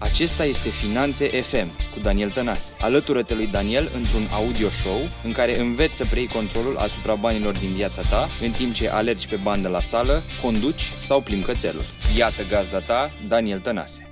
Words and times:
Acesta 0.00 0.44
este 0.44 0.68
Finanțe 0.68 1.26
FM 1.40 1.68
cu 1.92 2.00
Daniel 2.02 2.30
Tănase. 2.30 2.72
Alătură-te 2.80 3.34
lui 3.34 3.46
Daniel 3.46 3.86
într-un 3.98 4.24
audio 4.40 4.68
show 4.68 5.00
în 5.24 5.32
care 5.32 5.58
înveți 5.58 5.96
să 5.96 6.04
preiei 6.04 6.28
controlul 6.38 6.76
asupra 6.76 7.14
banilor 7.14 7.58
din 7.58 7.72
viața 7.80 8.02
ta 8.12 8.22
în 8.46 8.52
timp 8.52 8.72
ce 8.72 8.88
alergi 8.88 9.28
pe 9.28 9.38
bandă 9.44 9.68
la 9.68 9.80
sală, 9.80 10.14
conduci 10.42 10.84
sau 11.08 11.22
plimbi 11.22 11.44
cățelul. 11.44 11.86
Iată 12.18 12.42
gazda 12.50 12.80
ta, 12.80 13.00
Daniel 13.28 13.60
Tănase. 13.60 14.02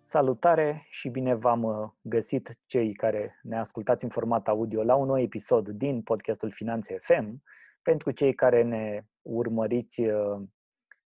Salutare 0.00 0.86
și 0.88 1.08
bine 1.08 1.34
v-am 1.34 1.62
uh, 1.62 1.74
găsit 2.00 2.58
cei 2.66 2.92
care 2.92 3.40
ne 3.42 3.58
ascultați 3.58 4.04
în 4.04 4.10
format 4.10 4.48
audio 4.48 4.82
la 4.82 4.94
un 4.94 5.06
nou 5.06 5.20
episod 5.20 5.68
din 5.68 6.02
podcastul 6.02 6.50
Finanțe 6.50 6.96
FM. 7.00 7.42
Pentru 7.82 8.10
cei 8.10 8.34
care 8.34 8.62
ne 8.62 9.04
urmăriți, 9.22 10.00
uh, 10.00 10.42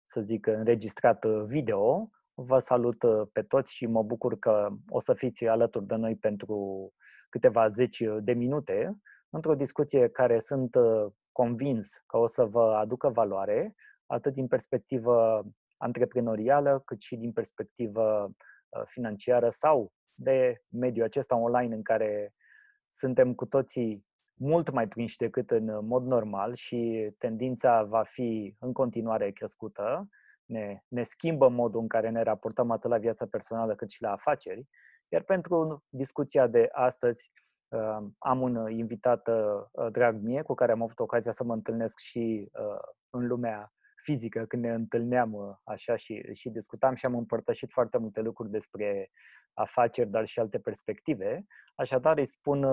să 0.02 0.20
zic, 0.20 0.46
înregistrat 0.46 1.24
uh, 1.24 1.42
video, 1.46 2.10
Vă 2.40 2.58
salut 2.58 3.02
uh, 3.02 3.28
pe 3.32 3.42
toți 3.42 3.74
și 3.74 3.86
mă 3.86 4.02
bucur 4.02 4.38
că 4.38 4.68
o 4.88 5.00
să 5.00 5.14
fiți 5.14 5.46
alături 5.46 5.86
de 5.86 5.94
noi 5.94 6.16
pentru 6.16 6.92
câteva 7.28 7.68
zeci 7.68 8.02
de 8.20 8.32
minute 8.32 8.98
într-o 9.30 9.54
discuție 9.54 10.08
care 10.08 10.38
sunt 10.38 10.74
uh, 10.74 11.06
convins 11.32 12.02
că 12.06 12.16
o 12.16 12.26
să 12.26 12.44
vă 12.44 12.74
aducă 12.76 13.08
valoare, 13.08 13.74
atât 14.06 14.32
din 14.32 14.46
perspectivă 14.46 15.44
antreprenorială, 15.76 16.82
cât 16.84 17.00
și 17.00 17.16
din 17.16 17.32
perspectivă 17.32 18.24
uh, 18.24 18.82
financiară 18.84 19.50
sau 19.50 19.92
de 20.14 20.62
mediul 20.68 21.04
acesta 21.04 21.36
online 21.36 21.74
în 21.74 21.82
care 21.82 22.34
suntem 22.88 23.34
cu 23.34 23.46
toții 23.46 24.06
mult 24.34 24.70
mai 24.70 24.88
prinși 24.88 25.16
decât 25.16 25.50
în 25.50 25.86
mod 25.86 26.04
normal 26.04 26.54
și 26.54 27.10
tendința 27.18 27.82
va 27.82 28.02
fi 28.02 28.56
în 28.58 28.72
continuare 28.72 29.30
crescută 29.30 30.08
ne, 30.48 30.82
ne 30.88 31.02
schimbă 31.02 31.48
modul 31.48 31.80
în 31.80 31.88
care 31.88 32.10
ne 32.10 32.22
raportăm 32.22 32.70
atât 32.70 32.90
la 32.90 32.98
viața 32.98 33.26
personală 33.26 33.74
cât 33.74 33.90
și 33.90 34.02
la 34.02 34.12
afaceri. 34.12 34.66
Iar 35.08 35.22
pentru 35.22 35.84
discuția 35.88 36.46
de 36.46 36.68
astăzi 36.72 37.32
uh, 37.68 38.06
am 38.18 38.40
un 38.40 38.70
invitat 38.70 39.28
uh, 39.28 39.90
drag 39.90 40.20
mie 40.20 40.42
cu 40.42 40.54
care 40.54 40.72
am 40.72 40.82
avut 40.82 40.98
ocazia 40.98 41.32
să 41.32 41.44
mă 41.44 41.52
întâlnesc 41.52 41.98
și 41.98 42.50
uh, 42.52 42.80
în 43.10 43.26
lumea 43.26 43.72
fizică 44.02 44.44
când 44.44 44.62
ne 44.62 44.72
întâlneam 44.72 45.60
așa 45.64 45.96
și, 45.96 46.22
și 46.32 46.50
discutam 46.50 46.94
și 46.94 47.06
am 47.06 47.14
împărtășit 47.14 47.72
foarte 47.72 47.98
multe 47.98 48.20
lucruri 48.20 48.50
despre 48.50 49.10
afaceri, 49.54 50.10
dar 50.10 50.24
și 50.24 50.38
alte 50.38 50.58
perspective. 50.58 51.44
Așadar 51.74 52.18
îi 52.18 52.24
spun 52.24 52.66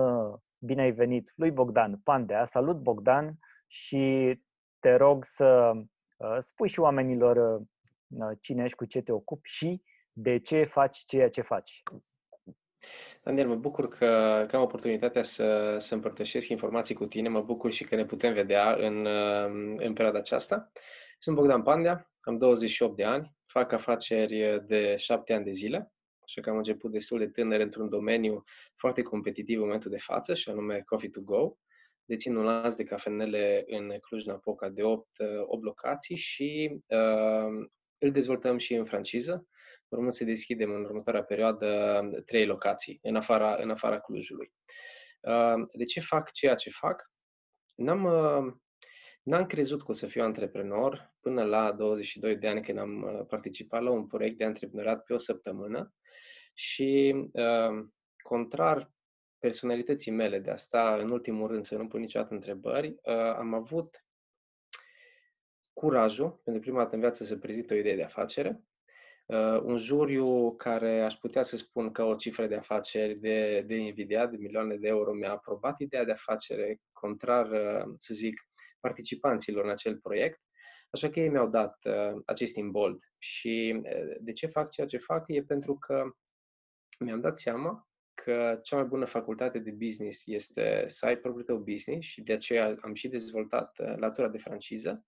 bine 0.58 0.82
ai 0.82 0.90
venit 0.90 1.32
lui 1.34 1.50
Bogdan 1.50 2.00
Pandea. 2.04 2.44
Salut 2.44 2.76
Bogdan 2.76 3.38
și 3.66 4.34
te 4.78 4.94
rog 4.94 5.24
să 5.24 5.72
Uh, 6.16 6.36
spui 6.38 6.68
și 6.68 6.80
oamenilor 6.80 7.36
uh, 7.36 7.66
cine 8.40 8.64
ești, 8.64 8.76
cu 8.76 8.84
ce 8.84 9.00
te 9.00 9.12
ocupi 9.12 9.48
și 9.48 9.82
de 10.12 10.38
ce 10.38 10.64
faci 10.64 10.96
ceea 10.96 11.28
ce 11.28 11.40
faci. 11.40 11.82
Daniel, 13.22 13.48
mă 13.48 13.54
bucur 13.54 13.88
că, 13.88 14.44
că 14.48 14.56
am 14.56 14.62
oportunitatea 14.62 15.22
să, 15.22 15.76
să 15.78 15.94
împărtășesc 15.94 16.48
informații 16.48 16.94
cu 16.94 17.06
tine. 17.06 17.28
Mă 17.28 17.42
bucur 17.42 17.72
și 17.72 17.84
că 17.84 17.94
ne 17.94 18.04
putem 18.04 18.32
vedea 18.32 18.74
în, 18.74 19.04
uh, 19.04 19.76
în 19.76 19.92
perioada 19.92 20.18
aceasta. 20.18 20.72
Sunt 21.18 21.36
Bogdan 21.36 21.62
Pandea, 21.62 22.10
am 22.20 22.38
28 22.38 22.96
de 22.96 23.04
ani, 23.04 23.36
fac 23.46 23.72
afaceri 23.72 24.64
de 24.66 24.96
7 24.96 25.32
ani 25.32 25.44
de 25.44 25.52
zile, 25.52 25.92
așa 26.20 26.40
că 26.40 26.50
am 26.50 26.56
început 26.56 26.92
destul 26.92 27.18
de 27.18 27.28
tânăr 27.28 27.60
într-un 27.60 27.88
domeniu 27.88 28.44
foarte 28.76 29.02
competitiv 29.02 29.58
în 29.58 29.64
momentul 29.64 29.90
de 29.90 29.98
față, 29.98 30.34
și 30.34 30.50
anume 30.50 30.82
Coffee 30.86 31.10
to 31.10 31.20
Go 31.20 31.56
dețin 32.06 32.36
un 32.36 32.44
lanț 32.44 32.74
de 32.74 32.84
cafenele 32.84 33.64
în 33.66 33.98
Cluj-Napoca 34.00 34.68
de 34.68 34.82
8, 34.82 35.08
8 35.40 35.52
uh, 35.52 35.58
locații 35.60 36.16
și 36.16 36.80
uh, 36.86 37.66
îl 37.98 38.10
dezvoltăm 38.10 38.58
și 38.58 38.74
în 38.74 38.84
franciză. 38.84 39.46
Urmând 39.88 40.12
să 40.12 40.24
deschidem 40.24 40.70
în 40.70 40.84
următoarea 40.84 41.22
perioadă 41.22 42.00
trei 42.26 42.46
locații 42.46 42.98
în 43.02 43.16
afara, 43.16 43.56
în 43.56 43.70
afara 43.70 44.00
Clujului. 44.00 44.52
Uh, 45.20 45.68
de 45.72 45.84
ce 45.84 46.00
fac 46.00 46.30
ceea 46.30 46.54
ce 46.54 46.70
fac? 46.70 47.10
N-am, 47.74 48.04
uh, 48.04 48.52
n-am 49.22 49.46
crezut 49.46 49.82
că 49.84 49.90
o 49.90 49.94
să 49.94 50.06
fiu 50.06 50.22
antreprenor 50.22 51.14
până 51.20 51.42
la 51.42 51.72
22 51.72 52.36
de 52.36 52.48
ani 52.48 52.62
când 52.62 52.78
am 52.78 53.02
uh, 53.02 53.26
participat 53.28 53.82
la 53.82 53.90
un 53.90 54.06
proiect 54.06 54.38
de 54.38 54.44
antreprenoriat 54.44 55.02
pe 55.02 55.14
o 55.14 55.18
săptămână 55.18 55.94
și 56.54 57.14
uh, 57.32 57.86
contrar 58.22 58.90
personalității 59.38 60.12
mele 60.12 60.38
de 60.38 60.50
a 60.50 60.56
sta 60.56 60.96
în 60.96 61.10
ultimul 61.10 61.48
rând 61.48 61.64
să 61.64 61.76
nu 61.76 61.88
pun 61.88 62.00
niciodată 62.00 62.34
întrebări, 62.34 62.88
uh, 62.88 63.14
am 63.14 63.54
avut 63.54 64.05
curajul, 65.80 66.40
pentru 66.44 66.62
prima 66.62 66.82
dată 66.82 66.94
în 66.94 67.00
viață, 67.00 67.24
să 67.24 67.36
prezint 67.36 67.70
o 67.70 67.74
idee 67.74 67.96
de 67.96 68.02
afacere, 68.02 68.62
uh, 69.26 69.60
un 69.62 69.76
juriu 69.76 70.54
care 70.56 71.00
aș 71.00 71.14
putea 71.14 71.42
să 71.42 71.56
spun 71.56 71.92
că 71.92 72.02
o 72.02 72.14
cifră 72.14 72.46
de 72.46 72.54
afaceri 72.54 73.14
de, 73.14 73.64
de 73.66 73.74
invidiat, 73.74 74.30
de 74.30 74.36
milioane 74.36 74.76
de 74.76 74.88
euro, 74.88 75.12
mi-a 75.12 75.30
aprobat 75.30 75.80
ideea 75.80 76.04
de 76.04 76.12
afacere, 76.12 76.80
contrar, 76.92 77.50
uh, 77.50 77.94
să 77.98 78.14
zic, 78.14 78.40
participanților 78.80 79.64
în 79.64 79.70
acel 79.70 79.96
proiect, 79.96 80.40
așa 80.90 81.10
că 81.10 81.20
ei 81.20 81.28
mi-au 81.28 81.48
dat 81.48 81.78
acest 82.24 82.56
imbold. 82.56 82.98
Și 83.18 83.80
de 84.20 84.32
ce 84.32 84.46
fac 84.46 84.70
ceea 84.70 84.86
ce 84.86 84.98
fac? 84.98 85.24
E 85.26 85.42
pentru 85.42 85.78
că 85.78 86.04
mi-am 86.98 87.20
dat 87.20 87.38
seama 87.38 87.88
că 88.14 88.60
cea 88.62 88.76
mai 88.76 88.84
bună 88.84 89.04
facultate 89.04 89.58
de 89.58 89.70
business 89.70 90.22
este 90.26 90.84
să 90.86 91.06
ai 91.06 91.16
propriul 91.16 91.44
tău 91.44 91.58
business 91.58 92.06
și 92.06 92.22
de 92.22 92.32
aceea 92.32 92.76
am 92.80 92.94
și 92.94 93.08
dezvoltat 93.08 93.78
uh, 93.78 93.94
latura 93.96 94.28
de 94.28 94.38
franciză. 94.38 95.04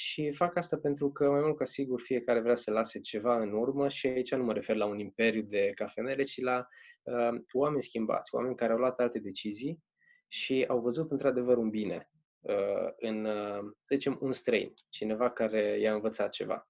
Și 0.00 0.32
fac 0.32 0.56
asta 0.56 0.78
pentru 0.78 1.10
că, 1.12 1.30
mai 1.30 1.40
mult 1.40 1.56
ca 1.56 1.64
sigur, 1.64 2.00
fiecare 2.00 2.40
vrea 2.40 2.54
să 2.54 2.70
lase 2.70 3.00
ceva 3.00 3.40
în 3.40 3.52
urmă 3.52 3.88
și 3.88 4.06
aici 4.06 4.34
nu 4.34 4.44
mă 4.44 4.52
refer 4.52 4.76
la 4.76 4.84
un 4.84 4.98
imperiu 4.98 5.42
de 5.42 5.72
cafenele, 5.74 6.22
ci 6.22 6.40
la 6.40 6.68
uh, 7.02 7.40
oameni 7.52 7.82
schimbați, 7.82 8.34
oameni 8.34 8.56
care 8.56 8.72
au 8.72 8.78
luat 8.78 9.00
alte 9.00 9.18
decizii 9.18 9.82
și 10.28 10.64
au 10.68 10.80
văzut 10.80 11.10
într-adevăr 11.10 11.56
un 11.56 11.70
bine 11.70 12.10
uh, 12.40 12.92
în, 12.96 13.24
uh, 13.24 13.58
să 13.60 13.94
zicem, 13.94 14.18
un 14.20 14.32
străin, 14.32 14.74
cineva 14.88 15.30
care 15.30 15.78
i-a 15.78 15.94
învățat 15.94 16.30
ceva. 16.30 16.68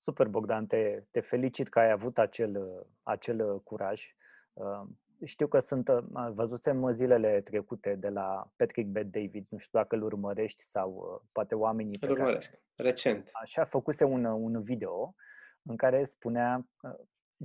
Super, 0.00 0.26
Bogdan, 0.26 0.66
te, 0.66 1.04
te 1.10 1.20
felicit 1.20 1.68
că 1.68 1.78
ai 1.78 1.90
avut 1.90 2.18
acel, 2.18 2.86
acel 3.02 3.60
curaj. 3.60 4.14
Uh, 4.52 4.88
știu 5.24 5.46
că 5.46 5.58
sunt, 5.58 5.88
uh, 5.88 6.30
văzusem 6.32 6.92
zilele 6.92 7.40
trecute 7.40 7.94
de 7.94 8.08
la 8.08 8.50
Patrick 8.56 8.88
Bet 8.88 9.06
David, 9.06 9.46
nu 9.48 9.58
știu 9.58 9.78
dacă 9.78 9.96
îl 9.96 10.02
urmărești 10.02 10.62
sau 10.62 10.90
uh, 10.92 11.28
poate 11.32 11.54
oamenii 11.54 11.98
îl 12.00 12.06
pe 12.06 12.12
urmăresc, 12.12 12.50
care, 12.50 12.62
recent. 12.76 13.28
Așa, 13.32 13.64
făcuse 13.64 14.04
un, 14.04 14.24
un 14.24 14.62
video 14.62 15.14
în 15.62 15.76
care 15.76 16.04
spunea 16.04 16.66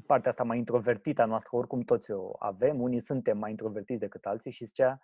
partea 0.05 0.29
asta 0.29 0.43
mai 0.43 0.57
introvertită 0.57 1.21
a 1.21 1.25
noastră, 1.25 1.57
oricum 1.57 1.81
toți 1.81 2.11
o 2.11 2.31
avem, 2.39 2.81
unii 2.81 2.99
suntem 2.99 3.37
mai 3.37 3.49
introvertiți 3.49 3.99
decât 3.99 4.25
alții 4.25 4.51
și 4.51 4.65
zicea 4.65 4.99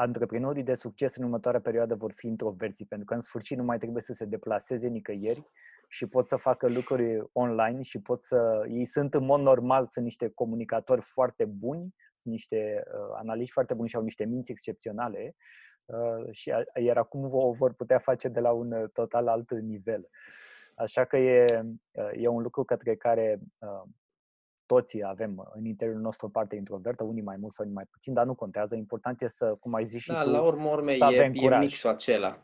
antreprenorii 0.00 0.62
de 0.62 0.74
succes 0.74 1.16
în 1.16 1.24
următoarea 1.24 1.60
perioadă 1.60 1.94
vor 1.94 2.12
fi 2.14 2.26
introverții, 2.26 2.86
pentru 2.86 3.06
că 3.06 3.14
în 3.14 3.20
sfârșit 3.20 3.56
nu 3.56 3.64
mai 3.64 3.78
trebuie 3.78 4.02
să 4.02 4.12
se 4.12 4.24
deplaseze 4.24 4.88
nicăieri 4.88 5.46
și 5.88 6.06
pot 6.06 6.28
să 6.28 6.36
facă 6.36 6.68
lucruri 6.68 7.28
online 7.32 7.82
și 7.82 8.00
pot 8.00 8.22
să... 8.22 8.64
Ei 8.68 8.84
sunt 8.84 9.14
în 9.14 9.24
mod 9.24 9.40
normal, 9.40 9.86
sunt 9.86 10.04
niște 10.04 10.28
comunicatori 10.28 11.00
foarte 11.00 11.44
buni, 11.44 11.94
sunt 12.12 12.34
niște 12.34 12.82
uh, 12.86 13.16
analiști 13.18 13.52
foarte 13.52 13.74
buni 13.74 13.88
și 13.88 13.96
au 13.96 14.02
niște 14.02 14.24
minți 14.24 14.50
excepționale 14.50 15.34
uh, 15.84 16.28
și 16.30 16.50
a, 16.50 16.62
iar 16.80 16.96
acum 16.96 17.28
o 17.32 17.52
vor 17.52 17.72
putea 17.72 17.98
face 17.98 18.28
de 18.28 18.40
la 18.40 18.50
un 18.50 18.90
total 18.92 19.28
alt 19.28 19.50
nivel. 19.50 20.08
Așa 20.74 21.04
că 21.04 21.16
e, 21.16 21.64
uh, 21.90 22.10
e 22.12 22.28
un 22.28 22.42
lucru 22.42 22.64
către 22.64 22.94
care 22.96 23.40
uh, 23.58 23.82
toți 24.72 25.02
avem 25.04 25.50
în 25.54 25.64
interiorul 25.64 26.02
nostru 26.02 26.26
o 26.26 26.30
parte 26.30 26.56
introvertă, 26.56 27.04
unii 27.04 27.22
mai 27.22 27.36
mult 27.36 27.52
sau 27.52 27.64
unii 27.64 27.76
mai 27.76 27.88
puțin, 27.90 28.12
dar 28.12 28.26
nu 28.26 28.34
contează. 28.34 28.74
Important 28.76 29.22
e 29.22 29.28
să, 29.28 29.54
cum 29.60 29.74
ai 29.74 29.84
zis 29.84 30.02
și 30.02 30.10
da, 30.10 30.22
tu, 30.22 30.30
la 30.30 30.42
urmă 30.42 30.68
urme 30.68 30.92
e, 30.92 31.32
e 31.34 31.58
mixul 31.58 31.90
acela. 31.90 32.38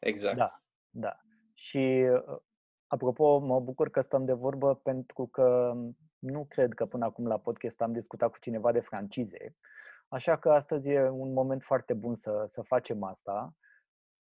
Exact. 0.00 0.36
Da, 0.36 0.62
da. 0.90 1.16
Și 1.54 2.06
uh, 2.28 2.36
Apropo, 2.86 3.38
mă 3.38 3.60
bucur 3.60 3.90
că 3.90 4.00
stăm 4.00 4.24
de 4.24 4.32
vorbă 4.32 4.74
pentru 4.74 5.26
că 5.26 5.74
nu 6.18 6.44
cred 6.48 6.72
că 6.74 6.86
până 6.86 7.04
acum 7.04 7.26
la 7.26 7.38
podcast 7.38 7.80
am 7.80 7.92
discutat 7.92 8.30
cu 8.30 8.38
cineva 8.38 8.72
de 8.72 8.80
francize. 8.80 9.56
Așa 10.08 10.36
că 10.36 10.50
astăzi 10.50 10.88
e 10.88 11.08
un 11.08 11.32
moment 11.32 11.62
foarte 11.62 11.94
bun 11.94 12.14
să, 12.14 12.42
să 12.46 12.62
facem 12.62 13.02
asta. 13.02 13.54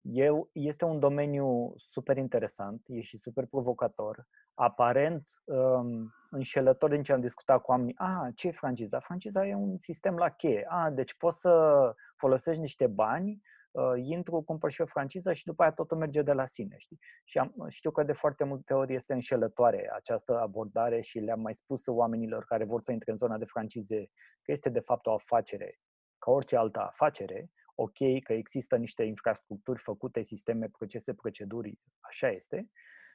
Eu, 0.07 0.49
este 0.53 0.85
un 0.85 0.99
domeniu 0.99 1.73
super 1.75 2.17
interesant, 2.17 2.83
e 2.87 3.01
și 3.01 3.17
super 3.17 3.45
provocator, 3.45 4.27
aparent 4.53 5.29
um, 5.45 6.13
înșelător 6.29 6.89
din 6.89 7.03
ce 7.03 7.13
am 7.13 7.19
discutat 7.19 7.61
cu 7.61 7.71
oamenii. 7.71 7.95
A, 7.97 8.29
ce 8.35 8.47
e 8.47 8.51
franciza? 8.51 8.99
Franciza 8.99 9.47
e 9.47 9.55
un 9.55 9.77
sistem 9.77 10.15
la 10.15 10.29
cheie. 10.29 10.65
A, 10.69 10.89
deci 10.89 11.17
poți 11.17 11.39
să 11.39 11.93
folosești 12.15 12.61
niște 12.61 12.87
bani 12.87 13.41
uh, 13.71 13.91
intru, 13.95 14.41
cumpăr 14.41 14.71
și 14.71 14.81
o 14.81 14.85
franciză 14.85 15.33
și 15.33 15.45
după 15.45 15.61
aia 15.61 15.71
totul 15.71 15.97
merge 15.97 16.21
de 16.21 16.33
la 16.33 16.45
sine. 16.45 16.75
Știi? 16.77 16.99
Și 17.23 17.37
am, 17.37 17.65
știu 17.67 17.91
că 17.91 18.03
de 18.03 18.13
foarte 18.13 18.43
multe 18.43 18.73
ori 18.73 18.93
este 18.93 19.13
înșelătoare 19.13 19.91
această 19.95 20.39
abordare 20.39 21.01
și 21.01 21.19
le-am 21.19 21.41
mai 21.41 21.53
spus 21.53 21.87
oamenilor 21.87 22.45
care 22.45 22.65
vor 22.65 22.81
să 22.81 22.91
intre 22.91 23.11
în 23.11 23.17
zona 23.17 23.37
de 23.37 23.45
francize 23.45 24.09
că 24.41 24.51
este 24.51 24.69
de 24.69 24.79
fapt 24.79 25.05
o 25.05 25.13
afacere 25.13 25.79
ca 26.17 26.31
orice 26.31 26.57
altă 26.57 26.79
afacere, 26.79 27.51
ok, 27.75 28.23
că 28.23 28.33
există 28.33 28.75
niște 28.75 29.03
infrastructuri 29.03 29.79
făcute, 29.79 30.21
sisteme, 30.21 30.67
procese, 30.67 31.13
proceduri, 31.13 31.79
așa 31.99 32.29
este, 32.29 32.69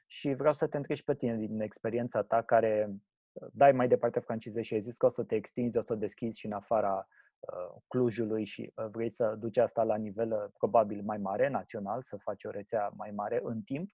și 0.05 0.33
vreau 0.33 0.53
să 0.53 0.67
te 0.67 0.77
întreb 0.77 0.95
și 0.95 1.03
pe 1.03 1.15
tine 1.15 1.37
din 1.37 1.61
experiența 1.61 2.23
ta 2.23 2.41
care 2.41 2.89
uh, 3.31 3.47
dai 3.53 3.71
mai 3.71 3.87
departe 3.87 4.19
francize 4.19 4.61
și 4.61 4.73
ai 4.73 4.79
zis 4.79 4.97
că 4.97 5.05
o 5.05 5.09
să 5.09 5.23
te 5.23 5.35
extinzi, 5.35 5.77
o 5.77 5.81
să 5.81 5.95
deschizi 5.95 6.39
și 6.39 6.45
în 6.45 6.51
afara 6.51 7.07
uh, 7.39 7.81
Clujului 7.87 8.45
și 8.45 8.71
uh, 8.75 8.85
vrei 8.91 9.09
să 9.09 9.35
duci 9.39 9.57
asta 9.57 9.83
la 9.83 9.95
nivel 9.95 10.51
probabil 10.57 11.01
mai 11.03 11.17
mare, 11.17 11.49
național, 11.49 12.01
să 12.01 12.17
faci 12.17 12.43
o 12.43 12.49
rețea 12.49 12.91
mai 12.95 13.11
mare 13.11 13.39
în 13.43 13.61
timp. 13.61 13.89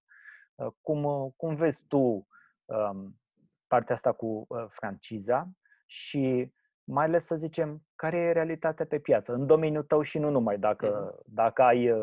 Cum, 0.82 1.34
cum 1.36 1.56
vezi 1.56 1.84
tu 1.88 2.28
um, 2.66 3.20
partea 3.68 3.96
asta 3.96 4.12
cu 4.12 4.48
franciza 4.68 5.50
și 5.86 6.54
mai 6.88 7.06
ales 7.06 7.26
să 7.26 7.36
zicem 7.36 7.82
care 7.96 8.18
e 8.18 8.32
realitatea 8.32 8.86
pe 8.86 9.00
piață, 9.00 9.34
în 9.34 9.46
domeniul 9.46 9.84
tău 9.84 10.02
și 10.02 10.20
nu 10.20 10.30
numai, 10.30 10.58
dacă, 10.58 11.16
mm-hmm. 11.16 11.26
dacă 11.26 11.62
ai 11.62 11.94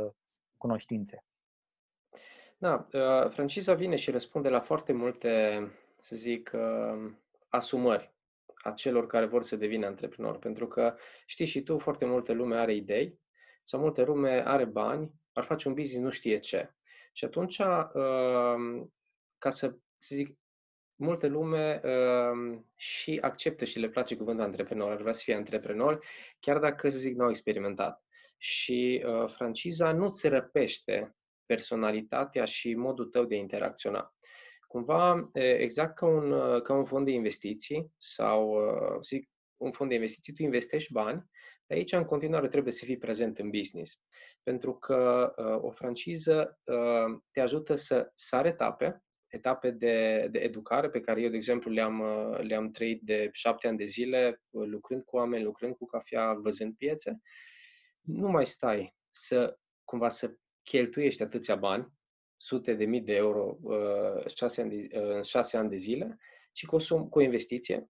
cunoștințe. 0.57 1.25
Da, 2.59 2.87
uh, 2.93 3.31
franciza 3.31 3.75
vine 3.75 3.97
și 3.97 4.11
răspunde 4.11 4.49
la 4.49 4.61
foarte 4.61 4.93
multe, 4.93 5.31
să 6.01 6.17
zic, 6.17 6.51
uh, 6.55 7.13
asumări 7.49 8.15
a 8.55 8.71
celor 8.71 9.07
care 9.07 9.27
vor 9.27 9.43
să 9.43 9.57
devină 9.57 9.87
antreprenori. 9.87 10.39
Pentru 10.39 10.69
că 10.69 10.97
știi 11.27 11.47
și 11.47 11.63
tu, 11.63 11.79
foarte 11.79 12.05
multă 12.05 12.33
lume 12.33 12.57
are 12.57 12.75
idei 12.75 13.21
sau 13.65 13.81
multă 13.81 14.03
lume 14.03 14.47
are 14.47 14.65
bani, 14.65 15.13
ar 15.33 15.45
face 15.45 15.69
un 15.69 15.75
business, 15.75 16.05
nu 16.05 16.11
știe 16.11 16.39
ce. 16.39 16.75
Și 17.13 17.25
atunci, 17.25 17.59
uh, 17.59 18.87
ca 19.39 19.51
să, 19.51 19.77
să 19.99 20.15
zic, 20.15 20.39
multă 20.97 21.27
lume 21.27 21.81
și 22.77 23.19
acceptă 23.21 23.65
și 23.65 23.79
le 23.79 23.89
place 23.89 24.17
cuvântul 24.17 24.45
antreprenor, 24.45 24.91
ar 24.91 25.01
vrea 25.01 25.13
să 25.13 25.23
fie 25.25 25.35
antreprenori, 25.35 26.07
chiar 26.41 26.59
dacă, 26.59 26.91
să 26.91 26.99
zic, 26.99 27.17
nu 27.17 27.25
au 27.25 27.31
experimentat. 27.31 28.05
Și 28.39 29.05
franciza 29.27 29.93
nu 29.93 30.11
ți 30.11 30.29
răpește 30.29 31.17
personalitatea 31.47 32.45
și 32.45 32.75
modul 32.75 33.07
tău 33.07 33.25
de 33.25 33.35
interacționa. 33.35 34.15
Cumva, 34.67 35.31
exact 35.33 35.95
ca 35.95 36.07
un, 36.07 36.61
ca 36.61 36.75
un 36.75 36.85
fond 36.85 37.05
de 37.05 37.11
investiții 37.11 37.93
sau, 37.99 38.59
zic, 39.03 39.31
un 39.57 39.73
fond 39.73 39.89
de 39.89 39.95
investiții, 39.95 40.33
tu 40.33 40.43
investești 40.43 40.93
bani, 40.93 41.25
de 41.67 41.75
aici 41.75 41.93
în 41.93 42.05
continuare 42.05 42.49
trebuie 42.49 42.73
să 42.73 42.85
fii 42.85 42.99
prezent 42.99 43.39
în 43.39 43.51
business. 43.51 43.99
Pentru 44.43 44.75
că 44.75 45.33
o 45.63 45.71
franciză 45.71 46.59
te 47.31 47.41
ajută 47.41 47.75
să 47.75 48.11
sare 48.15 48.49
etape, 48.49 49.04
etape 49.35 49.71
de, 49.71 50.29
de 50.31 50.39
educare 50.39 50.89
pe 50.91 51.01
care 51.01 51.21
eu, 51.21 51.29
de 51.29 51.37
exemplu, 51.37 51.71
le-am, 51.71 52.03
le-am 52.41 52.71
trăit 52.71 53.03
de 53.03 53.29
șapte 53.33 53.69
ani 53.69 53.79
de 53.79 53.85
zile, 53.85 54.43
lucrând 54.51 55.03
cu 55.03 55.17
oameni, 55.17 55.45
lucrând 55.45 55.75
cu 55.77 55.87
cafea, 55.87 56.33
văzând 56.33 56.75
piețe. 56.77 57.21
Nu 58.01 58.29
mai 58.29 58.47
stai 58.47 58.95
să 59.11 59.59
cumva 59.85 60.09
să 60.09 60.35
cheltuiești 60.63 61.23
atâția 61.23 61.57
bani, 61.57 61.93
sute 62.37 62.75
de 62.75 62.85
mii 62.85 63.01
de 63.01 63.15
euro 63.15 63.57
uh, 63.63 64.27
șase 64.35 64.61
ani 64.61 64.71
de, 64.71 64.99
uh, 64.99 65.15
în 65.15 65.23
șase 65.23 65.57
ani 65.57 65.69
de 65.69 65.77
zile 65.77 66.19
și 66.53 66.67
cu 66.67 66.77
o, 66.77 67.05
cu 67.05 67.19
o 67.19 67.23
investiție 67.23 67.89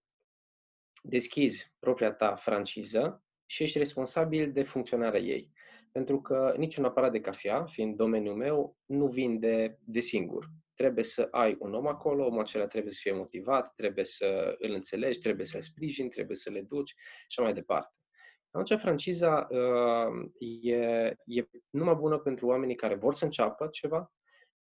deschizi 1.03 1.73
propria 1.79 2.11
ta 2.11 2.35
franciză 2.35 3.23
și 3.45 3.63
ești 3.63 3.77
responsabil 3.77 4.51
de 4.51 4.63
funcționarea 4.63 5.19
ei. 5.19 5.51
Pentru 5.91 6.21
că 6.21 6.53
niciun 6.57 6.85
aparat 6.85 7.11
de 7.11 7.21
cafea, 7.21 7.65
fiind 7.65 7.95
domeniul 7.95 8.35
meu, 8.35 8.77
nu 8.85 9.07
vinde 9.07 9.79
de 9.83 9.99
singur. 9.99 10.49
Trebuie 10.75 11.03
să 11.03 11.27
ai 11.31 11.55
un 11.59 11.73
om 11.73 11.87
acolo, 11.87 12.25
omul 12.25 12.41
acela 12.41 12.67
trebuie 12.67 12.91
să 12.91 12.99
fie 13.01 13.13
motivat, 13.13 13.73
trebuie 13.75 14.05
să 14.05 14.55
îl 14.59 14.71
înțelegi, 14.71 15.19
trebuie 15.19 15.45
să-l 15.45 15.61
sprijini, 15.61 16.09
trebuie 16.09 16.37
să 16.37 16.51
le 16.51 16.61
duci 16.61 16.93
și 17.27 17.39
mai 17.39 17.53
departe. 17.53 17.93
Atunci, 18.51 18.81
franciza 18.81 19.47
uh, 19.49 20.31
e, 20.61 20.75
e 21.25 21.47
numai 21.69 21.95
bună 21.95 22.17
pentru 22.17 22.47
oamenii 22.47 22.75
care 22.75 22.95
vor 22.95 23.13
să 23.13 23.25
înceapă 23.25 23.67
ceva, 23.71 24.13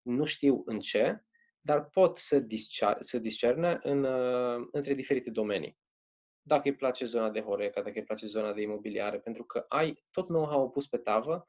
nu 0.02 0.24
știu 0.24 0.62
în 0.64 0.80
ce, 0.80 1.24
dar 1.60 1.88
pot 1.88 2.18
să, 2.18 2.38
discer- 2.38 2.98
să 2.98 3.18
discerne 3.18 3.78
în, 3.82 4.04
uh, 4.04 4.68
între 4.70 4.94
diferite 4.94 5.30
domenii. 5.30 5.78
Dacă 6.42 6.68
îi 6.68 6.74
place 6.74 7.04
zona 7.04 7.30
de 7.30 7.40
Horeca, 7.40 7.82
dacă 7.82 7.98
îi 7.98 8.04
place 8.04 8.26
zona 8.26 8.52
de 8.52 8.62
imobiliare, 8.62 9.18
pentru 9.18 9.44
că 9.44 9.64
ai 9.68 10.04
tot 10.10 10.26
know-how 10.26 10.70
pus 10.70 10.88
pe 10.88 10.96
tavă 10.96 11.46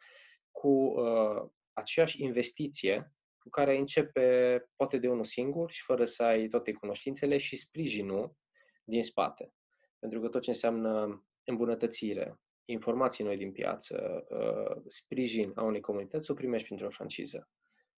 cu 0.51 0.69
uh, 0.69 1.49
aceeași 1.73 2.23
investiție 2.23 3.13
cu 3.41 3.49
care 3.49 3.77
începe 3.77 4.59
poate 4.75 4.97
de 4.97 5.07
unul 5.07 5.25
singur 5.25 5.71
și 5.71 5.83
fără 5.83 6.05
să 6.05 6.23
ai 6.23 6.47
toate 6.47 6.71
cunoștințele 6.71 7.37
și 7.37 7.55
sprijinul 7.55 8.35
din 8.83 9.03
spate. 9.03 9.53
Pentru 9.99 10.21
că 10.21 10.27
tot 10.27 10.41
ce 10.41 10.49
înseamnă 10.49 11.23
îmbunătățire, 11.43 12.35
informații 12.65 13.23
noi 13.23 13.37
din 13.37 13.51
piață, 13.51 14.25
uh, 14.29 14.81
sprijin 14.87 15.51
a 15.55 15.63
unei 15.63 15.81
comunități, 15.81 16.31
o 16.31 16.33
primești 16.33 16.65
printr-o 16.65 16.89
franciză. 16.89 17.49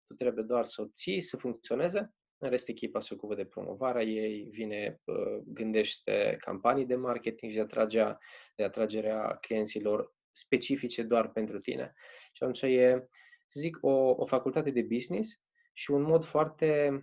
Tu 0.07 0.13
trebuie 0.13 0.43
doar 0.43 0.65
să 0.65 0.81
o 0.81 0.85
ții, 0.85 1.21
să 1.21 1.37
funcționeze, 1.37 2.13
în 2.37 2.49
rest 2.49 2.67
echipa 2.67 2.99
se 2.99 3.13
ocupă 3.13 3.35
de 3.35 3.45
promovarea 3.45 4.03
ei, 4.03 4.47
vine, 4.51 5.01
uh, 5.03 5.37
gândește 5.45 6.37
campanii 6.39 6.85
de 6.85 6.95
marketing 6.95 7.51
și 7.51 7.57
de, 7.57 7.63
atragea, 7.63 8.17
de 8.55 8.63
atragerea 8.63 9.37
clienților 9.41 10.13
specifice 10.31 11.03
doar 11.03 11.31
pentru 11.31 11.59
tine. 11.59 11.93
Și 12.33 12.43
atunci 12.43 12.61
e, 12.61 13.07
zic, 13.53 13.77
o, 13.81 13.91
o 13.91 14.25
facultate 14.25 14.69
de 14.69 14.81
business 14.81 15.31
și 15.73 15.91
un 15.91 16.01
mod 16.01 16.25
foarte, 16.25 17.01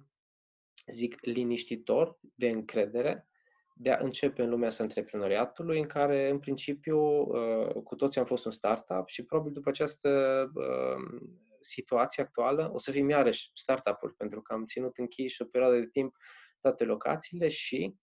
zic, 0.93 1.19
liniștitor, 1.21 2.19
de 2.35 2.49
încredere, 2.49 3.29
de 3.75 3.91
a 3.91 4.03
începe 4.03 4.43
în 4.43 4.51
lumea 4.51 4.69
asta 4.69 4.83
antreprenoriatului, 4.83 5.79
în 5.79 5.87
care, 5.87 6.29
în 6.29 6.39
principiu, 6.39 6.99
uh, 6.99 7.73
cu 7.85 7.95
toții 7.95 8.21
am 8.21 8.27
fost 8.27 8.45
un 8.45 8.53
startup 8.53 9.09
și 9.09 9.25
probabil 9.25 9.53
după 9.53 9.69
această 9.69 10.11
uh, 10.55 11.21
situație 11.61 12.23
actuală 12.23 12.71
o 12.73 12.79
să 12.79 12.91
fim 12.91 13.09
iarăși 13.09 13.51
startup-uri, 13.55 14.15
pentru 14.15 14.43
că 14.43 14.53
am 14.53 14.65
ținut 14.65 14.99
închiși 14.99 15.43
o 15.43 15.45
perioadă 15.45 15.79
de 15.79 15.87
timp 15.87 16.17
toate 16.61 16.85
locațiile 16.85 17.49
și 17.49 17.95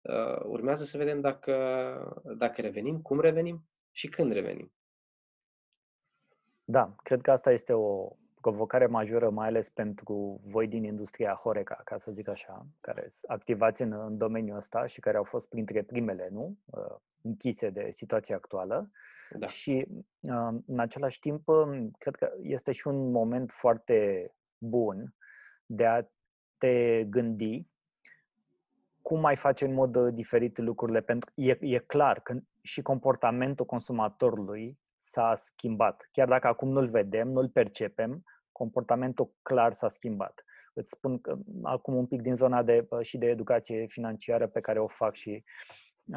uh, 0.00 0.40
urmează 0.42 0.84
să 0.84 0.98
vedem 0.98 1.20
dacă, 1.20 1.54
dacă 2.36 2.60
revenim, 2.60 3.00
cum 3.00 3.20
revenim 3.20 3.68
și 3.90 4.08
când 4.08 4.32
revenim. 4.32 4.72
Da, 6.64 6.94
cred 7.02 7.20
că 7.20 7.30
asta 7.30 7.52
este 7.52 7.72
o, 7.72 8.16
provocare 8.50 8.86
majoră, 8.86 9.30
mai 9.30 9.46
ales 9.46 9.68
pentru 9.68 10.40
voi 10.44 10.68
din 10.68 10.84
industria 10.84 11.34
Horeca, 11.34 11.80
ca 11.84 11.98
să 11.98 12.10
zic 12.12 12.28
așa, 12.28 12.66
care 12.80 13.04
sunt 13.08 13.30
activați 13.30 13.82
în, 13.82 13.92
în 13.92 14.18
domeniul 14.18 14.56
ăsta 14.56 14.86
și 14.86 15.00
care 15.00 15.16
au 15.16 15.24
fost 15.24 15.48
printre 15.48 15.82
primele, 15.82 16.28
nu? 16.32 16.56
Uh, 16.64 16.96
închise 17.22 17.70
de 17.70 17.88
situația 17.90 18.36
actuală. 18.36 18.90
Da. 19.38 19.46
Și 19.46 19.86
uh, 20.20 20.54
în 20.66 20.78
același 20.78 21.18
timp, 21.18 21.48
um, 21.48 21.90
cred 21.98 22.16
că 22.16 22.32
este 22.42 22.72
și 22.72 22.86
un 22.86 23.10
moment 23.10 23.50
foarte 23.50 24.30
bun 24.58 25.14
de 25.66 25.86
a 25.86 26.02
te 26.58 27.04
gândi 27.04 27.66
cum 29.02 29.20
mai 29.20 29.36
face 29.36 29.64
în 29.64 29.74
mod 29.74 29.96
uh, 29.96 30.12
diferit 30.12 30.58
lucrurile, 30.58 31.00
pentru 31.00 31.30
că 31.34 31.40
e, 31.40 31.58
e 31.60 31.78
clar 31.78 32.20
că 32.20 32.38
și 32.60 32.82
comportamentul 32.82 33.66
consumatorului 33.66 34.78
s-a 35.04 35.34
schimbat. 35.34 36.08
Chiar 36.12 36.28
dacă 36.28 36.46
acum 36.46 36.68
nu-l 36.68 36.86
vedem, 36.86 37.28
nu-l 37.28 37.48
percepem, 37.48 38.24
comportamentul 38.52 39.32
clar 39.42 39.72
s-a 39.72 39.88
schimbat. 39.88 40.44
Îți 40.74 40.90
spun 40.90 41.20
că 41.20 41.36
acum 41.62 41.94
un 41.94 42.06
pic 42.06 42.22
din 42.22 42.36
zona 42.36 42.62
de, 42.62 42.88
și 43.00 43.18
de 43.18 43.26
educație 43.26 43.86
financiară 43.86 44.46
pe 44.46 44.60
care 44.60 44.78
o 44.78 44.86
fac 44.86 45.14
și 45.14 45.44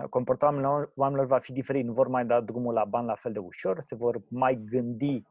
comportamentul 0.10 0.92
oamenilor 0.96 1.28
va 1.28 1.38
fi 1.38 1.52
diferit. 1.52 1.86
Nu 1.86 1.94
vor 1.94 2.08
mai 2.08 2.26
da 2.26 2.42
drumul 2.42 2.74
la 2.74 2.86
bani 2.86 3.08
la 3.08 3.16
fel 3.16 3.32
de 3.32 3.40
ușor, 3.40 3.80
se 3.82 3.96
vor 3.96 4.22
mai 4.30 4.62
gândi 4.66 5.24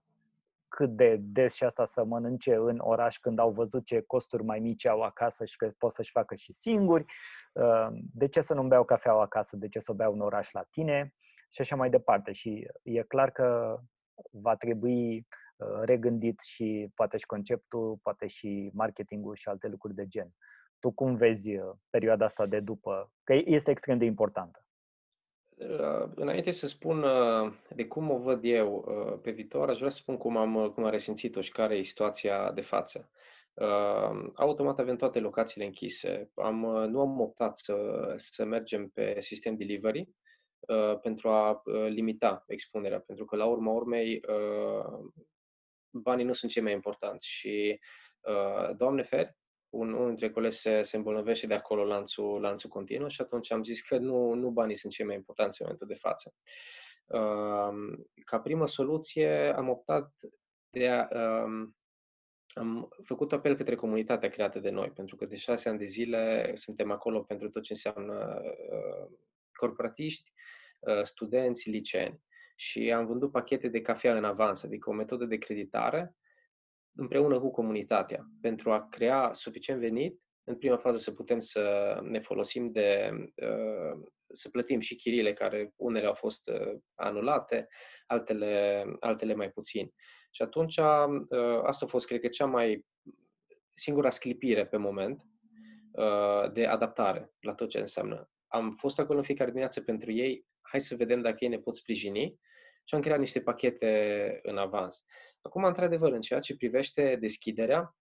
cât 0.68 0.90
de 0.90 1.16
des 1.20 1.54
și 1.54 1.64
asta 1.64 1.84
să 1.84 2.04
mănânce 2.04 2.54
în 2.54 2.78
oraș 2.78 3.18
când 3.18 3.38
au 3.38 3.50
văzut 3.50 3.84
ce 3.84 4.00
costuri 4.00 4.44
mai 4.44 4.58
mici 4.58 4.86
au 4.86 5.00
acasă 5.00 5.44
și 5.44 5.56
că 5.56 5.70
pot 5.78 5.92
să-și 5.92 6.10
facă 6.10 6.34
și 6.34 6.52
singuri. 6.52 7.04
De 8.12 8.28
ce 8.28 8.40
să 8.40 8.54
nu 8.54 8.62
beau 8.62 8.84
cafeaua 8.84 9.22
acasă? 9.22 9.56
De 9.56 9.68
ce 9.68 9.78
să 9.78 9.92
o 9.92 9.94
beau 9.94 10.12
în 10.12 10.20
oraș 10.20 10.52
la 10.52 10.62
tine? 10.70 11.14
Și 11.56 11.62
așa 11.62 11.76
mai 11.76 11.90
departe. 11.90 12.32
Și 12.32 12.66
e 12.82 13.02
clar 13.02 13.30
că 13.30 13.78
va 14.30 14.56
trebui 14.56 15.26
Uh, 15.56 15.80
regândit 15.84 16.40
și 16.40 16.88
poate 16.94 17.16
și 17.16 17.26
conceptul, 17.26 17.98
poate 18.02 18.26
și 18.26 18.70
marketingul 18.72 19.34
și 19.34 19.48
alte 19.48 19.68
lucruri 19.68 19.94
de 19.94 20.06
gen. 20.06 20.28
Tu 20.80 20.90
cum 20.90 21.16
vezi 21.16 21.56
uh, 21.56 21.72
perioada 21.90 22.24
asta 22.24 22.46
de 22.46 22.60
după? 22.60 23.12
Că 23.24 23.34
este 23.44 23.70
extrem 23.70 23.98
de 23.98 24.04
importantă. 24.04 24.66
Uh, 25.56 26.10
înainte 26.14 26.50
să 26.50 26.66
spun 26.66 27.04
de 27.74 27.86
cum 27.86 28.10
o 28.10 28.18
văd 28.18 28.40
eu 28.42 28.88
pe 29.22 29.30
viitor, 29.30 29.68
aș 29.68 29.76
vrea 29.76 29.90
să 29.90 29.96
spun 29.96 30.16
cum 30.16 30.36
am, 30.36 30.70
cum 30.74 30.84
am 30.84 30.90
resimțit-o 30.90 31.40
și 31.40 31.52
care 31.52 31.76
e 31.76 31.82
situația 31.82 32.52
de 32.52 32.60
față. 32.60 33.10
Automat 34.34 34.78
avem 34.78 34.96
toate 34.96 35.18
locațiile 35.18 35.66
închise. 35.66 36.30
Am, 36.34 36.60
nu 36.90 37.00
am 37.00 37.20
optat 37.20 37.56
să, 37.56 37.74
să 38.16 38.44
mergem 38.44 38.88
pe 38.88 39.20
sistem 39.20 39.56
delivery, 39.56 40.08
pentru 41.02 41.28
a 41.28 41.62
limita 41.88 42.44
expunerea, 42.46 43.00
pentru 43.00 43.24
că 43.24 43.36
la 43.36 43.44
urma 43.44 43.72
urmei 43.72 44.20
banii 46.02 46.24
nu 46.24 46.32
sunt 46.32 46.50
cei 46.50 46.62
mai 46.62 46.72
importanți 46.72 47.28
și, 47.28 47.80
uh, 48.20 48.76
Doamne 48.76 49.02
feri, 49.02 49.36
un, 49.68 49.92
unul 49.92 50.06
dintre 50.06 50.30
colegi 50.30 50.56
se, 50.56 50.82
se 50.82 50.96
îmbolnăvește 50.96 51.46
de 51.46 51.54
acolo 51.54 51.84
lanțul, 51.84 52.40
lanțul 52.40 52.70
continuu 52.70 53.08
și 53.08 53.20
atunci 53.20 53.52
am 53.52 53.64
zis 53.64 53.80
că 53.80 53.98
nu, 53.98 54.32
nu 54.32 54.50
banii 54.50 54.76
sunt 54.76 54.92
cei 54.92 55.04
mai 55.04 55.14
importanți 55.14 55.60
în 55.60 55.66
momentul 55.66 55.96
de 55.96 56.00
față. 56.00 56.34
Uh, 57.06 57.98
ca 58.24 58.40
primă 58.40 58.66
soluție 58.66 59.54
am 59.56 59.68
optat 59.68 60.12
de 60.70 60.88
a, 60.88 61.08
uh, 61.10 61.68
am 62.54 62.88
făcut 63.04 63.32
apel 63.32 63.56
către 63.56 63.74
comunitatea 63.74 64.28
creată 64.28 64.58
de 64.58 64.70
noi, 64.70 64.90
pentru 64.90 65.16
că 65.16 65.26
de 65.26 65.36
șase 65.36 65.68
ani 65.68 65.78
de 65.78 65.84
zile 65.84 66.52
suntem 66.56 66.90
acolo 66.90 67.20
pentru 67.20 67.50
tot 67.50 67.62
ce 67.62 67.72
înseamnă 67.72 68.40
uh, 68.42 69.16
corporatiști, 69.52 70.32
uh, 70.34 70.35
studenți, 71.02 71.70
liceeni. 71.70 72.20
Și 72.56 72.92
am 72.92 73.06
vândut 73.06 73.32
pachete 73.32 73.68
de 73.68 73.80
cafea 73.80 74.16
în 74.16 74.24
avans, 74.24 74.62
adică 74.62 74.90
o 74.90 74.92
metodă 74.92 75.24
de 75.24 75.36
creditare, 75.36 76.16
împreună 76.96 77.40
cu 77.40 77.50
comunitatea, 77.50 78.26
pentru 78.40 78.72
a 78.72 78.88
crea 78.88 79.30
suficient 79.32 79.80
venit, 79.80 80.20
în 80.44 80.56
prima 80.56 80.76
fază 80.76 80.98
să 80.98 81.12
putem 81.12 81.40
să 81.40 81.98
ne 82.02 82.20
folosim 82.20 82.70
de, 82.72 83.10
uh, 83.34 84.06
să 84.28 84.48
plătim 84.48 84.80
și 84.80 84.96
chirile, 84.96 85.32
care 85.32 85.72
unele 85.76 86.06
au 86.06 86.14
fost 86.14 86.48
uh, 86.48 86.78
anulate, 86.94 87.68
altele, 88.06 88.84
altele 89.00 89.34
mai 89.34 89.50
puțin. 89.50 89.90
Și 90.30 90.42
atunci, 90.42 90.76
uh, 90.76 91.62
asta 91.62 91.84
a 91.84 91.88
fost, 91.88 92.06
cred 92.06 92.20
că, 92.20 92.28
cea 92.28 92.46
mai 92.46 92.86
singura 93.74 94.10
sclipire 94.10 94.66
pe 94.66 94.76
moment 94.76 95.22
uh, 95.92 96.52
de 96.52 96.66
adaptare 96.66 97.30
la 97.40 97.54
tot 97.54 97.68
ce 97.68 97.78
înseamnă. 97.78 98.30
Am 98.46 98.76
fost 98.78 98.98
acolo 98.98 99.18
în 99.18 99.24
fiecare 99.24 99.50
dimineață 99.50 99.80
pentru 99.80 100.12
ei, 100.12 100.45
hai 100.70 100.80
să 100.80 100.96
vedem 100.96 101.20
dacă 101.20 101.36
ei 101.40 101.48
ne 101.48 101.58
pot 101.58 101.76
sprijini 101.76 102.40
și 102.84 102.94
am 102.94 103.00
creat 103.00 103.18
niște 103.18 103.40
pachete 103.40 104.38
în 104.42 104.58
avans. 104.58 105.04
Acum, 105.40 105.64
într-adevăr, 105.64 106.12
în 106.12 106.20
ceea 106.20 106.40
ce 106.40 106.56
privește 106.56 107.16
deschiderea, 107.20 107.96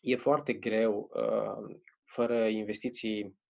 e 0.00 0.16
foarte 0.16 0.52
greu, 0.52 1.10
uh, 1.14 1.76
fără 2.04 2.46
investiții 2.46 3.40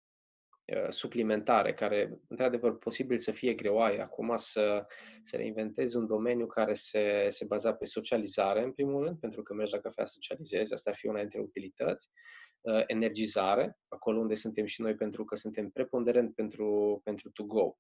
Uh, 0.64 0.87
suplimentare, 0.88 1.75
care, 1.75 2.20
într-adevăr, 2.28 2.78
posibil 2.78 3.18
să 3.18 3.32
fie 3.32 3.54
greoaie 3.54 4.00
acum 4.00 4.37
să, 4.37 4.87
să 5.25 5.37
reinventezi 5.37 5.96
un 5.96 6.06
domeniu 6.06 6.46
care 6.46 6.75
se, 6.75 7.26
se 7.30 7.44
baza 7.44 7.75
pe 7.75 7.84
socializare, 7.84 8.62
în 8.62 8.72
primul 8.72 9.04
rând, 9.04 9.18
pentru 9.18 9.42
că 9.42 9.54
mergi 9.54 9.72
la 9.72 9.80
cafea 9.80 10.04
să 10.04 10.12
socializezi, 10.14 10.72
asta 10.72 10.90
ar 10.90 10.96
fi 10.96 11.06
una 11.06 11.20
dintre 11.20 11.40
utilități, 11.40 12.11
uh, 12.61 12.82
energizare, 12.87 13.78
acolo 13.88 14.18
unde 14.18 14.34
suntem 14.34 14.64
și 14.64 14.82
noi, 14.82 14.94
pentru 14.94 15.25
că 15.25 15.37
suntem 15.37 15.70
preponderent 15.70 16.34
pentru, 16.34 17.00
pentru 17.04 17.30
to 17.30 17.44
go. 17.44 17.75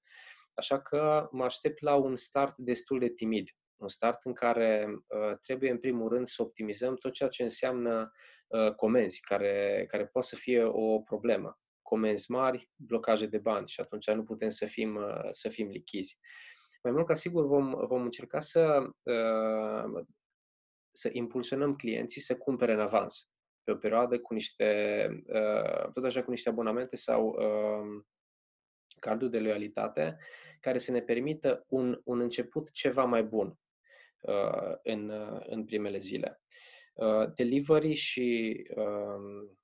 Așa 0.54 0.80
că 0.80 1.28
mă 1.30 1.44
aștept 1.44 1.80
la 1.80 1.94
un 1.94 2.16
start 2.16 2.54
destul 2.56 2.98
de 2.98 3.08
timid, 3.08 3.48
un 3.76 3.88
start 3.88 4.24
în 4.24 4.32
care 4.32 4.86
uh, 4.88 5.36
trebuie, 5.42 5.70
în 5.70 5.78
primul 5.78 6.08
rând, 6.08 6.26
să 6.26 6.42
optimizăm 6.42 6.96
tot 6.96 7.12
ceea 7.12 7.28
ce 7.28 7.42
înseamnă 7.42 8.12
uh, 8.46 8.74
comenzi, 8.74 9.20
care, 9.20 9.86
care 9.88 10.06
poate 10.06 10.28
să 10.28 10.36
fie 10.36 10.62
o 10.64 11.00
problemă 11.00 11.56
comenzi 11.92 12.30
mari, 12.30 12.70
blocaje 12.76 13.26
de 13.26 13.38
bani 13.38 13.68
și 13.68 13.80
atunci 13.80 14.10
nu 14.10 14.24
putem 14.24 14.50
să 14.50 14.66
fim, 14.66 14.96
uh, 14.96 15.28
să 15.32 15.48
fim 15.48 15.68
lichizi. 15.68 16.18
Mai 16.82 16.92
mult 16.92 17.06
ca 17.06 17.14
sigur 17.14 17.46
vom, 17.46 17.86
vom 17.86 18.02
încerca 18.02 18.40
să, 18.40 18.90
uh, 19.02 20.04
să 20.92 21.08
impulsionăm 21.12 21.76
clienții 21.76 22.20
să 22.20 22.36
cumpere 22.36 22.72
în 22.72 22.80
avans 22.80 23.28
pe 23.64 23.70
o 23.70 23.76
perioadă 23.76 24.20
cu 24.20 24.34
niște, 24.34 25.08
uh, 25.26 25.92
tot 25.92 26.04
așa 26.04 26.22
cu 26.22 26.30
niște 26.30 26.48
abonamente 26.48 26.96
sau 26.96 27.36
carduri 29.00 29.30
de 29.30 29.38
loialitate 29.38 30.18
care 30.62 30.78
să 30.78 30.90
ne 30.90 31.00
permită 31.00 31.64
un, 31.68 32.00
un 32.04 32.20
început 32.20 32.70
ceva 32.70 33.04
mai 33.04 33.22
bun 33.22 33.58
în, 34.82 35.12
în 35.46 35.64
primele 35.64 35.98
zile. 35.98 36.40
Delivery 37.34 37.94
și 37.94 38.56
um, 38.74 39.58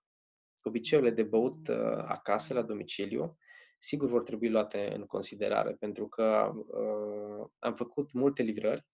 obiceiurile 0.69 1.15
de 1.15 1.23
băut 1.23 1.69
uh, 1.69 1.77
acasă, 2.05 2.55
la 2.55 2.63
domiciliu, 2.63 3.37
sigur 3.79 4.09
vor 4.09 4.23
trebui 4.23 4.49
luate 4.49 4.95
în 4.95 5.07
considerare, 5.07 5.73
pentru 5.73 6.09
că 6.09 6.53
uh, 6.55 7.49
am 7.59 7.75
făcut 7.75 8.13
multe 8.13 8.43
livrări 8.43 8.87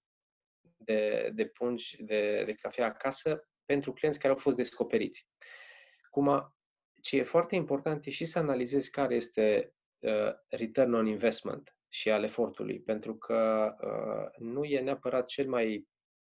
de, 0.76 1.30
de 1.34 1.46
pungi 1.46 1.96
de, 2.02 2.42
de 2.46 2.54
cafea 2.54 2.86
acasă 2.86 3.48
pentru 3.64 3.92
clienți 3.92 4.18
care 4.18 4.32
au 4.32 4.38
fost 4.38 4.56
descoperiți. 4.56 5.28
Acum, 6.06 6.54
ce 7.02 7.16
e 7.16 7.22
foarte 7.22 7.54
important 7.54 8.06
e 8.06 8.10
și 8.10 8.24
să 8.24 8.38
analizezi 8.38 8.90
care 8.90 9.14
este 9.14 9.74
uh, 9.98 10.32
return 10.48 10.94
on 10.94 11.06
investment 11.06 11.76
și 11.94 12.10
al 12.10 12.22
efortului, 12.22 12.80
pentru 12.80 13.14
că 13.14 13.70
uh, 13.80 14.46
nu 14.46 14.64
e 14.64 14.80
neapărat 14.80 15.26
cel 15.26 15.48
mai 15.48 15.88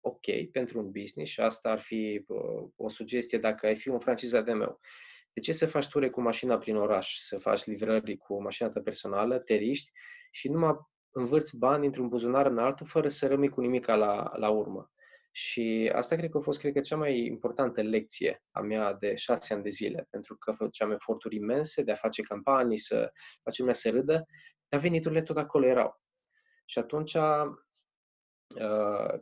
ok 0.01 0.51
pentru 0.53 0.79
un 0.79 0.91
business 0.91 1.31
și 1.31 1.41
asta 1.41 1.71
ar 1.71 1.81
fi 1.81 2.25
uh, 2.27 2.69
o 2.77 2.89
sugestie 2.89 3.39
dacă 3.39 3.67
ai 3.67 3.77
fi 3.77 3.89
un 3.89 3.99
francizat 3.99 4.45
de 4.45 4.53
meu 4.53 4.81
de 5.37 5.43
ce 5.43 5.53
să 5.53 5.67
faci 5.67 5.89
ture 5.89 6.11
cu 6.11 6.21
mașina 6.21 6.59
prin 6.59 6.77
oraș, 6.77 7.19
să 7.19 7.39
faci 7.39 7.65
livrări 7.65 8.17
cu 8.17 8.43
mașina 8.43 8.71
ta 8.71 8.81
personală, 8.81 9.39
te 9.39 9.55
riști 9.55 9.91
și 10.31 10.49
numai 10.49 10.77
învârți 11.11 11.59
bani 11.59 11.87
într-un 11.87 12.09
buzunar 12.09 12.47
în 12.47 12.59
altul 12.59 12.87
fără 12.87 13.09
să 13.09 13.27
rămâi 13.27 13.49
cu 13.49 13.61
nimic 13.61 13.87
la, 13.87 14.33
la 14.37 14.51
urmă. 14.51 14.91
Și 15.31 15.91
asta 15.95 16.17
cred 16.17 16.31
că 16.31 16.39
a 16.39 16.41
fost, 16.41 16.59
cred 16.61 16.73
că, 16.73 16.81
cea 16.81 16.97
mai 16.97 17.19
importantă 17.19 17.83
lecție 17.83 18.43
a 18.51 18.61
mea 18.61 18.95
de 18.95 19.15
șase 19.15 19.55
ani 19.55 19.63
de 19.63 19.69
zile, 19.69 20.07
pentru 20.11 20.37
că 20.37 20.53
făceam 20.53 20.91
eforturi 20.91 21.37
imense 21.37 21.83
de 21.83 21.93
a 21.93 21.97
face 21.97 22.23
campanii, 22.23 22.79
să 22.79 23.13
facem 23.43 23.65
lumea 23.65 23.81
să 23.81 23.91
râdă, 23.91 24.27
dar 24.69 24.81
veniturile 24.81 25.23
tot 25.23 25.37
acolo 25.37 25.67
erau. 25.67 26.01
Și 26.65 26.79
atunci, 26.79 27.15
uh, 27.15 27.55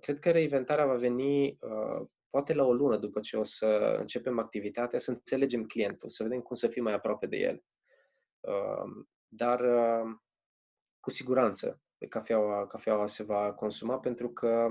cred 0.00 0.18
că 0.18 0.30
reinventarea 0.30 0.86
va 0.86 0.94
veni 0.94 1.58
uh, 1.60 2.06
poate 2.30 2.54
la 2.54 2.64
o 2.64 2.72
lună 2.72 2.96
după 2.96 3.20
ce 3.20 3.36
o 3.36 3.42
să 3.42 3.96
începem 3.98 4.38
activitatea, 4.38 4.98
să 4.98 5.10
înțelegem 5.10 5.64
clientul, 5.64 6.10
să 6.10 6.22
vedem 6.22 6.40
cum 6.40 6.56
să 6.56 6.68
fim 6.68 6.82
mai 6.82 6.92
aproape 6.92 7.26
de 7.26 7.36
el. 7.36 7.62
Um, 8.40 9.08
dar 9.28 9.60
um, 9.60 10.22
cu 11.00 11.10
siguranță 11.10 11.80
cafeaua, 12.08 12.66
cafeaua 12.66 13.06
se 13.06 13.22
va 13.22 13.52
consuma 13.52 13.98
pentru 13.98 14.32
că 14.32 14.66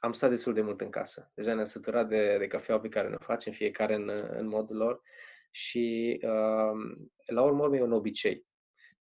am 0.00 0.12
stat 0.12 0.30
destul 0.30 0.54
de 0.54 0.60
mult 0.60 0.80
în 0.80 0.90
casă. 0.90 1.30
Deja 1.34 1.54
ne-am 1.54 1.66
săturat 1.66 2.08
de, 2.08 2.38
de 2.38 2.46
cafeaua 2.46 2.80
pe 2.80 2.88
care 2.88 3.08
ne 3.08 3.16
facem, 3.16 3.52
fiecare 3.52 3.94
în, 3.94 4.08
în 4.30 4.46
modul 4.46 4.76
lor 4.76 5.02
și 5.50 6.18
um, 6.22 7.12
la 7.26 7.42
urmă 7.42 7.76
e 7.76 7.82
un 7.82 7.92
obicei 7.92 8.46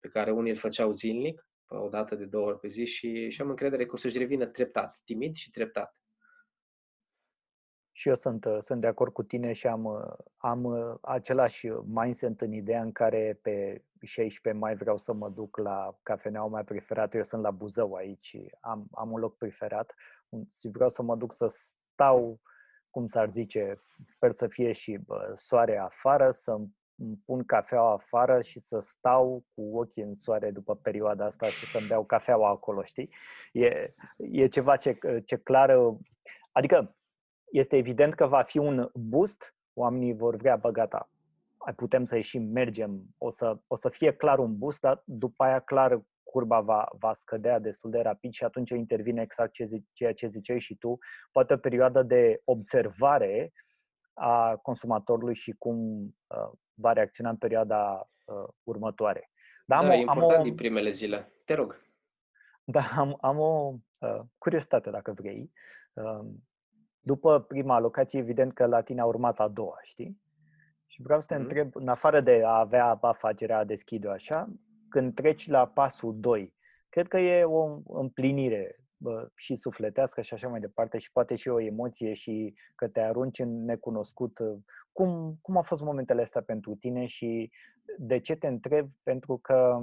pe 0.00 0.08
care 0.08 0.30
unii 0.30 0.50
îl 0.50 0.58
făceau 0.58 0.92
zilnic, 0.92 1.48
o 1.68 1.88
dată 1.88 2.14
de 2.14 2.24
două 2.24 2.46
ori 2.46 2.58
pe 2.58 2.68
zi 2.68 2.84
și, 2.84 3.30
și 3.30 3.40
am 3.40 3.48
încredere 3.48 3.86
că 3.86 3.94
o 3.94 3.96
să-și 3.96 4.18
revină 4.18 4.46
treptat, 4.46 5.00
timid 5.04 5.34
și 5.34 5.50
treptat. 5.50 5.98
Și 7.98 8.08
eu 8.08 8.14
sunt, 8.14 8.44
uh, 8.44 8.56
sunt 8.60 8.80
de 8.80 8.86
acord 8.86 9.12
cu 9.12 9.22
tine 9.22 9.52
și 9.52 9.66
am, 9.66 9.84
uh, 9.84 10.12
am 10.36 10.64
uh, 10.64 10.94
același 11.00 11.66
mindset 11.66 12.40
în 12.40 12.52
ideea 12.52 12.82
în 12.82 12.92
care 12.92 13.38
pe 13.42 13.84
16 14.02 14.62
mai 14.62 14.76
vreau 14.76 14.96
să 14.96 15.12
mă 15.12 15.28
duc 15.28 15.56
la 15.56 15.98
cafeneaua 16.02 16.48
mai 16.48 16.64
preferată. 16.64 17.16
Eu 17.16 17.22
sunt 17.22 17.42
la 17.42 17.50
Buzău 17.50 17.94
aici, 17.94 18.36
am, 18.60 18.86
am 18.92 19.12
un 19.12 19.18
loc 19.18 19.36
preferat 19.36 19.94
și 20.60 20.68
vreau 20.68 20.88
să 20.88 21.02
mă 21.02 21.16
duc 21.16 21.32
să 21.34 21.46
stau, 21.48 22.40
cum 22.90 23.06
s-ar 23.06 23.30
zice, 23.30 23.80
sper 24.04 24.32
să 24.32 24.46
fie 24.46 24.72
și 24.72 24.96
bă, 24.96 25.32
soare 25.34 25.76
afară, 25.76 26.30
să 26.30 26.50
îmi 26.50 26.77
pun 27.24 27.44
cafeaua 27.44 27.92
afară 27.92 28.40
și 28.40 28.60
să 28.60 28.78
stau 28.80 29.44
cu 29.54 29.76
ochii 29.78 30.02
în 30.02 30.14
soare 30.20 30.50
după 30.50 30.76
perioada 30.76 31.24
asta 31.24 31.46
și 31.46 31.66
să-mi 31.66 31.86
beau 31.86 32.04
cafeaua 32.04 32.48
acolo, 32.48 32.82
știi? 32.82 33.14
E, 33.52 33.94
e 34.16 34.46
ceva 34.46 34.76
ce, 34.76 34.98
ce 35.24 35.36
clar, 35.36 35.96
adică 36.52 36.96
este 37.50 37.76
evident 37.76 38.14
că 38.14 38.26
va 38.26 38.42
fi 38.42 38.58
un 38.58 38.90
boost, 38.94 39.56
oamenii 39.72 40.14
vor 40.14 40.36
vrea 40.36 40.56
băgata. 40.56 41.10
Putem 41.76 42.04
să 42.04 42.14
ieșim, 42.14 42.42
mergem, 42.42 43.04
o 43.18 43.30
să, 43.30 43.58
o 43.66 43.76
să 43.76 43.88
fie 43.88 44.12
clar 44.12 44.38
un 44.38 44.58
boost, 44.58 44.80
dar 44.80 45.02
după 45.04 45.44
aia 45.44 45.60
clar 45.60 46.02
curba 46.22 46.60
va, 46.60 46.88
va 46.98 47.12
scădea 47.12 47.58
destul 47.58 47.90
de 47.90 48.00
rapid 48.00 48.32
și 48.32 48.44
atunci 48.44 48.70
intervine 48.70 49.22
exact 49.22 49.52
ce 49.52 49.64
zice, 49.64 49.86
ceea 49.92 50.14
ce 50.14 50.26
ziceai 50.26 50.58
și 50.58 50.76
tu, 50.76 50.98
poate 51.32 51.54
o 51.54 51.56
perioadă 51.56 52.02
de 52.02 52.40
observare 52.44 53.52
a 54.14 54.56
consumatorului 54.56 55.34
și 55.34 55.52
cum 55.58 55.78
uh, 56.26 56.58
va 56.80 56.92
reacționa 56.92 57.30
în 57.30 57.36
perioada 57.36 58.10
uh, 58.24 58.48
următoare. 58.62 59.30
Da, 59.66 59.76
am 59.76 59.86
da, 59.86 59.90
o, 59.90 59.94
e 59.94 59.98
important 59.98 60.32
am 60.32 60.40
o, 60.40 60.42
din 60.42 60.54
primele 60.54 60.90
zile. 60.90 61.32
Te 61.44 61.54
rog. 61.54 61.80
Da, 62.64 62.82
am, 62.96 63.18
am 63.20 63.38
o 63.38 63.74
uh, 63.98 64.20
curiozitate, 64.38 64.90
dacă 64.90 65.12
vrei. 65.12 65.52
Uh, 65.92 66.26
după 67.00 67.40
prima 67.40 67.74
alocație, 67.74 68.18
evident 68.18 68.52
că 68.52 68.66
la 68.66 68.80
tine 68.80 69.00
a 69.00 69.04
urmat 69.04 69.40
a 69.40 69.48
doua, 69.48 69.78
știi? 69.82 70.20
Și 70.86 71.02
vreau 71.02 71.20
să 71.20 71.26
te 71.26 71.34
mm-hmm. 71.34 71.38
întreb, 71.38 71.76
în 71.76 71.88
afară 71.88 72.20
de 72.20 72.42
a 72.44 72.58
avea 72.58 72.98
afacerea, 73.00 73.58
a 73.58 73.64
deschide 73.64 74.08
așa, 74.08 74.48
când 74.88 75.14
treci 75.14 75.48
la 75.48 75.66
pasul 75.66 76.20
2, 76.20 76.54
cred 76.88 77.08
că 77.08 77.18
e 77.18 77.44
o 77.44 77.80
împlinire 77.86 78.80
bă, 78.96 79.28
și 79.34 79.56
sufletească 79.56 80.20
și 80.20 80.34
așa 80.34 80.48
mai 80.48 80.60
departe 80.60 80.98
și 80.98 81.12
poate 81.12 81.34
și 81.34 81.48
o 81.48 81.60
emoție 81.60 82.12
și 82.12 82.54
că 82.74 82.88
te 82.88 83.00
arunci 83.00 83.38
în 83.38 83.64
necunoscut. 83.64 84.38
Cum, 84.98 85.38
cum 85.42 85.56
au 85.56 85.62
fost 85.62 85.82
momentele 85.82 86.22
astea 86.22 86.42
pentru 86.42 86.74
tine 86.74 87.06
și 87.06 87.50
de 87.98 88.18
ce 88.18 88.34
te 88.34 88.46
întreb? 88.46 88.88
Pentru 89.02 89.38
că 89.42 89.78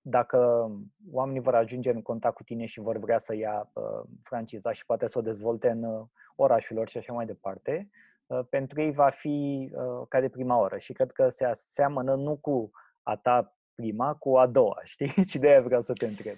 dacă 0.00 0.70
oamenii 1.12 1.40
vor 1.40 1.54
ajunge 1.54 1.90
în 1.90 2.02
contact 2.02 2.34
cu 2.34 2.42
tine 2.42 2.64
și 2.64 2.80
vor 2.80 2.98
vrea 2.98 3.18
să 3.18 3.34
ia 3.36 3.70
uh, 3.72 4.08
franciza 4.22 4.72
și 4.72 4.86
poate 4.86 5.06
să 5.06 5.18
o 5.18 5.22
dezvolte 5.22 5.68
în 5.70 5.82
uh, 5.82 6.06
orașul 6.36 6.76
lor 6.76 6.88
și 6.88 6.98
așa 6.98 7.12
mai 7.12 7.26
departe, 7.26 7.90
uh, 8.26 8.40
pentru 8.50 8.80
ei 8.80 8.92
va 8.92 9.10
fi 9.10 9.70
uh, 9.72 10.06
ca 10.08 10.20
de 10.20 10.28
prima 10.28 10.58
oră 10.58 10.78
și 10.78 10.92
cred 10.92 11.10
că 11.10 11.28
se 11.28 11.44
aseamănă 11.44 12.14
nu 12.14 12.36
cu 12.36 12.70
a 13.02 13.16
ta 13.16 13.56
prima, 13.74 14.14
cu 14.14 14.36
a 14.36 14.46
doua, 14.46 14.80
știi? 14.92 15.24
și 15.24 15.38
de 15.38 15.48
aia 15.48 15.60
vreau 15.60 15.80
să 15.80 15.92
te 15.92 16.06
întreb. 16.06 16.36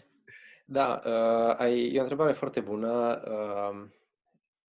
Da, 0.64 1.02
uh, 1.04 1.58
ai, 1.58 1.92
e 1.92 1.98
o 1.98 2.02
întrebare 2.02 2.32
foarte 2.32 2.60
bună. 2.60 3.22
Uh, 3.26 4.00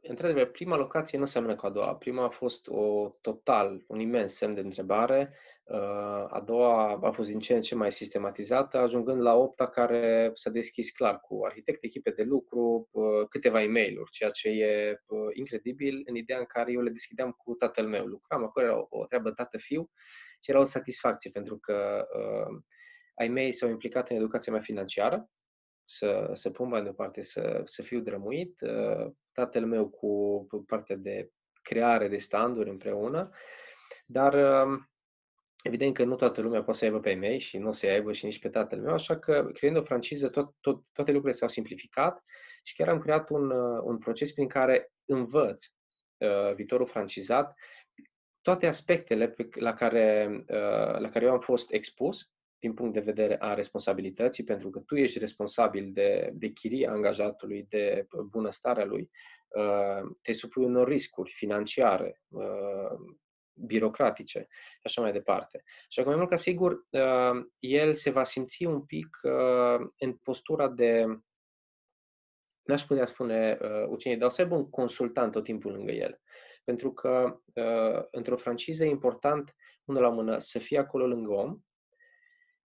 într-adevăr, 0.07 0.51
prima 0.51 0.75
locație 0.75 1.17
nu 1.17 1.25
seamănă 1.25 1.55
cu 1.55 1.65
a 1.65 1.69
doua. 1.69 1.95
Prima 1.95 2.23
a 2.23 2.29
fost 2.29 2.67
o 2.67 3.09
total, 3.21 3.83
un 3.87 3.99
imens 3.99 4.35
semn 4.35 4.53
de 4.53 4.59
întrebare. 4.59 5.33
Uh, 5.63 6.25
a 6.29 6.43
doua 6.45 6.99
a 7.01 7.11
fost 7.11 7.29
din 7.29 7.39
ce 7.39 7.53
în 7.55 7.61
ce 7.61 7.75
mai 7.75 7.91
sistematizată, 7.91 8.77
ajungând 8.77 9.21
la 9.21 9.35
opta 9.35 9.67
care 9.67 10.31
s-a 10.33 10.49
deschis 10.49 10.91
clar 10.91 11.19
cu 11.19 11.45
arhitect, 11.45 11.83
echipe 11.83 12.11
de 12.11 12.23
lucru, 12.23 12.89
uh, 12.91 13.27
câteva 13.29 13.61
e 13.63 13.67
mail 13.67 14.03
ceea 14.11 14.29
ce 14.29 14.49
e 14.49 15.01
uh, 15.07 15.19
incredibil 15.33 16.01
în 16.05 16.15
ideea 16.15 16.39
în 16.39 16.45
care 16.45 16.71
eu 16.71 16.81
le 16.81 16.89
deschideam 16.89 17.31
cu 17.31 17.53
tatăl 17.53 17.87
meu. 17.87 18.05
Lucram 18.05 18.43
acolo, 18.43 18.65
era 18.65 18.87
o 18.89 19.05
treabă 19.05 19.31
tată-fiu 19.31 19.91
și 20.41 20.49
era 20.51 20.59
o 20.59 20.63
satisfacție 20.63 21.31
pentru 21.31 21.57
că 21.57 22.05
ai 23.15 23.27
mei 23.27 23.51
s-au 23.51 23.69
implicat 23.69 24.09
în 24.09 24.15
educația 24.15 24.51
mea 24.51 24.61
financiară, 24.61 25.29
să, 25.85 26.31
să 26.33 26.49
pun 26.49 26.67
mai 26.67 26.83
departe, 26.83 27.21
să, 27.21 27.61
să 27.65 27.81
fiu 27.81 27.99
drămuit. 27.99 28.59
Tatăl 29.31 29.65
meu 29.65 29.89
cu 29.89 30.47
partea 30.67 30.95
de 30.95 31.29
creare 31.61 32.07
de 32.07 32.17
standuri 32.17 32.69
împreună, 32.69 33.29
dar 34.05 34.35
Evident 35.63 35.93
că 35.93 36.03
nu 36.03 36.15
toată 36.15 36.41
lumea 36.41 36.63
poate 36.63 36.79
să 36.79 36.85
aibă 36.85 36.99
pe 36.99 37.13
mei 37.13 37.39
și 37.39 37.57
nu 37.57 37.67
o 37.67 37.71
să 37.71 37.85
aibă 37.85 38.13
și 38.13 38.25
nici 38.25 38.39
pe 38.39 38.49
tatăl 38.49 38.79
meu, 38.79 38.93
așa 38.93 39.19
că 39.19 39.49
creând 39.53 39.77
o 39.77 39.83
franciză, 39.83 40.29
tot, 40.29 40.55
tot, 40.59 40.83
toate 40.91 41.11
lucrurile 41.11 41.39
s-au 41.39 41.47
simplificat 41.47 42.23
și 42.63 42.75
chiar 42.75 42.89
am 42.89 42.99
creat 42.99 43.29
un, 43.29 43.49
uh, 43.49 43.81
un 43.83 43.97
proces 43.97 44.31
prin 44.31 44.47
care 44.47 44.91
învăț 45.05 45.65
uh, 46.17 46.53
viitorul 46.55 46.87
francizat 46.87 47.57
toate 48.41 48.67
aspectele 48.67 49.29
pe, 49.29 49.49
la, 49.51 49.73
care, 49.73 50.29
uh, 50.47 50.99
la 50.99 51.09
care 51.09 51.25
eu 51.25 51.31
am 51.31 51.39
fost 51.39 51.71
expus 51.71 52.31
din 52.63 52.73
punct 52.73 52.93
de 52.93 52.99
vedere 52.99 53.37
a 53.39 53.53
responsabilității, 53.53 54.43
pentru 54.43 54.69
că 54.69 54.79
tu 54.79 54.95
ești 54.95 55.19
responsabil 55.19 55.91
de, 55.93 56.29
de 56.33 56.47
chiria 56.47 56.91
angajatului, 56.91 57.65
de 57.69 58.07
bunăstarea 58.29 58.85
lui, 58.85 59.09
uh, 59.47 60.11
te 60.21 60.33
supui 60.33 60.63
unor 60.63 60.87
riscuri 60.87 61.31
financiare, 61.31 62.21
uh, 62.27 62.99
birocratice 63.53 64.47
și 64.49 64.81
așa 64.83 65.01
mai 65.01 65.11
departe. 65.11 65.63
Și 65.89 65.99
acum, 65.99 66.11
mai 66.11 66.19
mult 66.19 66.31
ca 66.31 66.37
sigur, 66.37 66.71
uh, 66.89 67.45
el 67.59 67.95
se 67.95 68.09
va 68.09 68.23
simți 68.23 68.65
un 68.65 68.81
pic 68.85 69.19
uh, 69.23 69.87
în 69.97 70.13
postura 70.13 70.67
de, 70.67 71.05
n-aș 72.63 72.81
putea 72.81 73.05
spune 73.05 73.57
uh, 73.61 73.85
ucenic, 73.87 74.19
dar 74.19 74.27
o 74.27 74.31
să 74.31 74.41
aibă 74.41 74.55
un 74.55 74.69
consultant 74.69 75.31
tot 75.31 75.43
timpul 75.43 75.71
lângă 75.71 75.91
el. 75.91 76.21
Pentru 76.63 76.93
că 76.93 77.39
într-o 78.11 78.37
franciză 78.37 78.85
e 78.85 78.89
important, 78.89 79.55
unul 79.85 80.01
la 80.01 80.09
mână, 80.09 80.39
să 80.39 80.59
fie 80.59 80.79
acolo 80.79 81.07
lângă 81.07 81.31
om, 81.31 81.59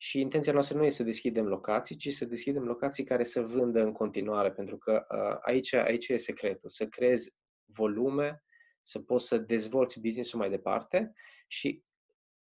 și 0.00 0.20
intenția 0.20 0.52
noastră 0.52 0.76
nu 0.76 0.84
e 0.84 0.90
să 0.90 1.02
deschidem 1.02 1.46
locații, 1.46 1.96
ci 1.96 2.12
să 2.12 2.24
deschidem 2.24 2.64
locații 2.64 3.04
care 3.04 3.24
să 3.24 3.42
vândă 3.42 3.80
în 3.80 3.92
continuare, 3.92 4.50
pentru 4.50 4.76
că 4.76 5.06
aici, 5.40 5.72
aici 5.72 6.08
e 6.08 6.16
secretul, 6.16 6.70
să 6.70 6.86
creezi 6.86 7.34
volume 7.64 8.42
să 8.82 8.98
poți 8.98 9.26
să 9.26 9.38
dezvolți 9.38 10.00
business-ul 10.00 10.38
mai 10.38 10.50
departe 10.50 11.12
și 11.46 11.82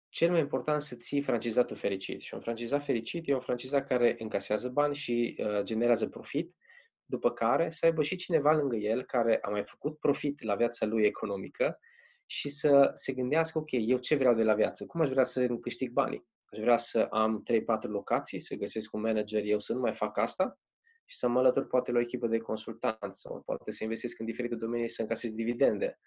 cel 0.09 0.31
mai 0.31 0.41
important 0.41 0.83
să 0.83 0.97
ții 0.97 1.23
francizatul 1.23 1.77
fericit. 1.77 2.21
Și 2.21 2.35
un 2.35 2.41
francizat 2.41 2.85
fericit 2.85 3.29
e 3.29 3.35
un 3.35 3.41
francizat 3.41 3.87
care 3.87 4.17
încasează 4.19 4.69
bani 4.69 4.95
și 4.95 5.37
uh, 5.39 5.63
generează 5.63 6.09
profit, 6.09 6.55
după 7.05 7.33
care 7.33 7.71
să 7.71 7.87
aibă 7.87 8.03
și 8.03 8.17
cineva 8.17 8.53
lângă 8.53 8.77
el 8.77 9.05
care 9.05 9.39
a 9.43 9.49
mai 9.49 9.65
făcut 9.65 9.99
profit 9.99 10.43
la 10.43 10.55
viața 10.55 10.87
lui 10.87 11.05
economică 11.05 11.79
și 12.27 12.49
să 12.49 12.91
se 12.95 13.13
gândească, 13.13 13.59
ok, 13.59 13.69
eu 13.71 13.99
ce 13.99 14.17
vreau 14.17 14.35
de 14.35 14.43
la 14.43 14.55
viață? 14.55 14.87
Cum 14.87 15.01
aș 15.01 15.09
vrea 15.09 15.25
să 15.25 15.47
câștig 15.47 15.91
banii? 15.91 16.27
Aș 16.51 16.59
vrea 16.59 16.77
să 16.77 17.07
am 17.11 17.43
3-4 17.43 17.83
locații, 17.83 18.41
să 18.41 18.55
găsesc 18.55 18.93
un 18.93 19.01
manager, 19.01 19.43
eu 19.45 19.59
să 19.59 19.73
nu 19.73 19.81
mai 19.81 19.95
fac 19.95 20.19
asta 20.19 20.59
și 21.05 21.17
să 21.17 21.29
mă 21.29 21.39
alătur 21.39 21.67
poate 21.67 21.93
la 21.93 21.99
o 21.99 22.01
echipă 22.01 22.27
de 22.27 22.39
consultanți 22.39 23.21
sau 23.21 23.43
poate 23.45 23.71
să 23.71 23.85
investesc 23.85 24.19
în 24.19 24.27
diferite 24.27 24.55
domenii 24.55 24.89
să 24.89 25.03
încasez 25.03 25.33
dividende 25.33 25.99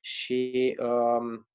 și 0.00 0.76
um, 0.80 1.48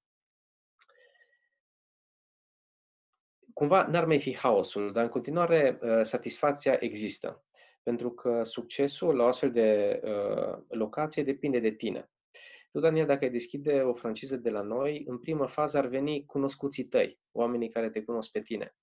cumva 3.54 3.88
n-ar 3.88 4.06
mai 4.06 4.20
fi 4.20 4.36
haosul, 4.36 4.92
dar 4.92 5.04
în 5.04 5.10
continuare 5.10 5.80
uh, 5.82 6.04
satisfacția 6.04 6.78
există. 6.80 7.46
Pentru 7.84 8.12
că 8.12 8.44
succesul 8.44 9.16
la 9.16 9.24
o 9.24 9.28
astfel 9.28 9.52
de 9.52 10.00
uh, 10.04 10.64
locație 10.68 11.24
depinde 11.24 11.60
de 11.60 11.72
tine. 11.72 12.10
Tu, 12.72 12.80
Daniel, 12.80 13.06
dacă 13.06 13.24
ai 13.24 13.32
deschide 13.32 13.82
o 13.82 13.94
franciză 13.94 14.36
de 14.36 14.50
la 14.50 14.62
noi, 14.62 15.04
în 15.08 15.18
primă 15.18 15.48
fază 15.48 15.78
ar 15.78 15.88
veni 15.88 16.26
cunoscuții 16.26 16.86
tăi, 16.86 17.20
oamenii 17.32 17.70
care 17.70 17.90
te 17.90 18.04
cunosc 18.04 18.32
pe 18.32 18.42
tine 18.42 18.76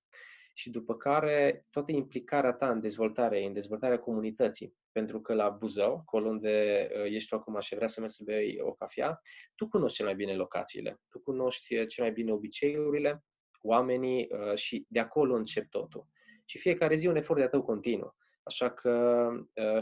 și 0.54 0.70
după 0.70 0.96
care 0.96 1.66
toată 1.70 1.92
implicarea 1.92 2.52
ta 2.52 2.70
în 2.70 2.80
dezvoltare, 2.80 3.44
în 3.44 3.52
dezvoltarea 3.52 3.98
comunității, 3.98 4.74
pentru 4.92 5.20
că 5.20 5.34
la 5.34 5.48
Buzău, 5.48 5.96
acolo 5.96 6.28
unde 6.28 6.88
uh, 6.94 7.04
ești 7.04 7.28
tu 7.28 7.34
acum 7.34 7.60
și 7.60 7.74
vrea 7.74 7.88
să 7.88 8.00
mergi 8.00 8.16
să 8.16 8.22
bei 8.24 8.60
o 8.60 8.72
cafea, 8.72 9.20
tu 9.54 9.68
cunoști 9.68 9.96
cel 9.96 10.06
mai 10.06 10.14
bine 10.14 10.34
locațiile, 10.34 11.00
tu 11.08 11.20
cunoști 11.20 11.76
uh, 11.76 11.88
cel 11.88 12.04
mai 12.04 12.12
bine 12.12 12.32
obiceiurile, 12.32 13.24
oamenii 13.60 14.28
uh, 14.30 14.54
și 14.54 14.84
de 14.88 15.00
acolo 15.00 15.34
încep 15.34 15.68
totul. 15.68 16.06
Și 16.44 16.58
fiecare 16.58 16.96
zi 16.96 17.06
un 17.06 17.16
efort 17.16 17.38
de-a 17.38 17.48
tău 17.48 17.62
continuu. 17.62 18.16
Așa 18.42 18.70
că 18.70 19.28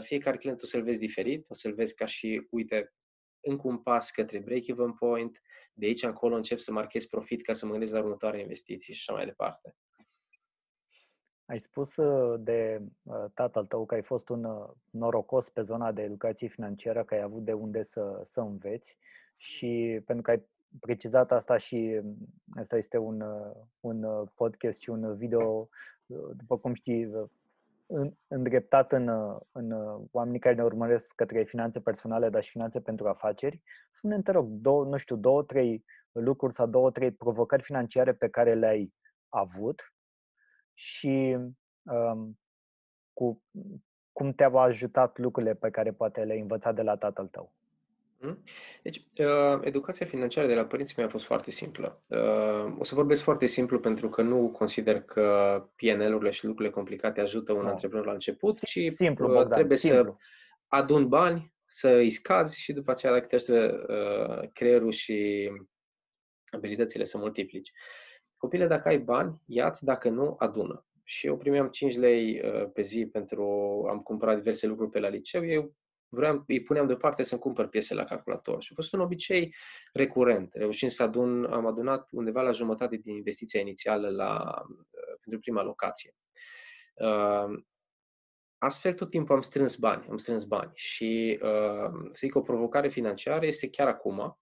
fiecare 0.01 0.37
client 0.37 0.61
o 0.61 0.65
să-l 0.65 0.83
vezi 0.83 0.99
diferit, 0.99 1.45
o 1.47 1.53
să-l 1.53 1.73
vezi 1.73 1.95
ca 1.95 2.05
și, 2.05 2.47
uite, 2.49 2.93
încă 3.43 3.67
un 3.67 3.77
pas 3.77 4.11
către 4.11 4.39
break-even 4.39 4.93
point, 4.93 5.41
de 5.73 5.85
aici 5.85 6.03
încolo 6.03 6.35
încep 6.35 6.59
să 6.59 6.71
marchez 6.71 7.05
profit 7.05 7.43
ca 7.43 7.53
să 7.53 7.65
mă 7.65 7.71
gândesc 7.71 7.93
la 7.93 7.99
următoare 7.99 8.39
investiții 8.39 8.93
și 8.93 8.99
așa 9.07 9.13
mai 9.17 9.25
departe. 9.25 9.75
Ai 11.45 11.59
spus 11.59 11.95
uh, 11.95 12.39
de 12.39 12.81
uh, 13.03 13.25
tatăl 13.33 13.65
tău 13.65 13.85
că 13.85 13.93
ai 13.93 14.01
fost 14.01 14.29
un 14.29 14.43
uh, 14.43 14.69
norocos 14.89 15.49
pe 15.49 15.61
zona 15.61 15.91
de 15.91 16.01
educație 16.01 16.47
financiară, 16.47 17.03
că 17.03 17.13
ai 17.13 17.21
avut 17.21 17.43
de 17.43 17.53
unde 17.53 17.83
să, 17.83 18.19
să 18.23 18.39
înveți 18.39 18.97
și 19.35 20.01
pentru 20.05 20.23
că 20.23 20.31
ai 20.31 20.45
precizat 20.79 21.31
asta 21.31 21.57
și 21.57 22.01
asta 22.59 22.77
este 22.77 22.97
un, 22.97 23.23
un 23.79 24.27
podcast 24.35 24.81
și 24.81 24.89
un 24.89 25.15
video, 25.15 25.69
după 26.35 26.57
cum 26.57 26.73
știi, 26.73 27.29
îndreptat 28.27 28.91
în, 28.91 29.07
în 29.51 29.71
oamenii 30.11 30.39
care 30.39 30.55
ne 30.55 30.63
urmăresc 30.63 31.13
către 31.15 31.43
finanțe 31.43 31.81
personale, 31.81 32.29
dar 32.29 32.41
și 32.41 32.49
finanțe 32.49 32.81
pentru 32.81 33.07
afaceri. 33.07 33.61
Spune 33.91 34.21
te 34.21 34.31
rog, 34.31 34.47
două, 34.49 34.85
nu 34.85 34.97
știu, 34.97 35.15
două, 35.15 35.43
trei 35.43 35.85
lucruri 36.11 36.53
sau 36.53 36.67
două, 36.67 36.91
trei 36.91 37.11
provocări 37.11 37.63
financiare 37.63 38.13
pe 38.13 38.29
care 38.29 38.53
le-ai 38.53 38.93
avut 39.29 39.93
și 40.73 41.37
um, 41.81 42.39
cu 43.13 43.43
cum 44.11 44.33
te-au 44.33 44.57
ajutat 44.57 45.17
lucrurile 45.17 45.53
pe 45.53 45.69
care 45.69 45.93
poate 45.93 46.23
le-ai 46.23 46.39
învățat 46.39 46.75
de 46.75 46.81
la 46.81 46.97
tatăl 46.97 47.27
tău. 47.27 47.53
Mhm. 48.23 48.43
Deci, 48.83 49.05
uh, 49.17 49.59
educația 49.61 50.05
financiară 50.05 50.47
de 50.47 50.53
la 50.53 50.65
părinții 50.65 50.95
mei 50.97 51.05
a 51.05 51.09
fost 51.09 51.25
foarte 51.25 51.51
simplă. 51.51 52.03
Uh, 52.07 52.75
o 52.79 52.83
să 52.83 52.95
vorbesc 52.95 53.23
foarte 53.23 53.45
simplu 53.45 53.79
pentru 53.79 54.09
că 54.09 54.21
nu 54.21 54.49
consider 54.49 55.01
că 55.01 55.57
PNL-urile 55.75 56.31
și 56.31 56.45
lucrurile 56.45 56.73
complicate 56.73 57.21
ajută 57.21 57.53
un 57.53 57.61
no. 57.61 57.67
antreprenor 57.67 58.05
la 58.05 58.13
început, 58.13 58.59
ci 58.59 58.79
simplu, 58.89 59.27
uh, 59.27 59.33
Bogdan, 59.33 59.57
trebuie 59.57 59.77
simplu. 59.77 60.17
să 60.19 60.25
adun 60.67 61.07
bani, 61.07 61.53
să 61.65 61.89
îi 61.89 62.09
scazi 62.09 62.61
și 62.61 62.73
după 62.73 62.91
aceea, 62.91 63.11
dacă 63.11 63.25
te 63.25 63.53
uh, 63.53 64.49
creierul 64.53 64.91
și 64.91 65.49
abilitățile 66.51 67.05
să 67.05 67.17
multiplici. 67.17 67.71
Copile, 68.37 68.67
dacă 68.67 68.87
ai 68.87 68.97
bani, 68.97 69.41
ia-ți, 69.45 69.83
dacă 69.83 70.09
nu, 70.09 70.35
adună. 70.37 70.85
Și 71.03 71.27
eu 71.27 71.37
primeam 71.37 71.67
5 71.67 71.97
lei 71.97 72.41
uh, 72.43 72.69
pe 72.73 72.81
zi 72.81 73.05
pentru, 73.11 73.43
am 73.89 73.99
cumpărat 73.99 74.37
diverse 74.37 74.67
lucruri 74.67 74.91
pe 74.91 74.99
la 74.99 75.07
liceu, 75.07 75.45
eu 75.45 75.75
vreau, 76.13 76.43
îi 76.47 76.61
puneam 76.61 76.87
deoparte 76.87 77.23
să-mi 77.23 77.41
cumpăr 77.41 77.67
piese 77.67 77.93
la 77.93 78.03
calculator. 78.03 78.63
Și 78.63 78.69
a 78.71 78.75
fost 78.75 78.93
un 78.93 78.99
obicei 78.99 79.55
recurent. 79.93 80.53
Reușind 80.53 80.91
să 80.91 81.03
adun, 81.03 81.45
am 81.45 81.65
adunat 81.65 82.07
undeva 82.11 82.41
la 82.41 82.51
jumătate 82.51 82.95
din 82.95 83.15
investiția 83.15 83.59
inițială 83.59 84.09
la, 84.09 84.61
uh, 84.67 85.17
pentru 85.21 85.39
prima 85.39 85.63
locație. 85.63 86.15
Uh, 86.93 87.63
astfel, 88.57 88.93
tot 88.93 89.09
timpul 89.09 89.35
am 89.35 89.41
strâns 89.41 89.75
bani, 89.75 90.05
am 90.09 90.17
strâns 90.17 90.43
bani. 90.43 90.71
Și, 90.73 91.39
să 92.11 92.19
zic, 92.19 92.35
o 92.35 92.41
provocare 92.41 92.89
financiară 92.89 93.45
este 93.45 93.69
chiar 93.69 93.87
acum, 93.87 94.37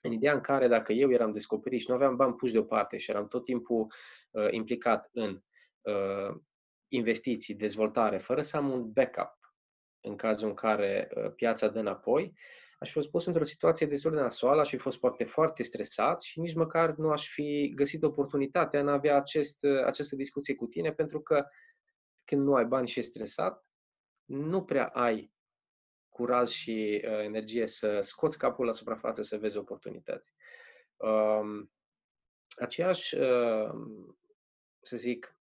în 0.00 0.12
ideea 0.12 0.32
în 0.32 0.40
care 0.40 0.68
dacă 0.68 0.92
eu 0.92 1.12
eram 1.12 1.32
descoperit 1.32 1.80
și 1.80 1.88
nu 1.88 1.94
aveam 1.94 2.16
bani 2.16 2.34
puși 2.34 2.52
deoparte 2.52 2.96
și 2.96 3.10
eram 3.10 3.28
tot 3.28 3.44
timpul 3.44 3.92
uh, 4.30 4.46
implicat 4.50 5.08
în 5.12 5.42
uh, 5.80 6.36
investiții, 6.88 7.54
dezvoltare, 7.54 8.18
fără 8.18 8.42
să 8.42 8.56
am 8.56 8.70
un 8.70 8.92
backup 8.92 9.39
în 10.00 10.16
cazul 10.16 10.48
în 10.48 10.54
care 10.54 11.10
uh, 11.14 11.32
piața 11.34 11.68
dă 11.68 11.78
înapoi, 11.78 12.34
aș 12.78 12.88
fi 12.88 12.94
fost 12.94 13.10
pus 13.10 13.26
într-o 13.26 13.44
situație 13.44 13.86
destul 13.86 14.10
de 14.10 14.20
nasoală, 14.20 14.60
aș 14.60 14.68
fi 14.68 14.76
fost 14.76 14.98
foarte, 14.98 15.24
foarte 15.24 15.62
stresat 15.62 16.22
și 16.22 16.40
nici 16.40 16.54
măcar 16.54 16.94
nu 16.94 17.10
aș 17.10 17.28
fi 17.28 17.72
găsit 17.74 18.02
oportunitatea 18.02 18.80
în 18.80 18.88
a 18.88 18.92
avea 18.92 19.16
acest, 19.16 19.62
uh, 19.62 19.84
această 19.84 20.16
discuție 20.16 20.54
cu 20.54 20.66
tine, 20.66 20.92
pentru 20.92 21.20
că 21.20 21.46
când 22.24 22.42
nu 22.42 22.54
ai 22.54 22.64
bani 22.64 22.88
și 22.88 22.98
ești 22.98 23.10
stresat, 23.10 23.64
nu 24.24 24.64
prea 24.64 24.86
ai 24.86 25.32
curaj 26.08 26.50
și 26.50 27.02
uh, 27.04 27.18
energie 27.18 27.66
să 27.66 28.00
scoți 28.02 28.38
capul 28.38 28.66
la 28.66 28.72
suprafață 28.72 29.22
să 29.22 29.38
vezi 29.38 29.56
oportunități. 29.56 30.34
Um, 30.96 31.72
aceeași, 32.56 33.16
uh, 33.16 33.70
să 34.80 34.96
zic, 34.96 35.39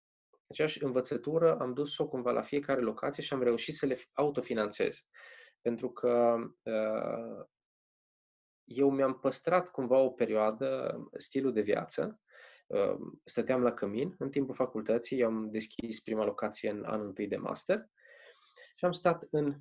aceeași 0.49 0.83
învățătură 0.83 1.59
am 1.59 1.73
dus-o 1.73 2.07
cumva 2.07 2.31
la 2.31 2.41
fiecare 2.41 2.81
locație 2.81 3.23
și 3.23 3.33
am 3.33 3.43
reușit 3.43 3.75
să 3.75 3.85
le 3.85 3.97
autofinanțez. 4.13 4.97
pentru 5.61 5.91
că 5.91 6.35
uh, 6.63 7.45
eu 8.63 8.91
mi-am 8.91 9.19
păstrat 9.19 9.67
cumva 9.67 9.97
o 9.97 10.09
perioadă 10.09 10.97
stilul 11.17 11.53
de 11.53 11.61
viață. 11.61 12.19
Uh, 12.67 12.95
stăteam 13.23 13.61
la 13.61 13.73
cămin 13.73 14.15
în 14.17 14.29
timpul 14.29 14.55
facultății, 14.55 15.19
eu 15.19 15.27
am 15.27 15.51
deschis 15.51 15.99
prima 15.99 16.23
locație 16.23 16.69
în 16.69 16.83
anul 16.83 17.05
întâi 17.05 17.27
de 17.27 17.37
master 17.37 17.85
și 18.75 18.85
am 18.85 18.91
stat 18.91 19.27
în, 19.31 19.55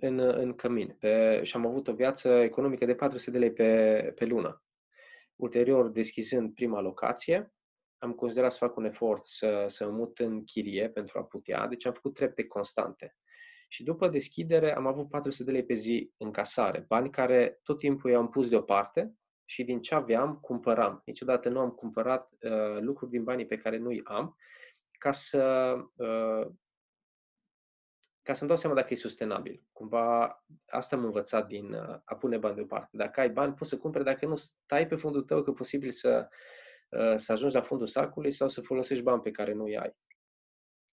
în, 0.00 0.18
în 0.18 0.54
cămin 0.54 0.96
pe, 0.98 1.40
și 1.42 1.56
am 1.56 1.66
avut 1.66 1.88
o 1.88 1.94
viață 1.94 2.28
economică 2.28 2.84
de 2.84 2.94
400 2.94 3.30
de 3.30 3.38
lei 3.38 3.52
pe, 3.52 4.12
pe 4.14 4.24
lună. 4.24 4.62
Ulterior, 5.36 5.88
deschizând 5.88 6.54
prima 6.54 6.80
locație, 6.80 7.52
am 8.02 8.12
considerat 8.12 8.52
să 8.52 8.58
fac 8.58 8.76
un 8.76 8.84
efort 8.84 9.24
să, 9.24 9.64
să 9.68 9.90
mut 9.90 10.18
în 10.18 10.44
chirie 10.44 10.88
pentru 10.88 11.18
a 11.18 11.24
putea, 11.24 11.66
deci 11.66 11.86
am 11.86 11.92
făcut 11.92 12.14
trepte 12.14 12.46
constante. 12.46 13.16
Și 13.68 13.84
după 13.84 14.08
deschidere 14.08 14.74
am 14.74 14.86
avut 14.86 15.08
400 15.08 15.44
de 15.44 15.50
lei 15.50 15.64
pe 15.64 15.74
zi 15.74 16.12
în 16.16 16.30
casare, 16.30 16.84
bani 16.88 17.10
care 17.10 17.60
tot 17.62 17.78
timpul 17.78 18.10
i-am 18.10 18.28
pus 18.28 18.48
deoparte 18.48 19.14
și 19.44 19.64
din 19.64 19.80
ce 19.80 19.94
aveam, 19.94 20.38
cumpăram. 20.40 21.02
Niciodată 21.04 21.48
nu 21.48 21.58
am 21.58 21.70
cumpărat 21.70 22.32
uh, 22.40 22.80
lucruri 22.80 23.10
din 23.10 23.24
banii 23.24 23.46
pe 23.46 23.58
care 23.58 23.76
nu-i 23.76 24.00
am, 24.04 24.36
ca 24.98 25.12
să, 25.12 25.74
uh, 25.96 26.46
ca 28.22 28.34
să-mi 28.34 28.48
dau 28.48 28.58
seama 28.58 28.76
dacă 28.76 28.92
e 28.92 28.96
sustenabil. 28.96 29.62
Cumva 29.72 30.42
asta 30.66 30.96
am 30.96 31.04
învățat 31.04 31.46
din 31.46 31.72
uh, 31.72 31.98
a 32.04 32.16
pune 32.16 32.36
bani 32.36 32.54
deoparte. 32.54 32.96
Dacă 32.96 33.20
ai 33.20 33.30
bani, 33.30 33.54
poți 33.54 33.70
să 33.70 33.78
cumperi, 33.78 34.04
dacă 34.04 34.26
nu, 34.26 34.36
stai 34.36 34.86
pe 34.86 34.96
fundul 34.96 35.22
tău, 35.22 35.42
că 35.42 35.50
e 35.50 35.54
posibil 35.54 35.90
să, 35.90 36.28
uh, 36.28 36.36
să 37.14 37.32
ajungi 37.32 37.54
la 37.54 37.62
fundul 37.62 37.86
sacului 37.86 38.32
sau 38.32 38.48
să 38.48 38.60
folosești 38.60 39.04
bani 39.04 39.22
pe 39.22 39.30
care 39.30 39.52
nu-i 39.52 39.76
ai. 39.76 39.96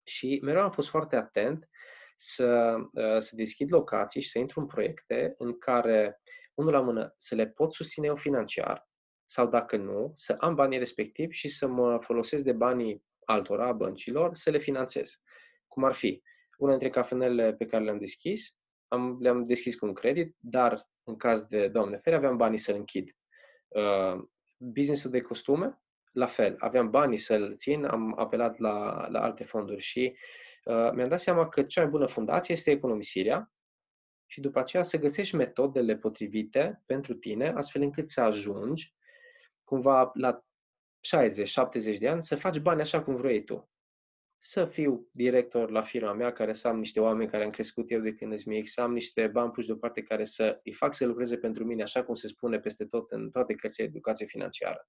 Și 0.04 0.40
mereu 0.44 0.62
am 0.62 0.72
fost 0.72 0.90
foarte 0.90 1.16
atent 1.16 1.70
să, 2.18 2.76
uh, 2.94 3.20
să 3.20 3.36
deschid 3.36 3.72
locații 3.72 4.22
și 4.22 4.30
să 4.30 4.40
intru 4.40 4.60
în 4.60 4.66
proiecte 4.66 5.36
în 5.38 5.58
care, 5.58 6.22
unul 6.54 6.72
la 6.72 6.82
mână, 6.82 7.14
să 7.18 7.36
le 7.36 7.48
pot 7.48 7.74
susține 7.74 8.08
eu 8.08 8.16
financiar 8.16 8.88
sau, 9.26 9.48
dacă 9.48 9.78
nu, 9.78 10.14
să 10.16 10.36
am 10.40 10.56
banii 10.56 10.78
respectivi 10.78 11.36
și 11.36 11.48
să 11.48 11.68
mă 11.68 12.00
folosesc 12.02 12.44
de 12.44 12.52
banii 12.52 13.04
altora, 13.26 13.72
băncilor, 13.72 14.36
să 14.36 14.50
le 14.50 14.58
finanțez. 14.58 15.22
Cum 15.68 15.84
ar 15.84 15.94
fi, 15.94 16.22
una 16.58 16.72
dintre 16.72 16.90
cafenele 16.90 17.54
pe 17.54 17.66
care 17.66 17.84
le-am 17.84 17.98
deschis, 17.98 18.56
am, 18.88 19.18
le-am 19.22 19.44
deschis 19.44 19.76
cu 19.76 19.86
un 19.86 19.94
credit, 19.94 20.36
dar 20.40 20.90
în 21.04 21.16
caz 21.16 21.46
de, 21.46 21.68
Doamne 21.68 21.98
fere, 21.98 22.16
aveam 22.16 22.38
banii 22.38 22.58
să-l 22.58 22.76
închid. 22.76 23.16
Uh, 23.68 24.24
businessul 24.58 25.12
de 25.12 25.22
costume, 25.22 25.82
la 26.12 26.26
fel, 26.26 26.56
aveam 26.60 26.90
banii 26.90 27.18
să-l 27.18 27.56
țin, 27.58 27.86
am 27.86 28.20
apelat 28.20 28.58
la, 28.58 29.08
la 29.10 29.22
alte 29.22 29.44
fonduri 29.44 29.82
și 29.82 30.18
uh, 30.64 30.92
mi-am 30.94 31.10
dat 31.10 31.20
seama 31.20 31.50
că 31.50 31.64
cea 31.64 31.82
mai 31.82 31.90
bună 31.90 32.08
fundație 32.08 32.54
este 32.54 32.72
economisirea 32.72 33.52
și 34.26 34.42
după 34.42 34.60
aceea 34.60 34.84
să 34.84 34.98
găsești 34.98 35.36
metodele 35.36 35.98
potrivite 35.98 36.84
pentru 36.86 37.14
tine, 37.14 37.50
astfel 37.50 37.82
încât 37.82 38.10
să 38.10 38.22
ajungi 38.22 38.96
cumva 39.64 40.12
la 40.14 40.44
60-70 41.96 41.98
de 42.00 42.10
ani 42.10 42.24
să 42.24 42.36
faci 42.36 42.60
bani 42.60 42.82
așa 42.82 43.04
cum 43.04 43.16
vrei 43.16 43.44
tu 43.44 43.70
să 44.42 44.66
fiu 44.66 45.08
director 45.12 45.70
la 45.70 45.82
firma 45.82 46.14
mea, 46.14 46.32
care 46.32 46.54
să 46.54 46.68
am 46.68 46.78
niște 46.78 47.00
oameni 47.00 47.30
care 47.30 47.44
am 47.44 47.50
crescut 47.50 47.92
eu 47.92 48.00
de 48.00 48.14
când 48.14 48.34
ești 48.34 48.48
mic, 48.48 48.68
să 48.68 48.82
am 48.82 48.94
niște 48.94 49.28
bani 49.28 49.52
puși 49.52 49.68
deoparte 49.68 50.02
care 50.02 50.26
să 50.26 50.60
îi 50.64 50.74
fac 50.74 50.94
să 50.94 51.06
lucreze 51.06 51.38
pentru 51.38 51.66
mine, 51.66 51.84
așa 51.84 52.04
cum 52.04 52.16
se 52.16 52.28
spune 52.28 52.60
peste 52.60 52.86
tot 52.86 53.12
în 53.12 53.32
toate 53.32 53.54
cărțile 53.54 53.86
de 53.86 53.92
educație 53.92 54.26
financiară. 54.26 54.88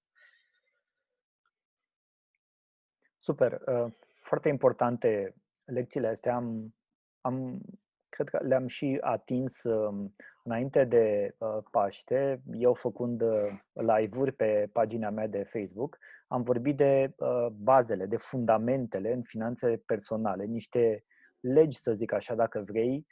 Super. 3.23 3.63
Uh, 3.67 3.93
foarte 4.21 4.49
importante 4.49 5.35
lecțiile 5.65 6.09
astea. 6.09 6.35
Am, 6.35 6.75
am 7.21 7.61
cred 8.09 8.29
că 8.29 8.39
le-am 8.43 8.67
și 8.67 8.99
atins 9.01 9.63
um, 9.63 10.11
înainte 10.43 10.85
de 10.85 11.35
uh, 11.39 11.59
Paște, 11.71 12.43
eu 12.53 12.75
făcând 12.75 13.21
uh, 13.23 13.61
live-uri 13.73 14.33
pe 14.33 14.69
pagina 14.73 15.11
mea 15.11 15.27
de 15.27 15.43
Facebook, 15.43 15.99
am 16.29 16.43
vorbit 16.43 16.77
de 16.77 17.15
uh, 17.17 17.47
bazele, 17.47 18.07
de 18.07 18.17
fundamentele 18.17 19.13
în 19.13 19.23
finanțe 19.23 19.83
personale, 19.87 20.45
niște 20.45 21.05
legi, 21.41 21.79
să 21.79 21.93
zic 21.93 22.13
așa, 22.13 22.35
dacă 22.35 22.65
vrei, 22.67 23.07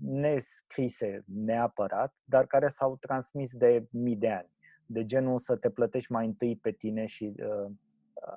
nescrise 0.00 1.24
neapărat, 1.26 2.14
dar 2.24 2.46
care 2.46 2.68
s-au 2.68 2.96
transmis 2.96 3.54
de 3.54 3.86
mii 3.90 4.16
de 4.16 4.30
ani. 4.30 4.50
De 4.86 5.04
genul 5.04 5.38
să 5.38 5.56
te 5.56 5.70
plătești 5.70 6.12
mai 6.12 6.26
întâi 6.26 6.56
pe 6.56 6.70
tine 6.70 7.06
și 7.06 7.34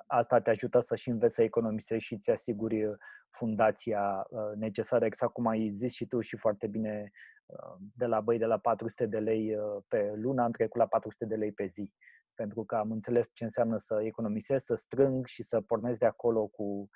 asta 0.06 0.40
te 0.40 0.50
ajută 0.50 0.80
să-și 0.80 1.08
înveți 1.08 1.34
să 1.34 1.42
economisești 1.42 2.06
și 2.06 2.14
îți 2.14 2.30
asiguri 2.30 2.84
uh, 2.84 2.96
fundația 3.30 4.26
uh, 4.28 4.52
necesară, 4.54 5.04
exact 5.04 5.32
cum 5.32 5.46
ai 5.46 5.68
zis 5.68 5.92
și 5.92 6.06
tu 6.06 6.20
și 6.20 6.36
foarte 6.36 6.66
bine, 6.66 7.10
uh, 7.46 7.76
de 7.94 8.06
la 8.06 8.20
băi 8.20 8.38
de 8.38 8.44
la 8.44 8.58
400 8.58 9.06
de 9.06 9.18
lei 9.18 9.56
pe 9.88 10.12
lună 10.14 10.42
am 10.42 10.50
trecut 10.50 10.80
la 10.80 10.86
400 10.86 11.24
de 11.24 11.34
lei 11.34 11.52
pe 11.52 11.66
zi. 11.66 11.92
Pentru 12.34 12.64
că 12.64 12.76
am 12.76 12.90
înțeles 12.90 13.30
ce 13.32 13.44
înseamnă 13.44 13.78
să 13.78 14.00
economisesc, 14.02 14.64
să 14.64 14.74
strâng 14.74 15.26
și 15.26 15.42
să 15.42 15.60
pornesc 15.60 15.98
de 15.98 16.06
acolo 16.06 16.46
cu 16.46 16.88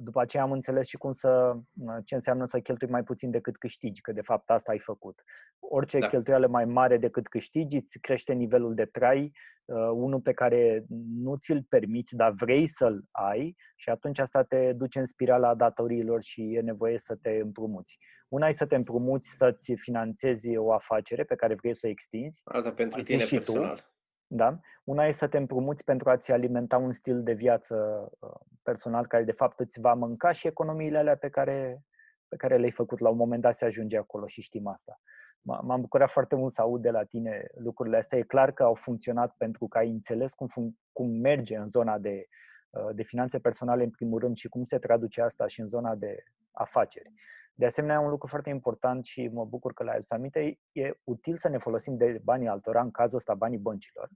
după 0.00 0.20
aceea 0.20 0.42
am 0.42 0.52
înțeles 0.52 0.86
și 0.86 0.96
cum 0.96 1.12
să, 1.12 1.58
ce 2.04 2.14
înseamnă 2.14 2.46
să 2.46 2.60
cheltui 2.60 2.88
mai 2.88 3.02
puțin 3.02 3.30
decât 3.30 3.56
câștigi, 3.56 4.00
că 4.00 4.12
de 4.12 4.20
fapt 4.20 4.50
asta 4.50 4.72
ai 4.72 4.78
făcut. 4.78 5.22
Orice 5.58 5.98
da. 5.98 6.06
cheltuială 6.06 6.46
mai 6.46 6.64
mare 6.64 6.96
decât 6.98 7.28
câștigi 7.28 7.76
îți 7.76 7.98
crește 7.98 8.32
nivelul 8.32 8.74
de 8.74 8.84
trai, 8.84 9.32
uh, 9.64 9.90
unul 9.92 10.20
pe 10.20 10.32
care 10.32 10.84
nu 11.14 11.36
ți-l 11.36 11.64
permiți, 11.68 12.16
dar 12.16 12.32
vrei 12.32 12.66
să-l 12.66 13.04
ai 13.10 13.56
și 13.76 13.90
atunci 13.90 14.18
asta 14.18 14.42
te 14.42 14.72
duce 14.72 14.98
în 14.98 15.06
spirala 15.06 15.54
datoriilor 15.54 16.22
și 16.22 16.54
e 16.54 16.60
nevoie 16.60 16.98
să 16.98 17.16
te 17.22 17.30
împrumuți. 17.30 17.98
Una 18.28 18.46
e 18.46 18.52
să 18.52 18.66
te 18.66 18.76
împrumuți 18.76 19.28
să-ți 19.36 19.74
finanțezi 19.74 20.56
o 20.56 20.72
afacere 20.72 21.24
pe 21.24 21.34
care 21.34 21.54
vrei 21.54 21.74
să 21.74 21.86
o 21.86 21.90
extinzi. 21.90 22.40
Asta 22.44 22.72
pentru 22.72 23.00
tine 23.00 23.18
și 23.18 23.34
personal. 23.34 23.76
Tu, 23.76 23.82
da? 24.28 24.58
Una 24.84 25.04
e 25.04 25.10
să 25.10 25.26
te 25.26 25.36
împrumuți 25.36 25.84
pentru 25.84 26.10
a-ți 26.10 26.32
alimenta 26.32 26.76
un 26.76 26.92
stil 26.92 27.22
de 27.22 27.32
viață 27.32 28.08
uh, 28.18 28.30
personal 28.62 29.06
care 29.06 29.24
de 29.24 29.32
fapt 29.32 29.60
îți 29.60 29.80
va 29.80 29.94
mânca 29.94 30.32
și 30.32 30.46
economiile 30.46 30.98
alea 30.98 31.16
pe 31.16 31.28
care, 31.28 31.82
pe 32.28 32.36
care 32.36 32.56
le-ai 32.56 32.70
făcut 32.70 32.98
la 32.98 33.08
un 33.08 33.16
moment 33.16 33.42
dat 33.42 33.54
se 33.54 33.64
ajunge 33.64 33.98
acolo 33.98 34.26
și 34.26 34.40
știm 34.40 34.66
asta. 34.66 35.00
M-am 35.42 35.80
bucurat 35.80 36.10
foarte 36.10 36.34
mult 36.34 36.52
să 36.52 36.60
aud 36.60 36.82
de 36.82 36.90
la 36.90 37.04
tine 37.04 37.46
lucrurile 37.54 37.96
astea. 37.96 38.18
E 38.18 38.22
clar 38.22 38.52
că 38.52 38.62
au 38.62 38.74
funcționat 38.74 39.34
pentru 39.36 39.68
că 39.68 39.78
ai 39.78 39.90
înțeles 39.90 40.34
cum, 40.34 40.46
fun- 40.46 40.76
cum 40.92 41.10
merge 41.10 41.56
în 41.56 41.68
zona 41.68 41.98
de, 41.98 42.26
uh, 42.70 42.94
de 42.94 43.02
finanțe 43.02 43.38
personale 43.38 43.84
în 43.84 43.90
primul 43.90 44.18
rând 44.18 44.36
și 44.36 44.48
cum 44.48 44.64
se 44.64 44.78
traduce 44.78 45.22
asta 45.22 45.46
și 45.46 45.60
în 45.60 45.68
zona 45.68 45.94
de 45.94 46.22
afaceri. 46.58 47.12
De 47.54 47.66
asemenea, 47.66 48.00
un 48.00 48.10
lucru 48.10 48.26
foarte 48.28 48.50
important 48.50 49.04
și 49.04 49.28
mă 49.32 49.44
bucur 49.44 49.72
că 49.72 49.82
l-ai 49.82 49.94
adus 49.94 50.10
aminte, 50.10 50.58
e 50.72 50.90
util 51.04 51.36
să 51.36 51.48
ne 51.48 51.58
folosim 51.58 51.96
de 51.96 52.20
banii 52.24 52.48
altora, 52.48 52.80
în 52.80 52.90
cazul 52.90 53.16
ăsta 53.16 53.34
banii 53.34 53.58
băncilor, 53.58 54.08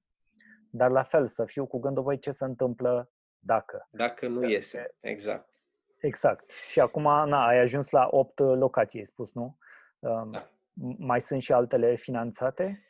dar 0.70 0.90
la 0.90 1.02
fel 1.02 1.26
să 1.26 1.44
fiu 1.44 1.66
cu 1.66 1.78
gândul, 1.78 2.02
voi 2.02 2.18
ce 2.18 2.30
se 2.30 2.44
întâmplă 2.44 3.10
dacă. 3.38 3.88
Dacă 3.90 4.28
nu 4.28 4.48
iese, 4.48 4.96
exact. 5.00 5.50
Exact. 5.96 6.50
Și 6.68 6.80
acum, 6.80 7.02
na, 7.02 7.46
ai 7.46 7.58
ajuns 7.58 7.90
la 7.90 8.08
8 8.10 8.38
locații, 8.38 8.98
ai 8.98 9.04
spus, 9.04 9.32
nu? 9.32 9.58
Um, 9.98 10.30
da. 10.30 10.50
Mai 10.98 11.20
sunt 11.20 11.42
și 11.42 11.52
altele 11.52 11.94
finanțate? 11.94 12.82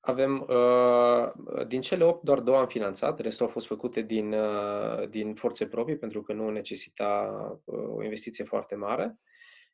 Avem, 0.00 0.46
uh, 0.48 1.66
din 1.66 1.80
cele 1.80 2.04
8, 2.04 2.24
doar 2.24 2.40
două 2.40 2.58
am 2.58 2.66
finanțat, 2.66 3.20
restul 3.20 3.46
au 3.46 3.52
fost 3.52 3.66
făcute 3.66 4.00
din, 4.00 4.32
uh, 4.32 5.08
din 5.08 5.34
forțe 5.34 5.66
proprii, 5.66 5.98
pentru 5.98 6.22
că 6.22 6.32
nu 6.32 6.50
necesita 6.50 7.30
uh, 7.64 7.88
o 7.96 8.02
investiție 8.02 8.44
foarte 8.44 8.74
mare 8.74 9.18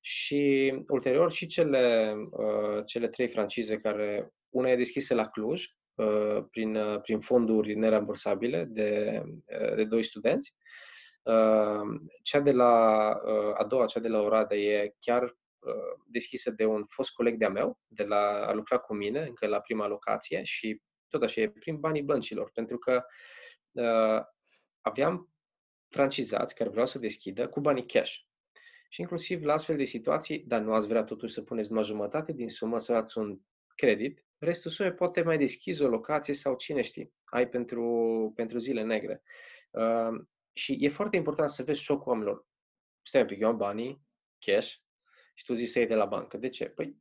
și 0.07 0.75
ulterior 0.89 1.33
și 1.33 1.47
cele, 1.47 2.15
uh, 2.31 2.83
cele 2.87 3.09
trei 3.09 3.29
francize 3.29 3.79
care 3.79 4.33
una 4.49 4.71
e 4.71 4.77
deschisă 4.77 5.15
la 5.15 5.29
Cluj 5.29 5.65
uh, 5.95 6.45
prin, 6.51 6.77
uh, 6.77 7.01
prin 7.01 7.21
fonduri 7.21 7.75
nerambursabile 7.75 8.65
de, 8.65 9.23
de 9.77 9.85
doi 9.85 10.03
studenți. 10.03 10.55
Cea 12.23 12.41
de 12.41 12.53
la 12.53 13.09
a 13.55 13.65
doua, 13.65 13.87
cea 13.87 14.01
de 14.01 14.09
la 14.09 14.21
Oradea, 14.21 14.59
e 14.59 14.95
chiar 15.01 15.37
deschisă 16.07 16.51
de 16.51 16.65
un 16.65 16.85
fost 16.89 17.13
coleg 17.13 17.39
de-a 17.39 17.49
meu, 17.49 17.79
de 17.87 18.05
la 18.05 18.47
a 18.47 18.53
lucra 18.53 18.79
cu 18.79 18.95
mine 18.95 19.21
încă 19.23 19.47
la 19.47 19.61
prima 19.61 19.87
locație 19.87 20.43
și 20.43 20.81
tot 21.09 21.23
așa 21.23 21.41
e 21.41 21.51
prin 21.51 21.81
banii 21.81 22.03
băncilor, 22.03 22.51
pentru 22.55 22.79
că 22.79 23.05
aveam 24.81 25.35
francizați 25.89 26.55
care 26.55 26.71
vreau 26.71 26.87
să 26.87 26.99
deschidă 26.99 27.49
cu 27.49 27.61
banii 27.61 27.87
cash 27.87 28.15
și 28.95 29.01
inclusiv 29.01 29.45
la 29.45 29.53
astfel 29.53 29.77
de 29.77 29.85
situații, 29.85 30.45
dar 30.47 30.61
nu 30.61 30.73
ați 30.73 30.87
vrea 30.87 31.05
totuși 31.05 31.33
să 31.33 31.43
puneți 31.43 31.69
numai 31.69 31.85
jumătate 31.85 32.33
din 32.33 32.49
sumă, 32.49 32.79
să 32.79 32.93
dați 32.93 33.19
un 33.19 33.39
credit, 33.75 34.25
restul 34.39 34.71
sumei 34.71 34.93
poate 34.93 35.23
mai 35.23 35.39
deschizi 35.39 35.83
o 35.83 35.89
locație 35.89 36.35
sau 36.35 36.57
cine 36.57 36.83
știe, 36.83 37.13
ai 37.25 37.49
pentru, 37.49 38.33
pentru 38.35 38.59
zile 38.59 38.83
negre. 38.83 39.23
Uh, 39.71 40.25
și 40.53 40.77
e 40.81 40.89
foarte 40.89 41.17
important 41.17 41.51
să 41.51 41.63
vezi 41.63 41.81
șocul 41.81 42.11
oamenilor. 42.11 42.47
Stai 43.03 43.21
un 43.21 43.27
pic, 43.27 43.41
eu 43.41 43.49
am 43.49 43.57
banii, 43.57 44.03
cash, 44.39 44.75
și 45.35 45.45
tu 45.45 45.55
zici 45.55 45.69
să 45.69 45.79
iei 45.79 45.89
de 45.89 45.95
la 45.95 46.05
bancă. 46.05 46.37
De 46.37 46.49
ce? 46.49 46.65
Păi, 46.65 46.97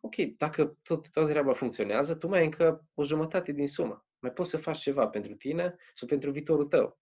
ok, 0.00 0.14
dacă 0.16 0.78
tot, 0.82 1.10
toată 1.10 1.30
treaba 1.30 1.52
funcționează, 1.52 2.14
tu 2.14 2.28
mai 2.28 2.38
ai 2.38 2.44
încă 2.44 2.86
o 2.94 3.04
jumătate 3.04 3.52
din 3.52 3.68
sumă. 3.68 4.06
Mai 4.18 4.32
poți 4.32 4.50
să 4.50 4.56
faci 4.56 4.78
ceva 4.78 5.08
pentru 5.08 5.34
tine 5.34 5.76
sau 5.94 6.08
pentru 6.08 6.30
viitorul 6.30 6.66
tău. 6.66 7.00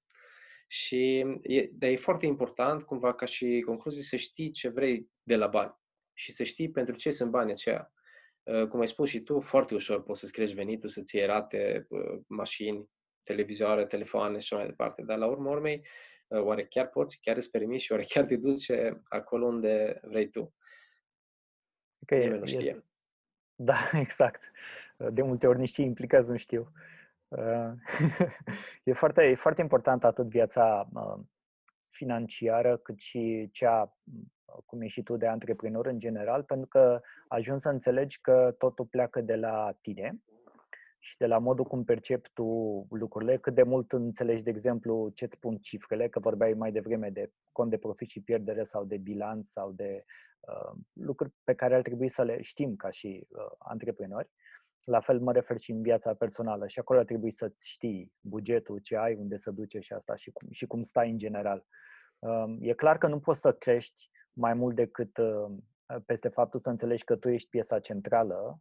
Și 0.67 1.25
e, 1.43 1.71
dar 1.73 1.91
e 1.91 1.97
foarte 1.97 2.27
important, 2.27 2.83
cumva, 2.83 3.15
ca 3.15 3.27
și 3.27 3.63
concluzie, 3.67 4.03
să 4.03 4.17
știi 4.17 4.51
ce 4.51 4.69
vrei 4.69 5.09
de 5.23 5.37
la 5.37 5.47
bani 5.47 5.75
și 6.15 6.33
să 6.33 6.45
știi 6.45 6.71
pentru 6.71 6.95
ce 6.95 7.11
sunt 7.11 7.31
banii 7.31 7.53
aceia. 7.53 7.93
Uh, 8.43 8.69
cum 8.69 8.81
ai 8.81 8.89
spus 8.89 9.09
și 9.09 9.21
tu, 9.21 9.41
foarte 9.41 9.75
ușor 9.75 10.03
poți 10.03 10.21
să-ți 10.21 10.33
crești 10.33 10.55
venitul, 10.55 10.89
să-ți 10.89 11.17
iei 11.17 11.27
rate, 11.27 11.87
uh, 11.89 12.21
mașini, 12.27 12.89
televizoare, 13.23 13.87
telefoane 13.87 14.39
și 14.39 14.55
mai 14.55 14.67
departe. 14.67 15.03
Dar 15.03 15.19
la 15.19 15.27
urmă 15.27 15.51
urmei, 15.51 15.87
uh, 16.27 16.41
oare 16.41 16.67
chiar 16.67 16.89
poți, 16.89 17.19
chiar 17.21 17.37
îți 17.37 17.51
permiți 17.51 17.85
și 17.85 17.93
oare 17.93 18.05
chiar 18.09 18.25
te 18.25 18.37
duce 18.37 19.03
acolo 19.09 19.47
unde 19.47 20.01
vrei 20.03 20.31
tu? 20.31 20.55
Că 22.07 22.15
Nimeni 22.15 22.39
nu 22.39 22.47
știe. 22.47 22.59
Este... 22.59 22.85
Da, 23.57 23.77
exact. 23.93 24.51
De 25.11 25.23
multe 25.23 25.47
ori 25.47 25.59
nici 25.59 25.73
cei 25.73 25.85
implicați 25.85 26.29
nu 26.29 26.37
știu. 26.37 26.73
e, 28.85 28.93
foarte, 28.93 29.23
e 29.25 29.35
foarte 29.35 29.61
important 29.61 30.05
atât 30.05 30.27
viața 30.27 30.89
financiară 31.89 32.77
cât 32.77 33.01
și 33.01 33.49
cea 33.53 33.97
cum 34.67 34.81
ești 34.81 34.93
și 34.93 35.03
tu, 35.03 35.17
de 35.17 35.27
antreprenor 35.27 35.87
în 35.87 35.99
general, 35.99 36.43
pentru 36.43 36.67
că 36.67 37.01
ajungi 37.29 37.63
să 37.63 37.69
înțelegi 37.69 38.21
că 38.21 38.55
totul 38.59 38.87
pleacă 38.87 39.21
de 39.21 39.37
la 39.37 39.77
tine 39.81 40.19
și 41.05 41.17
de 41.17 41.27
la 41.27 41.39
modul 41.39 41.65
cum 41.65 41.85
percepi 41.85 42.31
tu 42.33 42.45
lucrurile, 42.91 43.39
cât 43.39 43.55
de 43.55 43.63
mult 43.63 43.93
înțelegi, 43.93 44.43
de 44.43 44.51
exemplu, 44.51 45.11
ce-ți 45.15 45.35
spun 45.37 45.57
cifrele, 45.57 46.09
că 46.09 46.19
vorbeai 46.21 46.53
mai 46.53 46.73
devreme 46.73 47.11
de 47.11 47.33
cont 47.53 47.71
de 47.71 47.77
profit 47.77 48.09
și 48.09 48.23
pierdere 48.23 48.63
sau 48.63 48.85
de 48.85 48.97
bilanț 48.97 49.49
sau 49.49 49.73
de 49.73 50.05
uh, 50.41 50.79
lucruri 50.93 51.33
pe 51.45 51.55
care 51.55 51.75
ar 51.75 51.83
trebui 51.83 52.09
să 52.09 52.23
le 52.23 52.41
știm 52.41 52.77
ca 52.77 52.91
și 52.91 53.27
uh, 53.29 53.39
antreprenori. 53.59 54.31
La 54.85 55.01
fel 55.01 55.21
mă 55.21 55.33
refer 55.33 55.59
și 55.59 55.71
în 55.71 55.83
viața 55.83 56.15
personală 56.15 56.67
și 56.67 56.79
acolo 56.79 56.99
ar 56.99 57.05
trebui 57.05 57.31
să-ți 57.31 57.69
știi 57.69 58.13
bugetul, 58.21 58.79
ce 58.79 58.97
ai, 58.97 59.15
unde 59.15 59.37
să 59.37 59.51
duce 59.51 59.79
și 59.79 59.93
asta 59.93 60.15
și 60.15 60.31
cum, 60.31 60.49
și 60.51 60.67
cum 60.67 60.83
stai 60.83 61.11
în 61.11 61.19
general. 61.19 61.65
Uh, 62.19 62.57
e 62.61 62.73
clar 62.73 62.99
că 62.99 63.07
nu 63.07 63.21
poți 63.21 63.41
să 63.41 63.53
crești 63.53 64.11
mai 64.33 64.55
mult 64.55 64.75
decât 64.75 65.17
uh, 65.17 65.57
peste 66.07 66.29
faptul 66.29 66.61
să 66.61 66.71
înțelegi 66.71 67.05
că 67.05 67.17
tu 67.17 67.29
ești 67.29 67.49
piesa 67.49 67.81
centrală 67.81 68.61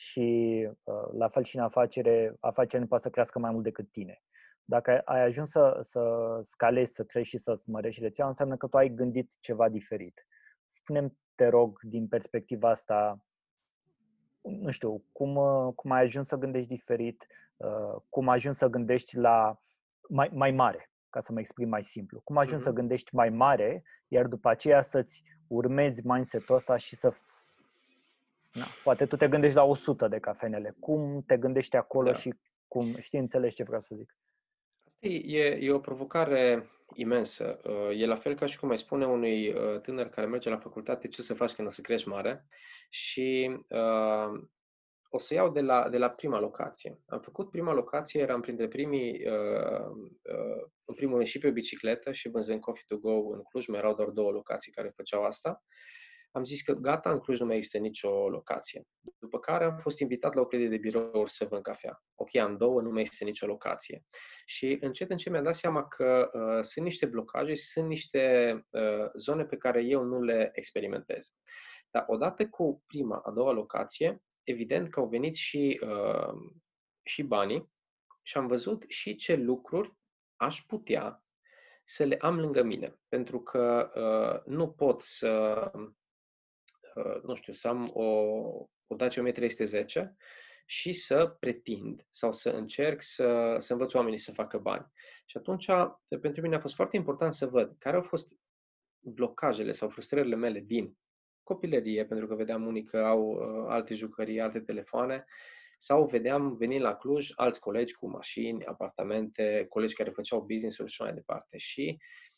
și 0.00 0.68
uh, 0.84 1.08
la 1.12 1.28
fel 1.28 1.42
și 1.42 1.56
în 1.56 1.62
afacere, 1.62 2.36
afacerea 2.40 2.80
nu 2.80 2.86
poate 2.86 3.02
să 3.02 3.10
crească 3.10 3.38
mai 3.38 3.50
mult 3.50 3.64
decât 3.64 3.90
tine. 3.90 4.22
Dacă 4.64 5.00
ai 5.04 5.22
ajuns 5.22 5.50
să, 5.50 5.78
să 5.80 6.02
scalezi, 6.42 6.92
să 6.92 7.04
crești 7.04 7.36
și 7.36 7.42
să 7.42 7.62
mărești 7.66 8.02
rețeaua, 8.02 8.30
înseamnă 8.30 8.56
că 8.56 8.66
tu 8.66 8.76
ai 8.76 8.88
gândit 8.88 9.36
ceva 9.40 9.68
diferit. 9.68 10.26
Spunem, 10.66 11.18
te 11.34 11.46
rog, 11.46 11.78
din 11.82 12.08
perspectiva 12.08 12.70
asta, 12.70 13.24
nu 14.40 14.70
știu, 14.70 15.04
cum, 15.12 15.36
uh, 15.36 15.72
cum 15.74 15.90
ai 15.90 16.02
ajuns 16.02 16.26
să 16.28 16.36
gândești 16.36 16.68
diferit, 16.68 17.26
cum 18.08 18.28
ai 18.28 18.36
ajuns 18.36 18.56
să 18.56 18.68
gândești 18.68 19.16
la 19.16 19.60
mai, 20.08 20.30
mai 20.32 20.50
mare 20.50 20.90
ca 21.10 21.20
să 21.20 21.32
mă 21.32 21.38
exprim 21.38 21.68
mai 21.68 21.84
simplu. 21.84 22.20
Cum 22.20 22.36
ajungi 22.36 22.62
mm-hmm. 22.62 22.66
să 22.66 22.72
gândești 22.72 23.14
mai 23.14 23.30
mare, 23.30 23.82
iar 24.08 24.26
după 24.26 24.48
aceea 24.48 24.80
să-ți 24.80 25.22
urmezi 25.46 26.06
mindset-ul 26.06 26.54
ăsta 26.54 26.76
și 26.76 26.96
să... 26.96 27.14
Na, 28.52 28.66
poate 28.84 29.06
tu 29.06 29.16
te 29.16 29.28
gândești 29.28 29.56
la 29.56 29.64
100 29.64 30.08
de 30.08 30.18
cafenele. 30.18 30.76
Cum 30.80 31.22
te 31.26 31.36
gândești 31.36 31.76
acolo 31.76 32.10
da. 32.10 32.16
și 32.16 32.34
cum... 32.68 32.96
Știi, 32.98 33.18
înțelegi 33.18 33.54
ce 33.54 33.62
vreau 33.62 33.82
să 33.82 33.94
zic. 33.94 34.16
E, 34.98 35.46
e 35.46 35.72
o 35.72 35.78
provocare 35.78 36.70
imensă. 36.94 37.60
Uh, 37.64 38.00
e 38.00 38.06
la 38.06 38.16
fel 38.16 38.34
ca 38.34 38.46
și 38.46 38.58
cum 38.58 38.70
ai 38.70 38.78
spune 38.78 39.06
unui 39.06 39.48
uh, 39.48 39.80
tânăr 39.80 40.08
care 40.08 40.26
merge 40.26 40.50
la 40.50 40.58
facultate 40.58 41.08
ce 41.08 41.22
să 41.22 41.34
faci 41.34 41.52
când 41.52 41.68
o 41.68 41.70
să 41.70 41.80
crești 41.80 42.08
mare 42.08 42.46
și 42.90 43.50
uh, 43.68 44.42
o 45.12 45.18
să 45.18 45.34
iau 45.34 45.50
de 45.50 45.60
la, 45.60 45.88
de 45.88 45.98
la 45.98 46.10
prima 46.10 46.38
locație. 46.38 47.00
Am 47.06 47.20
făcut 47.20 47.50
prima 47.50 47.72
locație, 47.72 48.20
eram 48.20 48.40
printre 48.40 48.68
primii, 48.68 49.26
uh, 49.26 49.90
uh, 50.22 50.62
în 50.84 50.94
primul 50.94 51.14
rând 51.14 51.26
și 51.26 51.38
pe 51.38 51.50
bicicletă 51.50 52.12
și 52.12 52.28
vânzând 52.28 52.60
Coffee 52.60 52.84
to 52.86 52.96
Go 52.96 53.32
în 53.32 53.42
Cluj, 53.42 53.66
mai 53.66 53.78
erau 53.78 53.94
doar 53.94 54.08
două 54.08 54.30
locații 54.30 54.72
care 54.72 54.92
făceau 54.96 55.24
asta. 55.24 55.62
Am 56.32 56.44
zis 56.44 56.62
că 56.62 56.72
gata, 56.72 57.10
în 57.10 57.20
Cluj 57.20 57.40
nu 57.40 57.46
mai 57.46 57.56
există 57.56 57.78
nicio 57.78 58.28
locație. 58.28 58.82
După 59.18 59.38
care 59.38 59.64
am 59.64 59.76
fost 59.76 59.98
invitat 59.98 60.34
la 60.34 60.40
o 60.40 60.46
clădire 60.46 60.70
de 60.70 60.76
birouri 60.76 61.30
să 61.30 61.44
vând 61.44 61.62
cafea. 61.62 62.02
Ok, 62.14 62.36
am 62.36 62.56
două, 62.56 62.80
nu 62.80 62.90
mai 62.90 63.02
este 63.02 63.24
nicio 63.24 63.46
locație. 63.46 64.04
Și 64.46 64.78
încet, 64.80 65.10
încet 65.10 65.32
mi-am 65.32 65.44
dat 65.44 65.54
seama 65.54 65.88
că 65.88 66.30
uh, 66.32 66.64
sunt 66.64 66.84
niște 66.84 67.06
blocaje 67.06 67.54
și 67.54 67.64
sunt 67.64 67.86
niște 67.86 68.54
uh, 68.70 69.10
zone 69.16 69.44
pe 69.44 69.56
care 69.56 69.82
eu 69.82 70.02
nu 70.02 70.22
le 70.22 70.50
experimentez. 70.52 71.32
Dar 71.90 72.04
odată 72.06 72.48
cu 72.48 72.82
prima, 72.86 73.22
a 73.24 73.30
doua 73.30 73.52
locație, 73.52 74.22
evident 74.42 74.90
că 74.90 75.00
au 75.00 75.06
venit 75.06 75.34
și, 75.34 75.80
uh, 75.82 76.52
și 77.02 77.22
banii 77.22 77.72
și 78.22 78.36
am 78.36 78.46
văzut 78.46 78.84
și 78.88 79.14
ce 79.14 79.34
lucruri 79.34 79.94
aș 80.36 80.64
putea 80.66 81.24
să 81.84 82.04
le 82.04 82.16
am 82.16 82.40
lângă 82.40 82.62
mine. 82.62 82.98
Pentru 83.08 83.40
că 83.40 83.90
uh, 83.94 84.52
nu 84.52 84.70
pot 84.70 85.02
să, 85.02 85.70
uh, 85.74 85.90
nu 87.22 87.34
știu, 87.34 87.52
să 87.52 87.68
am 87.68 87.90
o, 87.94 88.04
o 88.86 88.96
Dacia 88.96 89.20
1310 89.20 90.16
și 90.66 90.92
să 90.92 91.36
pretind 91.40 92.06
sau 92.10 92.32
să 92.32 92.50
încerc 92.50 93.02
să, 93.02 93.56
să 93.58 93.72
învăț 93.72 93.94
oamenii 93.94 94.18
să 94.18 94.32
facă 94.32 94.58
bani. 94.58 94.86
Și 95.26 95.36
atunci, 95.36 95.66
pentru 96.20 96.42
mine 96.42 96.54
a 96.54 96.60
fost 96.60 96.74
foarte 96.74 96.96
important 96.96 97.34
să 97.34 97.46
văd 97.46 97.76
care 97.78 97.96
au 97.96 98.02
fost 98.02 98.32
blocajele 99.00 99.72
sau 99.72 99.88
frustrările 99.88 100.36
mele 100.36 100.60
din 100.60 100.96
copilărie, 101.42 102.04
pentru 102.04 102.26
că 102.26 102.34
vedeam 102.34 102.66
unii 102.66 102.84
că 102.84 102.98
au 102.98 103.22
uh, 103.28 103.66
alte 103.68 103.94
jucării, 103.94 104.40
alte 104.40 104.60
telefoane, 104.60 105.24
sau 105.78 106.06
vedeam 106.06 106.56
venind 106.56 106.82
la 106.82 106.94
Cluj 106.94 107.30
alți 107.34 107.60
colegi 107.60 107.94
cu 107.94 108.08
mașini, 108.08 108.64
apartamente, 108.64 109.66
colegi 109.68 109.94
care 109.94 110.10
făceau 110.10 110.40
business-uri 110.40 110.90
și 110.90 111.02
mai 111.02 111.14
departe. 111.14 111.58
Și 111.58 111.98
uh, 111.98 112.29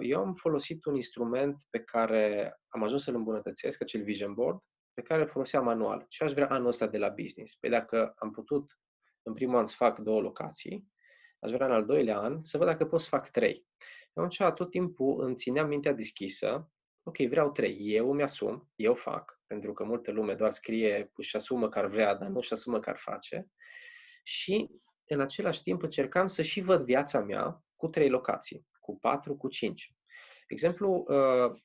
eu 0.00 0.20
am 0.20 0.34
folosit 0.34 0.84
un 0.84 0.94
instrument 0.94 1.56
pe 1.70 1.80
care 1.80 2.54
am 2.68 2.82
ajuns 2.82 3.02
să-l 3.02 3.14
îmbunătățesc, 3.14 3.82
acel 3.82 4.02
Vision 4.02 4.34
Board, 4.34 4.58
pe 4.94 5.02
care 5.02 5.22
îl 5.22 5.28
foloseam 5.28 5.64
manual. 5.64 6.04
Ce 6.08 6.24
aș 6.24 6.32
vrea 6.32 6.48
anul 6.48 6.68
ăsta 6.68 6.86
de 6.86 6.98
la 6.98 7.08
business? 7.08 7.54
Păi 7.54 7.70
dacă 7.70 8.12
am 8.16 8.30
putut 8.30 8.78
în 9.22 9.34
primul 9.34 9.56
an 9.56 9.66
să 9.66 9.74
fac 9.76 9.98
două 9.98 10.20
locații, 10.20 10.88
aș 11.38 11.50
vrea 11.50 11.66
în 11.66 11.72
al 11.72 11.84
doilea 11.84 12.18
an 12.18 12.42
să 12.42 12.58
văd 12.58 12.66
dacă 12.66 12.86
pot 12.86 13.00
să 13.00 13.08
fac 13.08 13.30
trei. 13.30 13.66
Atunci 14.14 14.54
tot 14.54 14.70
timpul 14.70 15.24
îmi 15.24 15.36
țineam 15.36 15.68
mintea 15.68 15.92
deschisă 15.92 16.68
ok, 17.06 17.16
vreau 17.16 17.52
trei, 17.52 17.78
eu 17.80 18.10
îmi 18.10 18.22
asum, 18.22 18.70
eu 18.74 18.94
fac, 18.94 19.40
pentru 19.46 19.72
că 19.72 19.84
multă 19.84 20.10
lume 20.10 20.34
doar 20.34 20.52
scrie 20.52 21.12
și 21.20 21.36
asumă 21.36 21.68
că 21.68 21.78
ar 21.78 21.86
vrea, 21.86 22.14
dar 22.14 22.28
nu 22.28 22.40
și 22.40 22.52
asumă 22.52 22.80
că 22.80 22.90
ar 22.90 22.96
face. 22.96 23.48
Și 24.22 24.70
în 25.04 25.20
același 25.20 25.62
timp 25.62 25.82
încercam 25.82 26.28
să 26.28 26.42
și 26.42 26.60
văd 26.60 26.84
viața 26.84 27.20
mea 27.20 27.64
cu 27.76 27.88
trei 27.88 28.08
locații, 28.08 28.66
cu 28.84 28.98
patru, 28.98 29.36
cu 29.36 29.48
cinci. 29.48 29.94
Exemplu, 30.46 31.04
uh, 31.08 31.60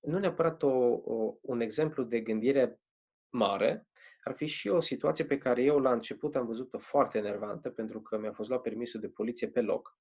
nu 0.00 0.18
neapărat 0.18 0.62
o, 0.62 0.68
o, 1.04 1.34
un 1.40 1.60
exemplu 1.60 2.02
de 2.02 2.20
gândire 2.20 2.80
mare, 3.28 3.88
ar 4.24 4.34
fi 4.34 4.46
și 4.46 4.68
o 4.68 4.80
situație 4.80 5.24
pe 5.24 5.38
care 5.38 5.62
eu 5.62 5.78
la 5.78 5.92
început 5.92 6.36
am 6.36 6.46
văzut-o 6.46 6.78
foarte 6.78 7.18
enervantă, 7.18 7.70
pentru 7.70 8.00
că 8.00 8.18
mi-a 8.18 8.32
fost 8.32 8.48
luat 8.48 8.62
permisul 8.62 9.00
de 9.00 9.08
poliție 9.08 9.48
pe 9.48 9.60
loc, 9.60 9.98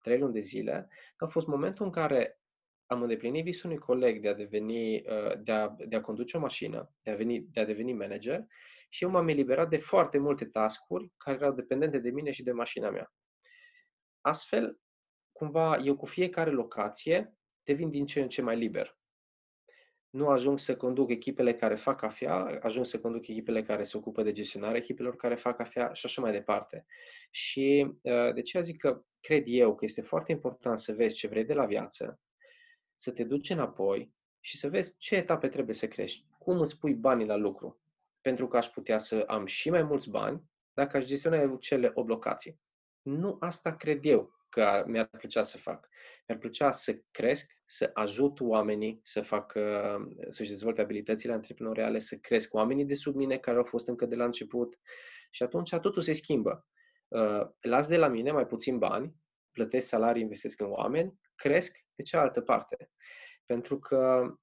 trei 0.00 0.18
luni 0.18 0.32
de 0.32 0.40
zile. 0.40 0.88
A 1.16 1.26
fost 1.26 1.46
momentul 1.46 1.84
în 1.84 1.92
care 1.92 2.40
am 2.86 3.02
îndeplinit 3.02 3.44
visul 3.44 3.70
unui 3.70 3.82
coleg 3.82 4.22
de 4.22 4.28
a 4.28 4.34
deveni, 4.34 4.94
uh, 4.94 5.42
de 5.42 5.52
a, 5.52 5.68
de 5.68 5.96
a 5.96 6.00
conduce 6.00 6.36
o 6.36 6.40
mașină, 6.40 6.90
de 7.02 7.10
a, 7.10 7.14
veni, 7.14 7.40
de 7.40 7.60
a 7.60 7.64
deveni 7.64 7.92
manager 7.92 8.46
și 8.88 9.04
eu 9.04 9.10
m-am 9.10 9.28
eliberat 9.28 9.68
de 9.68 9.78
foarte 9.78 10.18
multe 10.18 10.44
tascuri 10.44 11.10
care 11.16 11.36
erau 11.36 11.52
dependente 11.52 11.98
de 11.98 12.10
mine 12.10 12.30
și 12.30 12.42
de 12.42 12.52
mașina 12.52 12.90
mea. 12.90 13.12
Astfel, 14.20 14.78
cumva, 15.40 15.76
eu 15.76 15.96
cu 15.96 16.06
fiecare 16.06 16.50
locație 16.50 17.34
devin 17.62 17.90
din 17.90 18.06
ce 18.06 18.20
în 18.20 18.28
ce 18.28 18.42
mai 18.42 18.56
liber. 18.56 18.98
Nu 20.10 20.28
ajung 20.28 20.58
să 20.58 20.76
conduc 20.76 21.10
echipele 21.10 21.54
care 21.54 21.76
fac 21.76 22.00
cafea, 22.00 22.58
ajung 22.62 22.86
să 22.86 23.00
conduc 23.00 23.28
echipele 23.28 23.62
care 23.62 23.84
se 23.84 23.96
ocupă 23.96 24.22
de 24.22 24.32
gestionarea 24.32 24.76
echipelor 24.76 25.16
care 25.16 25.34
fac 25.34 25.56
cafea 25.56 25.92
și 25.92 26.06
așa 26.06 26.20
mai 26.22 26.32
departe. 26.32 26.86
Și 27.30 27.92
uh, 28.02 28.34
de 28.34 28.42
ce 28.42 28.60
zic 28.60 28.80
că 28.80 29.02
cred 29.20 29.42
eu 29.46 29.74
că 29.74 29.84
este 29.84 30.02
foarte 30.02 30.32
important 30.32 30.78
să 30.78 30.92
vezi 30.92 31.16
ce 31.16 31.28
vrei 31.28 31.44
de 31.44 31.54
la 31.54 31.66
viață, 31.66 32.20
să 32.96 33.10
te 33.10 33.24
duci 33.24 33.50
înapoi 33.50 34.12
și 34.40 34.56
să 34.56 34.68
vezi 34.68 34.94
ce 34.98 35.16
etape 35.16 35.48
trebuie 35.48 35.74
să 35.74 35.88
crești. 35.88 36.26
Cum 36.38 36.60
îți 36.60 36.78
pui 36.78 36.94
banii 36.94 37.26
la 37.26 37.36
lucru. 37.36 37.80
Pentru 38.20 38.48
că 38.48 38.56
aș 38.56 38.66
putea 38.66 38.98
să 38.98 39.24
am 39.26 39.46
și 39.46 39.70
mai 39.70 39.82
mulți 39.82 40.10
bani 40.10 40.42
dacă 40.72 40.96
aș 40.96 41.04
gestiona 41.04 41.56
cele 41.60 41.90
o 41.94 42.02
locații. 42.02 42.60
Nu 43.02 43.36
asta 43.40 43.76
cred 43.76 44.04
eu 44.04 44.39
că 44.50 44.84
mi-ar 44.86 45.06
plăcea 45.18 45.42
să 45.42 45.58
fac. 45.58 45.88
Mi-ar 46.26 46.40
plăcea 46.40 46.72
să 46.72 47.00
cresc, 47.10 47.58
să 47.66 47.90
ajut 47.94 48.40
oamenii 48.40 49.00
să 49.04 49.22
facă, 49.22 49.96
să-și 50.28 50.48
dezvolte 50.48 50.80
abilitățile 50.80 51.32
antreprenoriale, 51.32 51.98
să 51.98 52.16
cresc 52.16 52.54
oamenii 52.54 52.84
de 52.84 52.94
sub 52.94 53.14
mine 53.14 53.38
care 53.38 53.56
au 53.56 53.64
fost 53.64 53.88
încă 53.88 54.06
de 54.06 54.16
la 54.16 54.24
început 54.24 54.78
și 55.30 55.42
atunci 55.42 55.70
totul 55.70 56.02
se 56.02 56.12
schimbă. 56.12 56.66
Uh, 57.08 57.46
las 57.60 57.88
de 57.88 57.96
la 57.96 58.08
mine 58.08 58.30
mai 58.30 58.46
puțin 58.46 58.78
bani, 58.78 59.14
plătesc 59.52 59.88
salarii, 59.88 60.22
investesc 60.22 60.60
în 60.60 60.70
oameni, 60.70 61.14
cresc 61.34 61.78
pe 61.94 62.02
cealaltă 62.02 62.40
parte. 62.40 62.90
Pentru 63.46 63.78
că, 63.78 64.34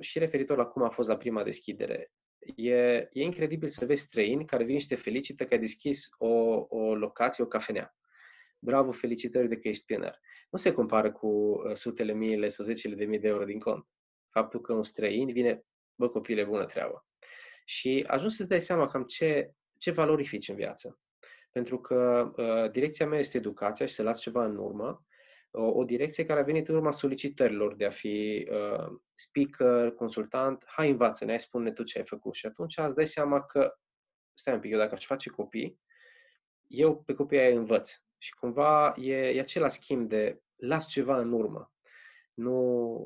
și 0.00 0.18
referitor 0.18 0.56
la 0.56 0.64
cum 0.64 0.82
a 0.82 0.88
fost 0.88 1.08
la 1.08 1.16
prima 1.16 1.42
deschidere, 1.42 2.12
e, 2.56 2.74
e 3.12 3.22
incredibil 3.22 3.68
să 3.68 3.86
vezi 3.86 4.02
străini 4.02 4.44
care 4.44 4.64
vin 4.64 4.78
și 4.78 4.86
te 4.86 4.94
felicită 4.94 5.44
că 5.44 5.54
ai 5.54 5.60
deschis 5.60 6.08
o, 6.18 6.28
o 6.68 6.94
locație, 6.94 7.44
o 7.44 7.46
cafenea. 7.46 7.96
Bravo, 8.64 8.92
felicitări 8.92 9.48
de 9.48 9.58
că 9.58 9.68
ești 9.68 9.84
tânăr. 9.84 10.18
Nu 10.50 10.58
se 10.58 10.72
compară 10.72 11.12
cu 11.12 11.62
sutele 11.74 12.12
miile 12.12 12.48
sau 12.48 12.64
zecile 12.64 12.94
de 12.94 13.04
mii 13.04 13.18
de 13.18 13.28
euro 13.28 13.44
din 13.44 13.58
cont. 13.58 13.86
Faptul 14.30 14.60
că 14.60 14.72
un 14.72 14.84
străin 14.84 15.32
vine, 15.32 15.64
bă, 15.94 16.08
copile, 16.08 16.44
bună 16.44 16.66
treabă. 16.66 17.06
Și 17.64 18.04
ajungi 18.06 18.34
să-ți 18.34 18.48
dai 18.48 18.60
seama 18.60 18.86
cam 18.86 19.04
ce, 19.04 19.52
ce 19.78 19.90
valorifici 19.90 20.48
în 20.48 20.54
viață. 20.54 20.98
Pentru 21.50 21.80
că 21.80 22.30
uh, 22.36 22.70
direcția 22.70 23.06
mea 23.06 23.18
este 23.18 23.36
educația 23.36 23.86
și 23.86 23.94
să 23.94 24.02
las 24.02 24.20
ceva 24.20 24.44
în 24.44 24.56
urmă, 24.56 25.04
o, 25.50 25.62
o 25.62 25.84
direcție 25.84 26.24
care 26.24 26.40
a 26.40 26.44
venit 26.44 26.68
în 26.68 26.74
urma 26.74 26.92
solicitărilor 26.92 27.74
de 27.74 27.84
a 27.84 27.90
fi 27.90 28.48
uh, 28.50 28.98
speaker, 29.14 29.90
consultant, 29.90 30.64
hai 30.66 30.90
învață-ne, 30.90 31.30
hai 31.30 31.40
spune 31.40 31.72
tu 31.72 31.82
ce 31.82 31.98
ai 31.98 32.06
făcut. 32.06 32.34
Și 32.34 32.46
atunci 32.46 32.78
îți 32.78 32.94
dai 32.94 33.06
seama 33.06 33.42
că, 33.42 33.74
stai 34.34 34.54
un 34.54 34.60
pic, 34.60 34.70
eu 34.70 34.78
dacă 34.78 34.94
aș 34.94 35.06
face 35.06 35.30
copii, 35.30 35.80
eu 36.66 37.02
pe 37.02 37.14
copiii 37.14 37.40
aia 37.40 37.58
învăț. 37.58 37.92
Și 38.22 38.34
cumva 38.34 38.94
e, 38.96 39.14
e 39.14 39.40
același 39.40 39.76
schimb 39.76 40.08
de 40.08 40.42
las 40.56 40.86
ceva 40.86 41.18
în 41.18 41.32
urmă, 41.32 41.72
nu, 42.34 42.56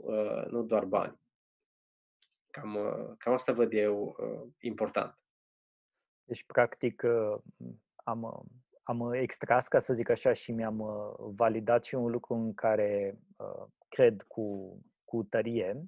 uh, 0.05 0.45
nu 0.47 0.63
doar 0.63 0.85
bani. 0.85 1.21
Cam, 2.51 2.75
uh, 2.75 3.15
cam 3.19 3.33
asta 3.33 3.53
văd 3.53 3.73
eu 3.73 4.17
uh, 4.19 4.53
important. 4.59 5.19
Deci, 6.25 6.45
practic, 6.47 7.03
uh, 7.05 7.39
am, 7.95 8.23
uh, 8.23 8.41
am 8.83 9.13
extras, 9.13 9.69
ca 9.69 9.79
să 9.79 9.95
zic 9.95 10.09
așa, 10.09 10.33
și 10.33 10.53
mi-am 10.53 10.79
uh, 10.79 11.15
validat 11.19 11.85
și 11.85 11.95
un 11.95 12.11
lucru 12.11 12.35
în 12.35 12.55
care 12.55 13.19
uh, 13.37 13.67
cred 13.89 14.23
cu, 14.23 14.79
cu 15.05 15.23
tărie, 15.23 15.85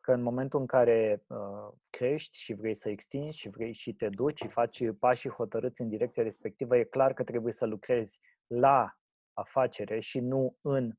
că 0.00 0.12
în 0.12 0.22
momentul 0.22 0.60
în 0.60 0.66
care 0.66 1.24
uh, 1.26 1.72
crești 1.90 2.36
și 2.36 2.54
vrei 2.54 2.74
să 2.74 2.88
extinzi 2.88 3.38
și 3.38 3.48
vrei 3.48 3.72
și 3.72 3.94
te 3.94 4.08
duci 4.08 4.38
și 4.38 4.48
faci 4.48 4.90
pașii 4.98 5.30
hotărâți 5.30 5.80
în 5.80 5.88
direcția 5.88 6.22
respectivă, 6.22 6.76
e 6.76 6.84
clar 6.84 7.12
că 7.12 7.24
trebuie 7.24 7.52
să 7.52 7.66
lucrezi 7.66 8.20
la 8.46 8.96
afacere 9.32 10.00
și 10.00 10.20
nu 10.20 10.56
în 10.60 10.92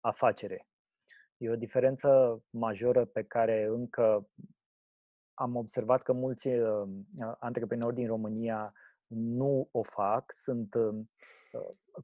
afacere. 0.00 0.68
E 1.36 1.50
o 1.50 1.56
diferență 1.56 2.40
majoră 2.50 3.04
pe 3.04 3.24
care 3.24 3.64
încă 3.64 4.28
am 5.34 5.56
observat 5.56 6.02
că 6.02 6.12
mulți 6.12 6.48
uh, 6.48 6.88
antreprenori 7.38 7.94
din 7.94 8.06
România 8.06 8.72
nu 9.06 9.68
o 9.72 9.82
fac. 9.82 10.32
Sunt, 10.32 10.74
uh, 10.74 11.04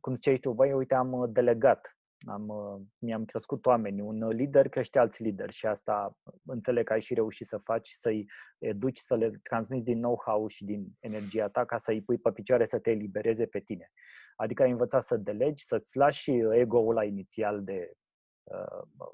cum 0.00 0.14
ziceai 0.14 0.37
tu, 0.37 0.52
băi, 0.52 0.72
uite, 0.72 0.94
am 0.94 1.33
delegat 1.33 1.96
am, 2.26 2.48
uh, 2.48 2.80
mi-am 2.98 3.24
crescut 3.24 3.66
oameni, 3.66 4.00
un 4.00 4.28
lider 4.28 4.68
crește 4.68 4.98
alți 4.98 5.22
lideri 5.22 5.52
și 5.52 5.66
asta 5.66 6.16
înțeleg 6.46 6.85
că 6.85 6.92
ai 6.92 7.00
și 7.00 7.14
reușit 7.14 7.46
să 7.46 7.58
faci, 7.58 7.88
să-i 7.88 8.26
educi, 8.58 8.98
să 8.98 9.16
le 9.16 9.30
transmiți 9.42 9.85
din 9.85 9.98
know-how 9.98 10.46
și 10.46 10.64
din 10.64 10.87
energia 11.00 11.48
ta 11.48 11.64
ca 11.64 11.76
să-i 11.76 12.02
pui 12.02 12.18
pe 12.18 12.32
picioare 12.32 12.64
să 12.64 12.78
te 12.78 12.90
elibereze 12.90 13.46
pe 13.46 13.61
tine. 13.61 13.90
Adică 14.37 14.62
ai 14.62 14.70
învățat 14.70 15.02
să 15.02 15.16
delegi, 15.16 15.64
să-ți 15.64 15.96
lași 15.96 16.30
ego-ul 16.52 16.94
la 16.94 17.04
inițial 17.04 17.64
de 17.64 17.90
uh, 17.90 17.96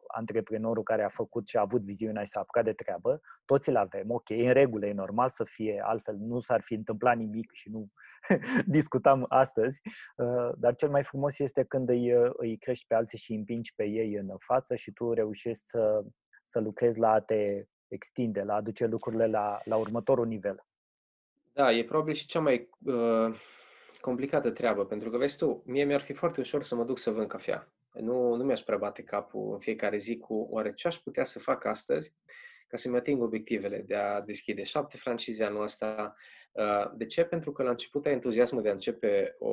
antreprenorul 0.07 0.83
care 0.83 1.03
a 1.03 1.09
făcut 1.09 1.49
și 1.49 1.57
a 1.57 1.61
avut 1.61 1.83
viziunea 1.83 2.23
și 2.23 2.31
s-a 2.31 2.41
apucat 2.41 2.65
de 2.65 2.73
treabă, 2.73 3.21
toți 3.45 3.69
îl 3.69 3.77
avem, 3.77 4.11
ok, 4.11 4.31
în 4.31 4.53
regulă, 4.53 4.87
e 4.87 4.93
normal 4.93 5.29
să 5.29 5.45
fie, 5.45 5.83
altfel 5.85 6.17
nu 6.17 6.41
s-ar 6.41 6.61
fi 6.61 6.75
întâmplat 6.75 7.17
nimic 7.17 7.53
și 7.53 7.71
nu 7.71 7.89
discutam 8.67 9.25
astăzi, 9.29 9.81
uh, 10.17 10.51
dar 10.57 10.75
cel 10.75 10.91
mai 10.91 11.03
frumos 11.03 11.39
este 11.39 11.65
când 11.65 11.89
îi, 11.89 12.15
uh, 12.15 12.31
îi 12.37 12.59
crești 12.59 12.87
pe 12.87 12.95
alții 12.95 13.19
și 13.19 13.31
îi 13.31 13.37
împingi 13.37 13.75
pe 13.75 13.85
ei 13.85 14.15
în 14.15 14.35
față 14.39 14.75
și 14.75 14.93
tu 14.93 15.13
reușești 15.13 15.65
să, 15.67 16.05
să 16.43 16.61
lucrezi 16.61 16.99
la 16.99 17.11
a 17.11 17.21
te 17.21 17.65
extinde, 17.89 18.43
la 18.43 18.53
a 18.53 18.57
aduce 18.57 18.87
lucrurile 18.87 19.27
la, 19.27 19.61
la 19.65 19.77
următorul 19.77 20.27
nivel. 20.27 20.67
Da, 21.53 21.73
e 21.73 21.85
probabil 21.85 22.15
și 22.15 22.27
cea 22.27 22.41
mai 22.41 22.69
uh, 22.85 23.35
complicată 24.01 24.51
treabă, 24.51 24.85
pentru 24.85 25.11
că, 25.11 25.17
vezi 25.17 25.37
tu, 25.37 25.63
mie 25.67 25.85
mi-ar 25.85 26.01
fi 26.01 26.13
foarte 26.13 26.41
ușor 26.41 26.63
să 26.63 26.75
mă 26.75 26.85
duc 26.85 26.99
să 26.99 27.11
vând 27.11 27.29
cafea. 27.29 27.69
Nu, 27.93 28.35
nu 28.35 28.45
mi-aș 28.45 28.61
prea 28.61 28.77
bate 28.77 29.03
capul 29.03 29.53
în 29.53 29.59
fiecare 29.59 29.97
zi 29.97 30.17
cu 30.17 30.35
oare 30.51 30.75
ce 30.75 30.87
aș 30.87 30.97
putea 30.97 31.25
să 31.25 31.39
fac 31.39 31.65
astăzi 31.65 32.15
ca 32.69 32.77
să-mi 32.77 32.97
ating 32.97 33.23
obiectivele 33.23 33.79
de 33.87 33.95
a 33.95 34.21
deschide 34.21 34.63
șapte 34.63 34.97
francize 34.97 35.45
anul 35.45 35.63
ăsta. 35.63 36.15
Uh, 36.53 36.91
de 36.97 37.07
ce? 37.07 37.25
Pentru 37.25 37.53
că 37.53 37.63
la 37.63 37.71
început 37.71 38.07
ai 38.07 38.13
entuziasmul 38.13 38.63
de 38.63 38.69
a 38.69 38.73
începe 38.73 39.37
o, 39.39 39.49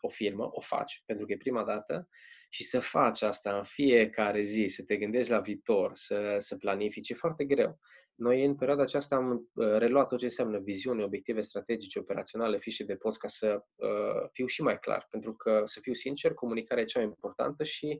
o 0.00 0.08
firmă, 0.08 0.48
o 0.52 0.60
faci, 0.60 1.02
pentru 1.06 1.26
că 1.26 1.32
e 1.32 1.36
prima 1.36 1.64
dată, 1.64 2.08
și 2.48 2.64
să 2.64 2.80
faci 2.80 3.22
asta 3.22 3.56
în 3.56 3.64
fiecare 3.64 4.42
zi, 4.42 4.66
să 4.66 4.82
te 4.84 4.96
gândești 4.96 5.30
la 5.30 5.40
viitor, 5.40 5.90
să, 5.94 6.36
să 6.38 6.56
planifici, 6.56 7.08
e 7.08 7.14
foarte 7.14 7.44
greu. 7.44 7.78
Noi 8.22 8.44
în 8.44 8.54
perioada 8.54 8.82
aceasta 8.82 9.16
am 9.16 9.50
uh, 9.54 9.66
reluat 9.78 10.08
tot 10.08 10.18
ce 10.18 10.24
înseamnă 10.24 10.58
viziune, 10.58 11.04
obiective 11.04 11.40
strategice, 11.40 11.98
operaționale, 11.98 12.58
fișe 12.58 12.84
de 12.84 12.96
post 12.96 13.18
ca 13.18 13.28
să 13.28 13.64
uh, 13.74 14.28
fiu 14.32 14.46
și 14.46 14.62
mai 14.62 14.78
clar. 14.78 15.06
Pentru 15.10 15.34
că, 15.34 15.62
să 15.64 15.80
fiu 15.80 15.94
sincer, 15.94 16.34
comunicarea 16.34 16.82
e 16.82 16.86
cea 16.86 16.98
mai 16.98 17.08
importantă 17.08 17.64
și 17.64 17.98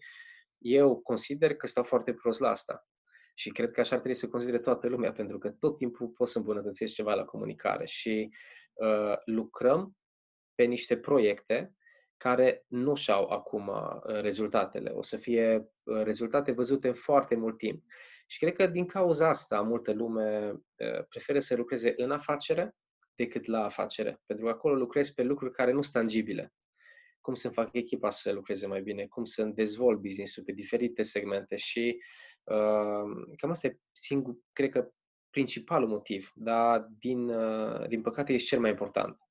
eu 0.58 1.00
consider 1.00 1.54
că 1.54 1.66
stau 1.66 1.84
foarte 1.84 2.14
prost 2.14 2.40
la 2.40 2.50
asta. 2.50 2.86
Și 3.34 3.50
cred 3.50 3.70
că 3.70 3.80
așa 3.80 3.94
ar 3.94 4.00
trebui 4.00 4.18
să 4.18 4.28
considere 4.28 4.58
toată 4.58 4.88
lumea, 4.88 5.12
pentru 5.12 5.38
că 5.38 5.50
tot 5.50 5.76
timpul 5.76 6.08
poți 6.08 6.32
să 6.32 6.38
îmbunătățești 6.38 6.94
ceva 6.94 7.14
la 7.14 7.24
comunicare 7.24 7.86
și 7.86 8.30
uh, 8.72 9.14
lucrăm 9.24 9.96
pe 10.54 10.64
niște 10.64 10.96
proiecte 10.96 11.74
care 12.16 12.64
nu 12.68 12.94
și-au 12.94 13.28
acum 13.28 13.68
uh, 13.68 14.20
rezultatele. 14.20 14.90
O 14.90 15.02
să 15.02 15.16
fie 15.16 15.68
uh, 15.82 16.02
rezultate 16.02 16.52
văzute 16.52 16.88
în 16.88 16.94
foarte 16.94 17.34
mult 17.34 17.58
timp. 17.58 17.84
Și 18.32 18.38
cred 18.38 18.54
că 18.54 18.66
din 18.66 18.86
cauza 18.86 19.28
asta 19.28 19.60
multă 19.60 19.92
lume 19.92 20.50
uh, 20.50 21.04
preferă 21.08 21.40
să 21.40 21.56
lucreze 21.56 21.92
în 21.96 22.10
afacere 22.10 22.76
decât 23.14 23.46
la 23.46 23.64
afacere, 23.64 24.20
pentru 24.26 24.44
că 24.44 24.50
acolo 24.50 24.74
lucrezi 24.74 25.14
pe 25.14 25.22
lucruri 25.22 25.52
care 25.52 25.72
nu 25.72 25.82
sunt 25.82 25.94
tangibile. 25.94 26.52
Cum 27.20 27.34
să 27.34 27.48
fac 27.48 27.68
echipa 27.72 28.10
să 28.10 28.32
lucreze 28.32 28.66
mai 28.66 28.82
bine, 28.82 29.06
cum 29.06 29.24
să 29.24 29.44
dezvolt 29.44 30.00
business-ul 30.00 30.44
pe 30.44 30.52
diferite 30.52 31.02
segmente 31.02 31.56
și 31.56 32.02
uh, 32.44 33.34
cam 33.36 33.50
asta 33.50 33.66
e 33.66 33.78
singur, 33.92 34.34
cred 34.52 34.70
că 34.70 34.90
principalul 35.30 35.88
motiv, 35.88 36.30
dar 36.34 36.88
din, 36.98 37.28
uh, 37.28 37.88
din 37.88 38.02
păcate 38.02 38.32
este 38.32 38.48
cel 38.48 38.60
mai 38.60 38.70
important. 38.70 39.21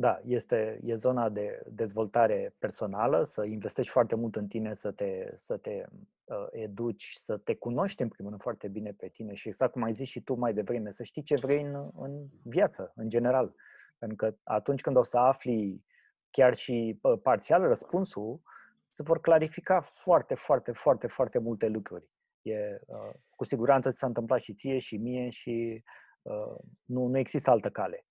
Da, 0.00 0.20
este 0.24 0.80
e 0.84 0.94
zona 0.94 1.28
de 1.28 1.62
dezvoltare 1.70 2.54
personală, 2.58 3.22
să 3.24 3.44
investești 3.44 3.92
foarte 3.92 4.14
mult 4.14 4.36
în 4.36 4.46
tine, 4.46 4.74
să 4.74 4.90
te, 4.90 5.32
să 5.34 5.56
te 5.56 5.84
uh, 6.24 6.46
educi, 6.50 7.12
să 7.18 7.36
te 7.36 7.54
cunoști 7.54 8.02
în 8.02 8.08
primul 8.08 8.30
rând 8.30 8.42
foarte 8.42 8.68
bine 8.68 8.92
pe 8.92 9.08
tine 9.08 9.34
și 9.34 9.48
exact 9.48 9.72
cum 9.72 9.82
ai 9.82 9.92
zis 9.92 10.08
și 10.08 10.20
tu 10.20 10.34
mai 10.34 10.54
devreme, 10.54 10.90
să 10.90 11.02
știi 11.02 11.22
ce 11.22 11.34
vrei 11.34 11.62
în, 11.62 11.90
în 11.96 12.26
viață, 12.42 12.92
în 12.94 13.08
general. 13.08 13.54
Pentru 13.98 14.16
că 14.16 14.34
atunci 14.42 14.80
când 14.80 14.96
o 14.96 15.02
să 15.02 15.18
afli 15.18 15.84
chiar 16.30 16.54
și 16.54 16.98
uh, 17.02 17.18
parțial 17.22 17.62
răspunsul, 17.62 18.40
se 18.88 19.02
vor 19.02 19.20
clarifica 19.20 19.80
foarte, 19.80 20.34
foarte, 20.34 20.72
foarte, 20.72 21.06
foarte 21.06 21.38
multe 21.38 21.68
lucruri. 21.68 22.08
E, 22.42 22.80
uh, 22.86 23.14
cu 23.36 23.44
siguranță 23.44 23.90
ți 23.90 23.98
s-a 23.98 24.06
întâmplat 24.06 24.40
și 24.40 24.54
ție 24.54 24.78
și 24.78 24.96
mie 24.96 25.28
și 25.28 25.84
uh, 26.22 26.56
nu, 26.84 27.06
nu 27.06 27.18
există 27.18 27.50
altă 27.50 27.70
cale. 27.70 28.04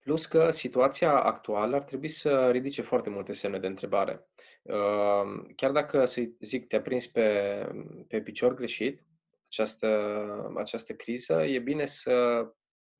Plus 0.00 0.26
că 0.26 0.50
situația 0.50 1.22
actuală 1.22 1.76
ar 1.76 1.82
trebui 1.82 2.08
să 2.08 2.50
ridice 2.50 2.82
foarte 2.82 3.10
multe 3.10 3.32
semne 3.32 3.58
de 3.58 3.66
întrebare. 3.66 4.28
Ehm, 4.62 5.52
chiar 5.56 5.70
dacă, 5.70 6.04
să 6.04 6.22
zic, 6.40 6.66
te-a 6.66 6.80
prins 6.80 7.06
pe, 7.06 7.68
pe 8.08 8.20
picior 8.20 8.54
greșit, 8.54 9.02
această, 9.46 10.52
această 10.56 10.92
criză, 10.94 11.44
e 11.44 11.58
bine 11.58 11.86
să 11.86 12.10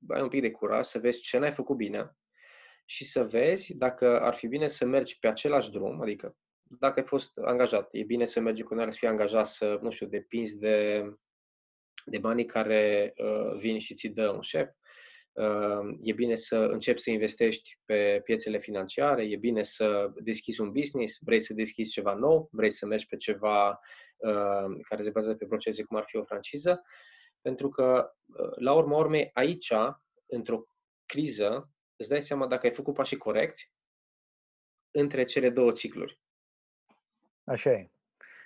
ai 0.07 0.21
un 0.21 0.27
pic 0.27 0.41
de 0.41 0.51
curaj, 0.51 0.85
să 0.85 0.99
vezi 0.99 1.21
ce 1.21 1.37
n-ai 1.37 1.51
făcut 1.51 1.75
bine 1.77 2.15
și 2.85 3.05
să 3.05 3.23
vezi 3.23 3.73
dacă 3.73 4.21
ar 4.21 4.33
fi 4.33 4.47
bine 4.47 4.67
să 4.67 4.85
mergi 4.85 5.19
pe 5.19 5.27
același 5.27 5.71
drum, 5.71 6.01
adică 6.01 6.35
dacă 6.63 6.99
ai 6.99 7.05
fost 7.05 7.37
angajat, 7.37 7.89
e 7.91 8.03
bine 8.03 8.25
să 8.25 8.39
mergi 8.39 8.63
cu 8.63 8.75
să 8.79 8.87
fii 8.91 9.07
angajat, 9.07 9.47
să, 9.47 9.79
nu 9.81 9.91
știu, 9.91 10.07
depinzi 10.07 10.59
de, 10.59 11.05
de 12.05 12.17
banii 12.17 12.45
care 12.45 13.13
uh, 13.17 13.57
vin 13.59 13.79
și 13.79 13.93
ți 13.93 14.07
dă 14.07 14.29
un 14.29 14.41
șef, 14.41 14.69
Ehm, 14.69 14.81
e 16.01 16.13
bine 16.13 16.35
să 16.35 16.55
începi 16.55 16.99
să 16.99 17.09
investești 17.09 17.79
pe 17.85 18.21
piețele 18.23 18.57
financiare, 18.57 19.23
e 19.23 19.35
bine 19.35 19.63
să 19.63 20.11
deschizi 20.15 20.61
un 20.61 20.71
business, 20.71 21.17
vrei 21.21 21.39
să 21.39 21.53
deschizi 21.53 21.91
ceva 21.91 22.13
nou, 22.13 22.49
vrei 22.51 22.71
să 22.71 22.85
mergi 22.85 23.07
pe 23.07 23.15
ceva 23.15 23.79
ehm, 24.17 24.81
care 24.81 25.03
se 25.03 25.09
bazează 25.09 25.37
pe 25.37 25.45
procese 25.45 25.83
cum 25.83 25.97
ar 25.97 26.03
fi 26.07 26.17
o 26.17 26.23
franciză, 26.23 26.81
pentru 27.41 27.69
că, 27.69 28.11
eh, 28.39 28.51
la 28.55 28.73
urma 28.73 28.97
urmei, 28.97 29.29
aici, 29.33 29.73
într-o 30.25 30.65
criză, 31.05 31.71
îți 31.95 32.09
dai 32.09 32.21
seama 32.21 32.47
dacă 32.47 32.65
ai 32.65 32.73
făcut 32.73 32.93
pașii 32.93 33.17
corecți 33.17 33.71
între 34.91 35.23
cele 35.23 35.49
două 35.49 35.71
cicluri. 35.71 36.19
Așa 37.43 37.71
e. 37.71 37.91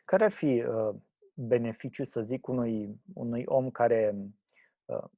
Care 0.03 0.23
ar 0.23 0.31
fi 0.31 0.63
uh, 0.63 0.95
beneficiul, 1.33 2.05
să 2.05 2.21
zic, 2.21 2.47
unui, 2.47 3.01
unui 3.13 3.43
om 3.45 3.71
care 3.71 4.15
Uh, 4.15 4.44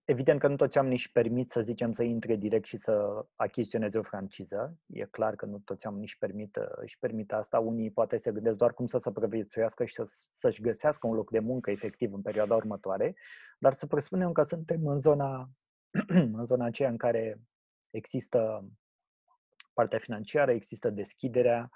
evident 0.05 0.39
că 0.39 0.47
nu 0.47 0.55
toți 0.55 0.78
oamenii 0.78 0.97
își 0.97 1.11
permit, 1.11 1.51
să 1.51 1.61
zicem, 1.61 1.91
să 1.91 2.03
intre 2.03 2.36
direct 2.36 2.65
și 2.65 2.78
să 2.78 3.26
achiziționeze 3.36 3.97
o 3.97 4.01
franciză. 4.01 4.78
E 4.86 5.05
clar 5.05 5.36
că 5.36 5.45
nu 5.45 5.57
toți 5.57 5.86
oamenii 5.86 6.05
își 6.05 6.18
permit, 6.18 6.55
uh, 6.55 6.68
își 6.76 6.99
permit 6.99 7.34
asta. 7.34 7.59
Unii 7.59 7.91
poate 7.91 8.18
se 8.18 8.32
gândesc 8.32 8.55
doar 8.55 8.74
cum 8.74 8.86
să 8.86 8.97
se 8.97 9.11
previețuiască 9.11 9.86
și 9.86 9.93
să, 9.93 10.03
să-și 10.34 10.61
găsească 10.61 11.07
un 11.07 11.15
loc 11.15 11.32
de 11.32 11.39
muncă 11.39 11.72
efectiv 11.72 12.13
în 12.13 12.22
perioada 12.22 12.55
următoare. 12.55 13.15
Dar 13.59 13.74
să 13.74 13.86
presupunem 13.86 14.32
că 14.32 14.41
suntem 14.41 14.88
în 14.88 14.97
zona, 14.97 15.49
în 16.07 16.45
zona 16.45 16.65
aceea 16.65 16.89
în 16.89 16.97
care 16.97 17.41
există 17.89 18.68
partea 19.74 19.99
financiară, 19.99 20.51
există 20.51 20.89
deschiderea, 20.89 21.59
um, 21.59 21.70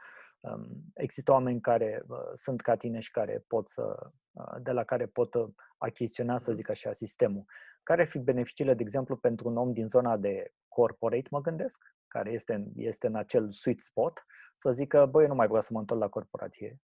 există 0.93 1.31
oameni 1.31 1.61
care 1.61 2.03
uh, 2.07 2.17
sunt 2.33 2.61
ca 2.61 2.75
tine 2.75 2.99
și 2.99 3.11
care 3.11 3.43
pot 3.47 3.69
să, 3.69 4.11
uh, 4.31 4.55
de 4.61 4.71
la 4.71 4.83
care 4.83 5.05
pot 5.05 5.33
uh, 5.33 5.49
achiziționa, 5.77 6.37
să 6.37 6.53
zic 6.53 6.69
așa, 6.69 6.91
sistemul. 6.91 7.45
Care 7.83 8.01
ar 8.01 8.07
fi 8.07 8.19
beneficiile, 8.19 8.73
de 8.73 8.81
exemplu, 8.81 9.17
pentru 9.17 9.49
un 9.49 9.57
om 9.57 9.73
din 9.73 9.87
zona 9.87 10.17
de 10.17 10.53
corporate, 10.67 11.27
mă 11.31 11.41
gândesc, 11.41 11.95
care 12.07 12.31
este, 12.31 12.71
este 12.75 13.07
în 13.07 13.15
acel 13.15 13.51
sweet 13.51 13.79
spot, 13.79 14.25
să 14.55 14.71
zică, 14.71 15.05
băi, 15.05 15.27
nu 15.27 15.35
mai 15.35 15.47
vreau 15.47 15.61
să 15.61 15.69
mă 15.71 15.79
întorc 15.79 15.99
la 15.99 16.07
corporație. 16.07 16.81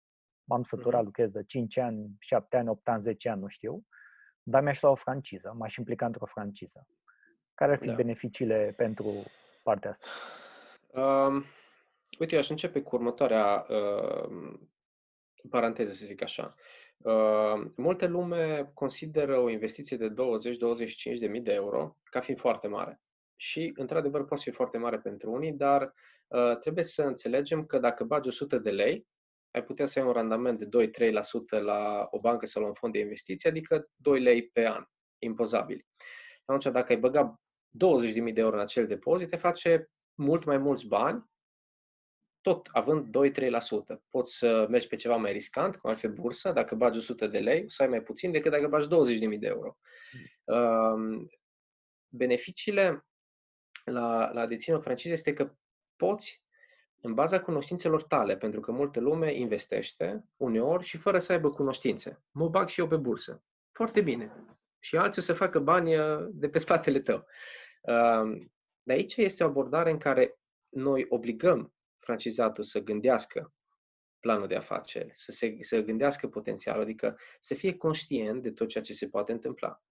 M-am 0.45 0.63
săturat, 0.63 1.01
mm-hmm. 1.01 1.05
lucrez 1.05 1.31
de 1.31 1.45
5 1.45 1.77
ani, 1.79 2.17
7 2.19 2.57
ani, 2.57 2.69
8 2.69 2.89
ani, 2.89 3.01
10 3.01 3.29
ani, 3.29 3.41
nu 3.41 3.47
știu, 3.47 3.87
dar 4.43 4.63
mi-aș 4.63 4.83
lua 4.83 4.91
o 4.91 4.95
franciză, 4.95 5.55
m-aș 5.57 5.77
implica 5.77 6.07
într-o 6.07 6.27
franciză. 6.27 6.87
Care 7.55 7.73
ar 7.73 7.79
fi 7.79 7.87
da. 7.87 7.95
beneficiile 7.95 8.75
pentru 8.77 9.25
partea 9.63 9.91
asta? 9.91 10.07
Um, 11.01 11.45
uite, 12.23 12.35
eu 12.35 12.41
aș 12.41 12.49
începe 12.49 12.83
cu 12.83 12.97
următoarea 12.97 13.67
uh, 13.69 14.59
paranteză, 15.51 15.93
să 15.93 16.05
zic 16.05 16.23
așa. 16.23 16.55
Uh, 16.97 17.63
multe 17.77 18.07
lume 18.07 18.71
consideră 18.75 19.39
o 19.39 19.51
investiție 19.51 19.97
de 19.97 20.09
20-25 20.09 20.15
de 21.19 21.27
mii 21.27 21.41
de 21.41 21.53
euro 21.53 21.97
ca 22.05 22.21
fiind 22.21 22.41
foarte 22.41 22.69
mare. 22.69 23.01
Și, 23.37 23.73
într-adevăr, 23.75 24.25
poate 24.25 24.43
fi 24.43 24.51
foarte 24.51 24.79
mare 24.79 24.99
pentru 24.99 25.33
unii, 25.33 25.53
dar 25.53 25.95
uh, 26.29 26.59
trebuie 26.59 26.85
să 26.85 27.03
înțelegem 27.03 27.65
că 27.65 27.79
dacă 27.79 28.05
bagi 28.05 28.29
100 28.29 28.59
de 28.59 28.71
lei, 28.71 29.07
ai 29.51 29.65
putea 29.65 29.87
să 29.87 29.99
ai 29.99 30.07
un 30.07 30.13
randament 30.13 30.59
de 30.59 30.91
2-3% 31.59 31.63
la 31.63 32.09
o 32.11 32.21
bancă 32.21 32.47
sau 32.47 32.63
la 32.63 32.69
un 32.69 32.75
fond 32.75 32.93
de 32.93 32.99
investiții, 32.99 33.49
adică 33.49 33.89
2 33.97 34.21
lei 34.21 34.49
pe 34.49 34.69
an, 34.69 34.85
impozabil. 35.19 35.87
Atunci, 36.45 36.73
dacă 36.73 36.93
ai 36.93 36.99
băga 36.99 37.41
20.000 37.71 38.33
de 38.33 38.41
euro 38.41 38.57
în 38.57 38.63
acel 38.63 38.87
depozit, 38.87 39.29
te 39.29 39.37
face 39.37 39.91
mult 40.15 40.45
mai 40.45 40.59
mulți 40.59 40.87
bani, 40.87 41.31
tot 42.43 42.69
având 42.73 43.07
2-3%. 43.07 44.01
Poți 44.11 44.37
să 44.37 44.67
mergi 44.71 44.89
pe 44.89 44.97
ceva 44.97 45.17
mai 45.17 45.33
riscant, 45.33 45.77
cum 45.77 45.91
ar 45.91 45.97
fi 45.97 46.09
bursă, 46.09 46.53
dacă 46.53 46.75
bagi 46.75 46.99
100 46.99 47.27
de 47.27 47.39
lei, 47.39 47.71
să 47.71 47.83
ai 47.83 47.89
mai 47.89 48.03
puțin 48.03 48.31
decât 48.31 48.51
dacă 48.51 48.69
bagi 48.69 48.87
20.000 48.87 49.39
de 49.39 49.47
euro. 49.47 49.77
Mm. 50.47 51.29
Beneficiile 52.09 53.07
la, 53.85 54.31
la 54.33 54.47
dețină 54.47 54.79
franciză 54.79 55.13
este 55.13 55.33
că 55.33 55.53
poți, 55.97 56.43
în 57.01 57.15
baza 57.15 57.41
cunoștințelor 57.41 58.03
tale, 58.03 58.37
pentru 58.37 58.61
că 58.61 58.73
multă 58.73 59.01
lume 59.01 59.35
investește 59.35 60.25
uneori 60.37 60.85
și 60.85 60.99
fără 60.99 61.19
să 61.19 61.33
aibă 61.33 61.51
cunoștințe. 61.51 62.23
Mă 62.31 62.49
bag 62.49 62.69
și 62.69 62.81
eu 62.81 62.89
pe 62.89 62.97
bursă. 62.97 63.45
Foarte 63.73 64.01
bine. 64.01 64.33
Și 64.79 64.97
alții 64.97 65.23
o 65.23 65.25
să 65.25 65.33
facă 65.33 65.59
bani 65.59 65.97
uh, 65.97 66.27
de 66.31 66.49
pe 66.49 66.59
spatele 66.59 67.01
tău. 67.01 67.27
De 68.83 68.93
aici 68.93 69.17
este 69.17 69.45
o 69.45 69.47
abordare 69.47 69.91
în 69.91 69.99
care 69.99 70.39
noi 70.69 71.07
obligăm 71.09 71.73
francizatul 72.05 72.65
să 72.65 72.81
gândească 72.81 73.53
planul 74.21 74.47
de 74.47 74.57
afaceri, 74.57 75.11
să, 75.15 75.33
se, 75.33 75.57
să 75.61 75.81
gândească 75.81 76.29
potențial, 76.29 76.81
adică 76.81 77.19
să 77.41 77.55
fie 77.55 77.77
conștient 77.77 78.43
de 78.43 78.51
tot 78.51 78.69
ceea 78.69 78.85
ce 78.85 78.93
se 78.93 79.09
poate 79.09 79.33
întâmpla. 79.33 79.83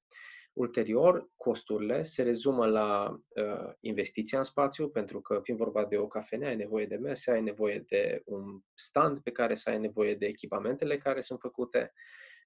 Ulterior, 0.54 1.30
costurile 1.36 2.04
se 2.04 2.24
rezumă 2.24 2.66
la 2.66 3.20
uh, 3.28 3.74
investiția 3.80 4.38
în 4.38 4.44
spațiu, 4.44 4.90
pentru 4.90 5.22
că, 5.22 5.40
fiind 5.44 5.60
vorba 5.60 5.86
de 5.86 5.98
o 5.98 6.08
cafenea, 6.08 6.50
ai 6.50 6.56
nevoie 6.56 6.86
de 6.86 6.96
mese, 6.96 7.32
ai 7.32 7.42
nevoie 7.42 7.86
de 7.88 8.22
un 8.26 8.60
stand 8.74 9.20
pe 9.20 9.32
care 9.32 9.56
să 9.56 9.70
ai 9.70 9.80
nevoie 9.80 10.16
de 10.16 10.26
echipamentele 10.26 10.98
care 10.98 11.22
sunt 11.22 11.40
făcute. 11.40 11.94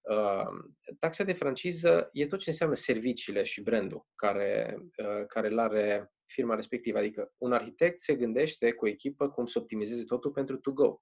Uh, 0.02 0.48
taxa 1.00 1.24
de 1.24 1.34
franciză 1.34 2.10
e 2.12 2.28
tot 2.28 2.40
ce 2.40 2.50
înseamnă 2.50 2.76
serviciile 2.76 3.44
și 3.44 3.62
brandul 3.62 4.06
care, 4.16 4.78
uh, 4.80 5.26
care 5.28 5.48
îl 5.48 5.60
are 5.60 6.12
firma 6.36 6.56
respectivă. 6.56 6.98
Adică 6.98 7.34
un 7.38 7.54
arhitect 7.54 8.02
se 8.02 8.16
gândește 8.16 8.72
cu 8.72 8.86
o 8.86 8.88
echipă 8.88 9.30
cum 9.30 9.46
să 9.46 9.60
optimizeze 9.60 10.04
totul 10.04 10.32
pentru 10.32 10.58
to 10.58 10.72
go. 10.72 11.02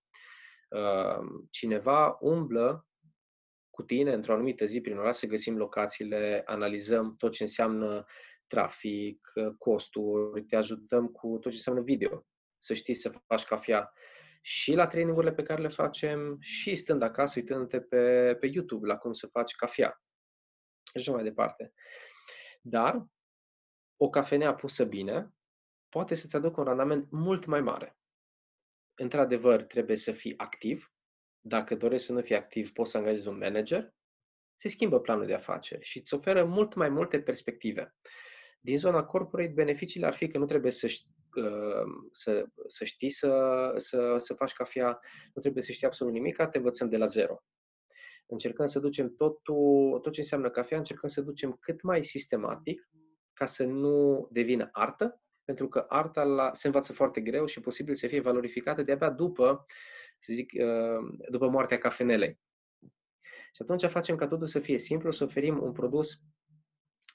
Uh, 0.70 1.46
cineva 1.50 2.18
umblă 2.20 2.88
cu 3.70 3.84
tine 3.84 4.14
într-o 4.14 4.34
anumită 4.34 4.66
zi 4.66 4.82
prin 4.82 4.98
oraș 4.98 5.16
să 5.16 5.26
găsim 5.26 5.58
locațiile, 5.58 6.42
analizăm 6.46 7.16
tot 7.18 7.32
ce 7.32 7.44
înseamnă 7.44 8.06
trafic, 8.48 9.32
costuri, 9.58 10.44
te 10.44 10.56
ajutăm 10.56 11.08
cu 11.08 11.28
tot 11.28 11.52
ce 11.52 11.58
înseamnă 11.58 11.82
video, 11.82 12.26
să 12.58 12.74
știi 12.74 12.94
să 12.94 13.12
faci 13.28 13.44
cafea 13.44 13.92
și 14.42 14.74
la 14.74 14.88
trainingurile 14.88 15.34
pe 15.34 15.44
care 15.44 15.62
le 15.62 15.68
facem 15.68 16.38
și 16.40 16.76
stând 16.76 17.02
acasă 17.02 17.40
uitându-te 17.40 17.82
pe, 17.82 18.36
pe 18.40 18.48
YouTube 18.48 18.88
la 18.88 18.98
cum 18.98 19.14
să 19.14 19.28
faci 19.28 19.56
cafea 19.56 20.02
și 20.84 20.98
așa 20.98 21.12
mai 21.12 21.24
departe. 21.24 21.74
Dar 22.62 23.06
o 24.04 24.10
cafenea 24.10 24.54
pusă 24.54 24.84
bine 24.84 25.34
poate 25.90 26.16
să-ți 26.16 26.36
aducă 26.36 26.60
un 26.60 26.66
randament 26.66 27.12
mult 27.12 27.46
mai 27.46 27.62
mare. 27.62 27.98
Într-adevăr, 28.94 29.64
trebuie 29.64 29.98
să 29.98 30.12
fii 30.12 30.38
activ, 30.38 30.94
dacă 31.40 31.76
dorești 31.76 32.06
să 32.06 32.14
nu 32.14 32.22
fii 32.22 32.36
activ, 32.36 32.72
poți 32.72 32.92
să 32.92 32.98
angajezi 32.98 33.28
un 33.28 33.38
manager, 33.38 33.94
se 34.58 34.68
schimbă 34.68 35.00
planul 35.00 35.26
de 35.26 35.34
afaceri 35.34 35.84
și 35.84 35.98
îți 35.98 36.14
oferă 36.14 36.46
mult 36.46 36.74
mai 36.74 36.90
multe 36.90 37.22
perspective. 37.22 37.96
Din 38.60 38.78
zona 38.78 39.04
corporate, 39.04 39.52
beneficiile 39.52 40.06
ar 40.06 40.16
fi 40.16 40.28
că 40.28 40.38
nu 40.38 40.46
trebuie 40.46 40.72
să, 40.72 40.88
uh, 41.36 42.10
să, 42.12 42.46
să 42.68 42.86
știi 42.86 43.10
să, 43.10 43.74
să, 43.78 44.16
să 44.18 44.34
faci 44.34 44.54
cafea, 44.54 45.00
nu 45.34 45.42
trebuie 45.42 45.64
să 45.64 45.72
știi 45.72 45.88
absolut 45.88 46.14
nimic, 46.14 46.36
te 46.36 46.58
învățăm 46.58 46.90
de 46.90 46.98
la 46.98 47.06
zero. 47.06 47.44
Încercăm 48.26 48.68
să 48.68 48.80
ducem 48.80 49.16
totul, 49.16 50.00
tot 50.02 50.14
ce 50.14 50.20
înseamnă 50.20 50.50
cafea, 50.50 50.78
încercăm 50.78 51.10
să 51.10 51.22
ducem 51.22 51.58
cât 51.60 51.82
mai 51.82 52.06
sistematic, 52.06 52.90
ca 53.34 53.46
să 53.46 53.66
nu 53.66 54.28
devină 54.32 54.70
artă, 54.72 55.22
pentru 55.44 55.68
că 55.68 55.86
arta 55.88 56.24
la, 56.24 56.52
se 56.54 56.68
învață 56.68 56.94
foarte 56.94 57.22
greu 57.22 57.46
și 57.46 57.60
posibil 57.60 57.96
să 57.96 58.08
fie 58.08 58.20
valorificată 58.20 58.82
de-abia 58.82 59.10
după 59.10 59.66
să 60.20 60.34
zic, 60.34 60.52
uh, 60.54 61.16
după 61.30 61.48
moartea 61.48 61.78
cafenelei. 61.78 62.40
Și 63.56 63.62
atunci 63.62 63.86
facem 63.86 64.16
ca 64.16 64.28
totul 64.28 64.48
să 64.48 64.60
fie 64.60 64.78
simplu, 64.78 65.12
să 65.12 65.24
oferim 65.24 65.62
un 65.62 65.72
produs 65.72 66.12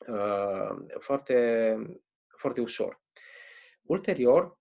uh, 0.08 0.76
foarte, 0.98 1.76
foarte 2.38 2.60
ușor. 2.60 3.02
Ulterior, 3.82 4.58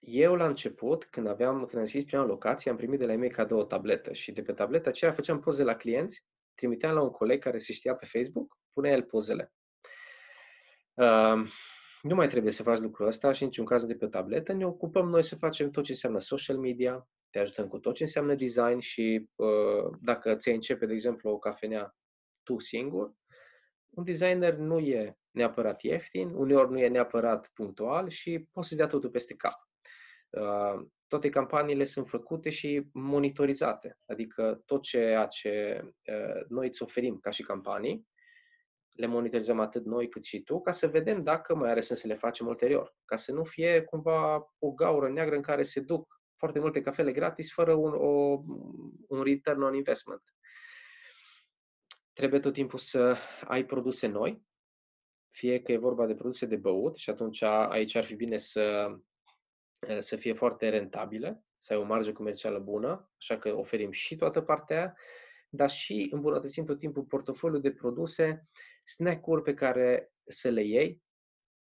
eu 0.00 0.34
la 0.34 0.46
început, 0.46 1.04
când 1.04 1.26
aveam, 1.26 1.66
când 1.66 1.80
am 1.80 1.84
scris 1.84 2.04
prima 2.04 2.24
locație, 2.24 2.70
am 2.70 2.76
primit 2.76 2.98
de 2.98 3.06
la 3.06 3.12
ei 3.12 3.30
cadou 3.30 3.58
o 3.58 3.64
tabletă 3.64 4.12
și 4.12 4.32
de 4.32 4.42
pe 4.42 4.52
tableta 4.52 4.88
aceea 4.88 5.12
făceam 5.12 5.40
poze 5.40 5.62
la 5.62 5.76
clienți, 5.76 6.24
trimiteam 6.54 6.94
la 6.94 7.02
un 7.02 7.10
coleg 7.10 7.42
care 7.42 7.58
se 7.58 7.72
știa 7.72 7.94
pe 7.94 8.06
Facebook, 8.06 8.58
punea 8.72 8.92
el 8.92 9.02
pozele. 9.02 9.52
Uh, 11.00 11.50
nu 12.02 12.14
mai 12.14 12.28
trebuie 12.28 12.52
să 12.52 12.62
faci 12.62 12.78
lucrul 12.78 13.06
ăsta 13.06 13.32
și 13.32 13.44
niciun 13.44 13.64
caz 13.64 13.84
de 13.84 13.94
pe 13.94 14.06
tabletă, 14.06 14.52
ne 14.52 14.66
ocupăm 14.66 15.08
noi 15.08 15.24
să 15.24 15.36
facem 15.36 15.70
tot 15.70 15.84
ce 15.84 15.90
înseamnă 15.90 16.20
social 16.20 16.56
media, 16.56 17.08
te 17.30 17.38
ajutăm 17.38 17.68
cu 17.68 17.78
tot 17.78 17.94
ce 17.94 18.02
înseamnă 18.02 18.34
design 18.34 18.78
și 18.78 19.28
uh, 19.34 19.96
dacă 20.00 20.34
ți 20.34 20.50
începe, 20.50 20.86
de 20.86 20.92
exemplu, 20.92 21.30
o 21.30 21.38
cafenea 21.38 21.94
tu 22.42 22.58
singur, 22.58 23.12
un 23.90 24.04
designer 24.04 24.54
nu 24.54 24.78
e 24.78 25.18
neapărat 25.30 25.82
ieftin, 25.82 26.28
uneori 26.28 26.70
nu 26.70 26.78
e 26.78 26.88
neapărat 26.88 27.50
punctual 27.54 28.08
și 28.08 28.48
poți 28.52 28.68
să 28.68 28.74
dea 28.74 28.86
totul 28.86 29.10
peste 29.10 29.34
cap. 29.34 29.68
Uh, 30.30 30.86
toate 31.06 31.28
campaniile 31.28 31.84
sunt 31.84 32.08
făcute 32.08 32.50
și 32.50 32.88
monitorizate, 32.92 33.98
adică 34.06 34.62
tot 34.66 34.82
ceea 34.82 35.26
ce 35.26 35.82
uh, 35.84 36.44
noi 36.48 36.66
îți 36.66 36.82
oferim 36.82 37.18
ca 37.18 37.30
și 37.30 37.42
campanii, 37.42 38.08
le 39.00 39.06
monitorizăm 39.06 39.60
atât 39.60 39.84
noi 39.84 40.08
cât 40.08 40.24
și 40.24 40.42
tu, 40.42 40.60
ca 40.60 40.72
să 40.72 40.88
vedem 40.88 41.22
dacă 41.22 41.54
mai 41.54 41.70
are 41.70 41.80
sens 41.80 42.00
să 42.00 42.06
le 42.06 42.14
facem 42.14 42.46
ulterior, 42.46 42.94
ca 43.04 43.16
să 43.16 43.32
nu 43.32 43.44
fie 43.44 43.82
cumva 43.82 44.50
o 44.58 44.70
gaură 44.70 45.08
neagră 45.08 45.36
în 45.36 45.42
care 45.42 45.62
se 45.62 45.80
duc 45.80 46.20
foarte 46.36 46.58
multe 46.58 46.80
cafele 46.80 47.12
gratis 47.12 47.52
fără 47.52 47.74
un, 47.74 47.92
o, 47.94 48.42
un 49.08 49.22
return 49.22 49.62
on 49.62 49.74
investment. 49.74 50.22
Trebuie 52.12 52.40
tot 52.40 52.52
timpul 52.52 52.78
să 52.78 53.16
ai 53.44 53.64
produse 53.64 54.06
noi, 54.06 54.42
fie 55.30 55.62
că 55.62 55.72
e 55.72 55.76
vorba 55.76 56.06
de 56.06 56.14
produse 56.14 56.46
de 56.46 56.56
băut 56.56 56.96
și 56.96 57.10
atunci 57.10 57.42
aici 57.42 57.94
ar 57.94 58.04
fi 58.04 58.14
bine 58.14 58.36
să, 58.36 58.96
să 59.98 60.16
fie 60.16 60.32
foarte 60.32 60.68
rentabile, 60.68 61.44
să 61.58 61.72
ai 61.72 61.78
o 61.78 61.84
marjă 61.84 62.12
comercială 62.12 62.58
bună, 62.58 63.10
așa 63.16 63.38
că 63.38 63.56
oferim 63.56 63.90
și 63.90 64.16
toată 64.16 64.40
partea 64.40 64.76
aia, 64.76 64.96
dar 65.48 65.70
și 65.70 66.08
îmbunătățim 66.10 66.64
tot 66.64 66.78
timpul 66.78 67.02
portofoliul 67.02 67.60
de 67.60 67.72
produse, 67.72 68.48
snack-uri 68.84 69.42
pe 69.42 69.54
care 69.54 70.12
să 70.26 70.48
le 70.48 70.62
iei 70.62 71.02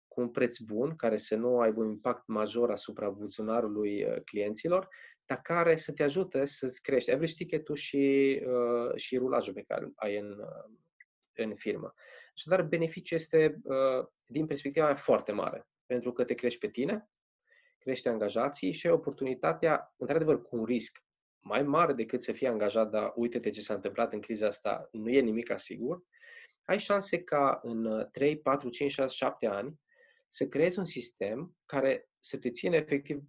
cu 0.08 0.20
un 0.20 0.30
preț 0.30 0.58
bun, 0.58 0.96
care 0.96 1.16
să 1.16 1.36
nu 1.36 1.60
aibă 1.60 1.80
un 1.80 1.90
impact 1.90 2.26
major 2.26 2.70
asupra 2.70 3.08
buzunarului 3.08 4.04
uh, 4.04 4.22
clienților, 4.24 4.88
dar 5.26 5.40
care 5.40 5.76
să 5.76 5.92
te 5.92 6.02
ajute 6.02 6.44
să-ți 6.44 6.82
crești 6.82 7.10
average 7.10 7.34
ticket 7.34 7.66
și, 7.74 8.42
uh, 8.46 8.96
și 8.96 9.16
rulajul 9.16 9.54
pe 9.54 9.62
care 9.62 9.90
ai 9.94 10.16
în, 10.16 10.30
uh, 10.30 10.76
în 11.32 11.54
firmă. 11.54 11.94
Așadar, 12.34 12.62
beneficiul 12.62 13.18
este, 13.18 13.60
uh, 13.62 14.06
din 14.24 14.46
perspectiva 14.46 14.86
mea, 14.86 14.96
foarte 14.96 15.32
mare, 15.32 15.68
pentru 15.86 16.12
că 16.12 16.24
te 16.24 16.34
crești 16.34 16.60
pe 16.60 16.68
tine, 16.68 17.08
crește 17.78 18.08
angajații 18.08 18.72
și 18.72 18.86
ai 18.86 18.92
oportunitatea, 18.92 19.94
într-adevăr, 19.96 20.42
cu 20.42 20.56
un 20.56 20.64
risc 20.64 21.02
mai 21.40 21.62
mare 21.62 21.92
decât 21.92 22.22
să 22.22 22.32
fii 22.32 22.46
angajat, 22.46 22.90
dar 22.90 23.12
uite-te 23.16 23.50
ce 23.50 23.60
s-a 23.60 23.74
întâmplat 23.74 24.12
în 24.12 24.20
criza 24.20 24.46
asta, 24.46 24.88
nu 24.92 25.10
e 25.10 25.20
nimic 25.20 25.50
asigur, 25.50 26.02
ai 26.64 26.78
șanse 26.78 27.22
ca 27.22 27.60
în 27.62 28.08
3, 28.12 28.38
4, 28.38 28.68
5, 28.68 28.90
6, 28.90 29.14
7 29.14 29.46
ani 29.46 29.80
să 30.28 30.46
creezi 30.48 30.78
un 30.78 30.84
sistem 30.84 31.56
care 31.64 32.08
să 32.18 32.38
te 32.38 32.50
țină 32.50 32.76
efectiv 32.76 33.22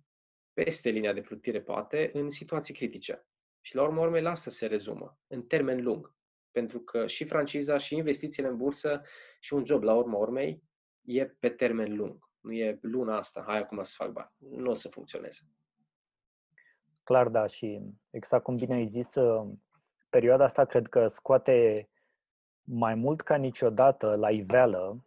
peste 0.53 0.89
linia 0.89 1.13
de 1.13 1.21
plutire, 1.21 1.61
poate, 1.61 2.09
în 2.13 2.29
situații 2.29 2.73
critice. 2.73 3.25
Și 3.61 3.75
la 3.75 3.83
urmă 3.83 4.01
urmei 4.01 4.21
la 4.21 4.29
asta 4.29 4.49
se 4.49 4.65
rezumă, 4.65 5.19
în 5.27 5.43
termen 5.43 5.83
lung. 5.83 6.13
Pentru 6.51 6.79
că 6.79 7.07
și 7.07 7.25
franciza, 7.25 7.77
și 7.77 7.95
investițiile 7.95 8.47
în 8.47 8.57
bursă, 8.57 9.01
și 9.39 9.53
un 9.53 9.65
job 9.65 9.83
la 9.83 9.93
urma 9.93 10.17
urmei, 10.17 10.63
e 11.01 11.25
pe 11.25 11.49
termen 11.49 11.95
lung. 11.95 12.29
Nu 12.39 12.53
e 12.53 12.79
luna 12.81 13.17
asta, 13.17 13.43
hai 13.47 13.57
acum 13.57 13.83
să 13.83 13.93
fac 13.95 14.11
bani. 14.11 14.31
Nu 14.37 14.69
o 14.69 14.73
să 14.73 14.89
funcționeze. 14.89 15.39
Clar, 17.03 17.27
da, 17.27 17.45
și 17.45 17.81
exact 18.09 18.43
cum 18.43 18.55
bine 18.55 18.73
ai 18.73 18.85
zis, 18.85 19.15
uh, 19.15 19.53
perioada 20.09 20.43
asta 20.43 20.65
cred 20.65 20.87
că 20.87 21.07
scoate 21.07 21.89
mai 22.65 22.95
mult 22.95 23.21
ca 23.21 23.35
niciodată 23.35 24.15
la 24.15 24.29
iveală 24.29 25.05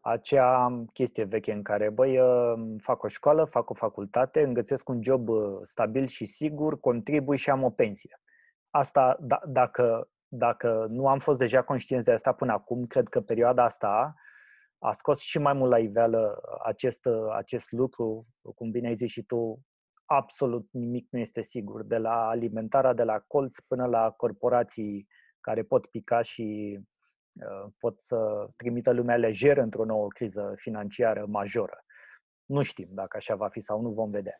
acea 0.00 0.84
chestie 0.92 1.24
veche 1.24 1.52
în 1.52 1.62
care, 1.62 1.90
băi, 1.90 2.18
uh, 2.18 2.74
fac 2.78 3.02
o 3.02 3.08
școală, 3.08 3.44
fac 3.44 3.70
o 3.70 3.74
facultate, 3.74 4.42
îmi 4.42 4.54
găsesc 4.54 4.88
un 4.88 5.02
job 5.02 5.28
uh, 5.28 5.58
stabil 5.62 6.06
și 6.06 6.26
sigur, 6.26 6.80
contribui 6.80 7.36
și 7.36 7.50
am 7.50 7.62
o 7.62 7.70
pensie. 7.70 8.20
Asta, 8.70 9.16
d- 9.16 9.26
da, 9.26 9.40
dacă, 9.46 10.08
dacă 10.28 10.86
nu 10.88 11.08
am 11.08 11.18
fost 11.18 11.38
deja 11.38 11.62
conștienți 11.62 12.04
de 12.04 12.12
asta 12.12 12.32
până 12.32 12.52
acum, 12.52 12.86
cred 12.86 13.08
că 13.08 13.20
perioada 13.20 13.64
asta 13.64 14.14
a 14.78 14.92
scos 14.92 15.20
și 15.20 15.38
mai 15.38 15.52
mult 15.52 15.70
la 15.70 15.78
iveală 15.78 16.40
acest, 16.64 17.08
acest 17.36 17.72
lucru, 17.72 18.26
cum 18.54 18.70
bine 18.70 18.86
ai 18.86 18.94
zis 18.94 19.10
și 19.10 19.22
tu, 19.22 19.60
absolut 20.04 20.68
nimic 20.70 21.06
nu 21.10 21.18
este 21.18 21.42
sigur, 21.42 21.82
de 21.82 21.96
la 21.96 22.28
alimentarea 22.28 22.92
de 22.92 23.02
la 23.02 23.18
colț 23.26 23.58
până 23.58 23.86
la 23.86 24.10
corporații 24.10 25.06
care 25.40 25.62
pot 25.62 25.86
pica 25.86 26.22
și 26.22 26.78
uh, 26.78 26.97
pot 27.78 28.00
să 28.00 28.48
trimită 28.56 28.92
lumea 28.92 29.16
lejer 29.16 29.56
într-o 29.56 29.84
nouă 29.84 30.08
criză 30.08 30.52
financiară 30.56 31.24
majoră. 31.28 31.84
Nu 32.44 32.62
știm 32.62 32.88
dacă 32.90 33.16
așa 33.16 33.34
va 33.34 33.48
fi 33.48 33.60
sau 33.60 33.80
nu 33.80 33.90
vom 33.90 34.10
vedea. 34.10 34.38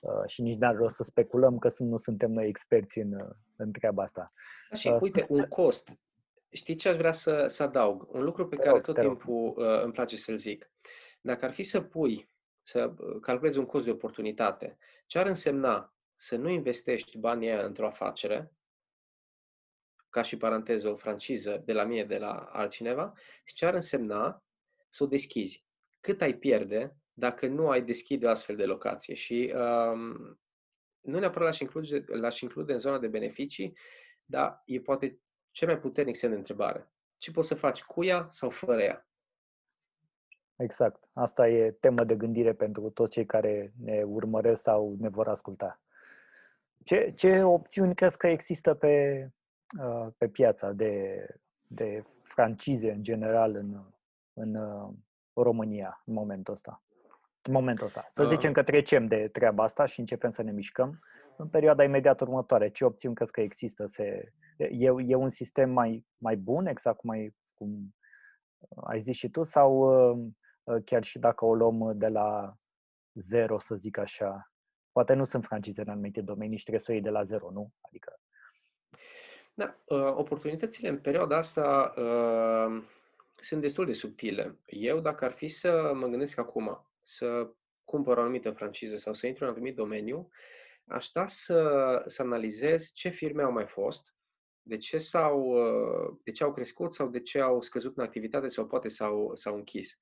Uh, 0.00 0.26
și 0.26 0.42
nici 0.42 0.58
n-ar 0.58 0.74
rost 0.74 0.94
să 0.94 1.02
speculăm 1.02 1.58
că 1.58 1.68
nu 1.78 1.96
suntem 1.96 2.30
noi 2.30 2.46
experți 2.46 2.98
în, 2.98 3.12
uh, 3.12 3.28
în 3.56 3.72
treaba 3.72 4.02
asta. 4.02 4.32
Și 4.72 4.94
uite, 5.00 5.26
un 5.28 5.42
cost. 5.42 5.88
Știi 6.50 6.74
ce 6.74 6.88
aș 6.88 6.96
vrea 6.96 7.12
să, 7.12 7.46
să 7.48 7.62
adaug? 7.62 8.14
Un 8.14 8.22
lucru 8.22 8.48
pe 8.48 8.56
care 8.56 8.70
rog, 8.70 8.80
tot 8.80 8.98
timpul 8.98 9.54
uh, 9.56 9.82
îmi 9.82 9.92
place 9.92 10.16
să-l 10.16 10.36
zic. 10.36 10.70
Dacă 11.20 11.44
ar 11.44 11.52
fi 11.52 11.62
să 11.62 11.80
pui, 11.80 12.30
să 12.62 12.94
calculezi 13.20 13.58
un 13.58 13.66
cost 13.66 13.84
de 13.84 13.90
oportunitate 13.90 14.78
ce 15.06 15.18
ar 15.18 15.26
însemna 15.26 15.94
să 16.16 16.36
nu 16.36 16.48
investești 16.48 17.18
banii 17.18 17.50
într-o 17.50 17.86
afacere, 17.86 18.52
ca 20.16 20.22
și 20.22 20.36
paranteză 20.36 20.88
o 20.88 20.96
franciză 20.96 21.62
de 21.64 21.72
la 21.72 21.84
mine, 21.84 22.04
de 22.04 22.18
la 22.18 22.32
altcineva, 22.32 23.12
și 23.44 23.54
ce 23.54 23.66
ar 23.66 23.74
însemna 23.74 24.42
să 24.90 25.04
o 25.04 25.06
deschizi. 25.06 25.64
Cât 26.00 26.20
ai 26.20 26.34
pierde 26.34 26.96
dacă 27.12 27.46
nu 27.46 27.68
ai 27.68 27.82
deschide 27.82 28.28
astfel 28.28 28.56
de 28.56 28.64
locație. 28.64 29.14
Și 29.14 29.54
um, 29.54 30.40
nu 31.00 31.18
neapărat 31.18 31.48
l-aș 31.48 31.58
include, 31.58 32.04
l-aș 32.06 32.40
include 32.40 32.72
în 32.72 32.78
zona 32.78 32.98
de 32.98 33.06
beneficii, 33.06 33.76
dar 34.24 34.62
e 34.64 34.80
poate 34.80 35.20
cel 35.50 35.68
mai 35.68 35.78
puternic 35.78 36.16
semn 36.16 36.32
de 36.32 36.38
întrebare. 36.38 36.92
Ce 37.16 37.30
poți 37.30 37.48
să 37.48 37.54
faci 37.54 37.82
cu 37.82 38.04
ea 38.04 38.28
sau 38.30 38.50
fără 38.50 38.82
ea? 38.82 39.08
Exact. 40.56 41.08
Asta 41.12 41.48
e 41.48 41.70
temă 41.70 42.04
de 42.04 42.16
gândire 42.16 42.52
pentru 42.52 42.90
toți 42.90 43.12
cei 43.12 43.26
care 43.26 43.72
ne 43.82 44.02
urmăresc 44.02 44.62
sau 44.62 44.96
ne 44.98 45.08
vor 45.08 45.28
asculta. 45.28 45.80
Ce, 46.84 47.12
ce 47.16 47.42
opțiuni 47.42 47.94
crezi 47.94 48.16
că 48.16 48.26
există 48.26 48.74
pe, 48.74 49.24
uh, 49.24 49.34
pe 50.16 50.28
piața 50.28 50.72
de, 50.72 51.26
de 51.66 52.04
francize 52.22 52.90
în 52.90 53.02
general 53.02 53.54
în, 53.54 53.84
în 54.32 54.54
uh, 54.54 54.94
România 55.32 56.02
în 56.04 56.14
momentul 56.14 56.52
ăsta? 56.54 56.82
În 57.42 57.52
momentul 57.52 57.86
ăsta. 57.86 58.06
Să 58.08 58.24
zicem 58.24 58.52
că 58.52 58.62
trecem 58.62 59.06
de 59.06 59.28
treaba 59.28 59.62
asta 59.62 59.84
și 59.84 60.00
începem 60.00 60.30
să 60.30 60.42
ne 60.42 60.52
mișcăm. 60.52 61.00
În 61.36 61.48
perioada 61.48 61.84
imediat 61.84 62.20
următoare, 62.20 62.68
ce 62.68 62.84
opțiuni 62.84 63.14
crezi 63.14 63.32
că 63.32 63.40
există? 63.40 63.86
Se, 63.86 64.32
e, 64.56 64.92
e 65.06 65.14
un 65.14 65.28
sistem 65.28 65.70
mai, 65.70 66.06
mai 66.18 66.36
bun, 66.36 66.66
exact 66.66 66.98
cum, 66.98 67.10
ai, 67.10 67.36
cum 67.54 67.94
ai 68.84 69.00
zis 69.00 69.16
și 69.16 69.30
tu, 69.30 69.42
sau 69.42 69.72
uh, 69.72 70.32
Ă, 70.66 70.80
chiar 70.80 71.04
și 71.04 71.18
dacă 71.18 71.44
o 71.44 71.54
luăm 71.54 71.80
ă, 71.80 71.92
de 71.92 72.08
la 72.08 72.56
zero, 73.14 73.58
să 73.58 73.74
zic 73.74 73.98
așa. 73.98 74.50
Poate 74.92 75.14
nu 75.14 75.24
sunt 75.24 75.44
francize 75.44 75.80
în 75.80 75.88
anumite 75.88 76.20
domenii 76.20 76.56
și 76.56 76.62
trebuie 76.62 76.84
să 76.84 76.90
o 76.90 76.94
iei 76.94 77.02
de 77.02 77.10
la 77.10 77.22
zero, 77.22 77.50
nu? 77.50 77.72
Adică... 77.80 78.20
Da, 79.58 79.78
ă, 79.90 80.14
oportunitățile 80.16 80.88
în 80.88 80.98
perioada 80.98 81.36
asta 81.36 81.94
uh, 81.96 82.84
sunt 83.36 83.60
destul 83.60 83.86
de 83.86 83.92
subtile. 83.92 84.58
Eu, 84.66 85.00
dacă 85.00 85.24
ar 85.24 85.32
fi 85.32 85.48
să 85.48 85.92
mă 85.94 86.06
gândesc 86.06 86.38
acum 86.38 86.86
să 87.02 87.50
cumpăr 87.84 88.16
o 88.16 88.20
anumită 88.20 88.50
franciză 88.50 88.96
sau 88.96 89.14
să 89.14 89.26
intru 89.26 89.44
în 89.44 89.50
un 89.50 89.56
anumit 89.56 89.76
domeniu, 89.76 90.28
aș 90.86 91.06
sta 91.06 91.26
să, 91.26 92.02
să 92.06 92.22
analizez 92.22 92.92
ce 92.92 93.08
firme 93.08 93.42
au 93.42 93.52
mai 93.52 93.66
fost, 93.66 94.14
de 94.62 94.76
ce, 94.76 94.98
s-au, 94.98 95.56
de 96.24 96.30
ce 96.30 96.44
au 96.44 96.52
crescut 96.52 96.94
sau 96.94 97.08
de 97.08 97.20
ce 97.20 97.40
au 97.40 97.62
scăzut 97.62 97.96
în 97.96 98.04
activitate 98.04 98.48
sau 98.48 98.66
poate 98.66 98.88
s-au, 98.88 99.34
s-au 99.34 99.54
închis 99.54 99.96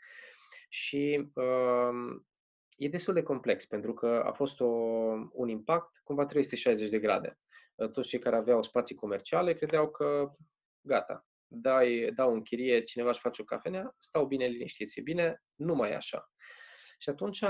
și 0.69 1.31
uh, 1.35 2.21
e 2.77 2.89
destul 2.89 3.15
de 3.15 3.23
complex 3.23 3.67
pentru 3.67 3.95
că 3.95 4.23
a 4.27 4.33
fost 4.33 4.61
o, 4.61 4.67
un 5.33 5.49
impact 5.49 6.01
cumva 6.05 6.27
360 6.27 6.91
de 6.91 6.99
grade. 6.99 7.39
Uh, 7.75 7.91
toți 7.91 8.09
cei 8.09 8.19
care 8.19 8.37
aveau 8.37 8.63
spații 8.63 8.95
comerciale 8.95 9.55
credeau 9.55 9.91
că 9.91 10.33
gata, 10.81 11.27
dai, 11.47 12.11
dau 12.15 12.33
în 12.33 12.43
chirie, 12.43 12.81
cineva 12.81 13.11
își 13.11 13.21
face 13.21 13.43
o 13.43 13.45
cafenea, 13.45 13.95
stau 13.99 14.27
bine 14.27 14.47
liniștiți. 14.47 14.99
E 14.99 15.03
bine, 15.03 15.43
nu 15.55 15.75
mai 15.75 15.91
e 15.91 15.95
așa. 15.95 16.33
Și 16.99 17.09
atunci, 17.09 17.45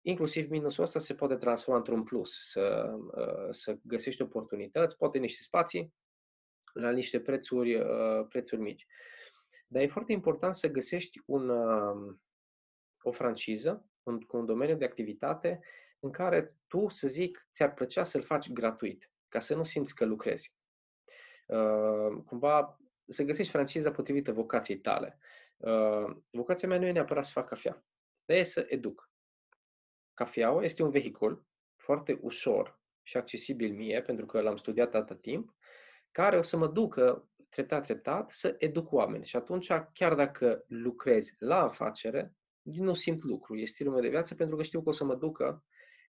inclusiv 0.00 0.50
minusul 0.50 0.84
ăsta 0.84 0.98
se 0.98 1.14
poate 1.14 1.36
transforma 1.36 1.78
într-un 1.78 2.02
plus, 2.04 2.50
să, 2.50 2.94
uh, 3.16 3.48
să 3.50 3.78
găsești 3.82 4.22
oportunități, 4.22 4.96
poate 4.96 5.18
niște 5.18 5.42
spații 5.42 5.94
la 6.72 6.90
niște 6.90 7.20
prețuri, 7.20 7.74
uh, 7.74 8.26
prețuri 8.28 8.60
mici. 8.60 8.86
Dar 9.66 9.82
e 9.82 9.86
foarte 9.86 10.12
important 10.12 10.54
să 10.54 10.68
găsești 10.68 11.20
un, 11.26 11.50
o 13.02 13.12
franciză 13.12 13.88
un, 14.02 14.20
cu 14.20 14.36
un 14.36 14.46
domeniu 14.46 14.76
de 14.76 14.84
activitate 14.84 15.60
în 15.98 16.10
care 16.10 16.56
tu, 16.66 16.88
să 16.88 17.08
zic, 17.08 17.48
ți-ar 17.52 17.74
plăcea 17.74 18.04
să-l 18.04 18.22
faci 18.22 18.52
gratuit, 18.52 19.10
ca 19.28 19.40
să 19.40 19.54
nu 19.54 19.64
simți 19.64 19.94
că 19.94 20.04
lucrezi. 20.04 20.54
Uh, 21.46 22.22
cumva 22.24 22.78
să 23.06 23.22
găsești 23.22 23.52
franciza 23.52 23.90
potrivită 23.90 24.32
vocației 24.32 24.78
tale. 24.78 25.18
Uh, 25.56 26.16
vocația 26.30 26.68
mea 26.68 26.78
nu 26.78 26.86
e 26.86 26.92
neapărat 26.92 27.24
să 27.24 27.30
fac 27.32 27.48
cafea, 27.48 27.84
dar 28.24 28.36
e 28.36 28.42
să 28.42 28.66
educ. 28.68 29.10
Cafeaua 30.14 30.64
este 30.64 30.82
un 30.82 30.90
vehicul 30.90 31.46
foarte 31.76 32.18
ușor 32.22 32.80
și 33.02 33.16
accesibil 33.16 33.74
mie, 33.74 34.02
pentru 34.02 34.26
că 34.26 34.40
l-am 34.40 34.56
studiat 34.56 34.94
atât 34.94 35.20
timp, 35.20 35.54
care 36.10 36.38
o 36.38 36.42
să 36.42 36.56
mă 36.56 36.66
ducă 36.66 37.28
treptat, 37.48 37.82
treptat 37.82 38.30
să 38.30 38.54
educ 38.58 38.92
oameni. 38.92 39.24
Și 39.24 39.36
atunci, 39.36 39.72
chiar 39.92 40.14
dacă 40.14 40.64
lucrezi 40.66 41.34
la 41.38 41.62
afacere, 41.62 42.34
nu 42.62 42.94
simt 42.94 43.22
lucru, 43.22 43.56
e 43.56 43.64
stilul 43.64 43.92
meu 43.92 44.02
de 44.02 44.08
viață 44.08 44.34
pentru 44.34 44.56
că 44.56 44.62
știu 44.62 44.82
că 44.82 44.88
o 44.88 44.92
să 44.92 45.04
mă 45.04 45.14
ducă 45.14 45.64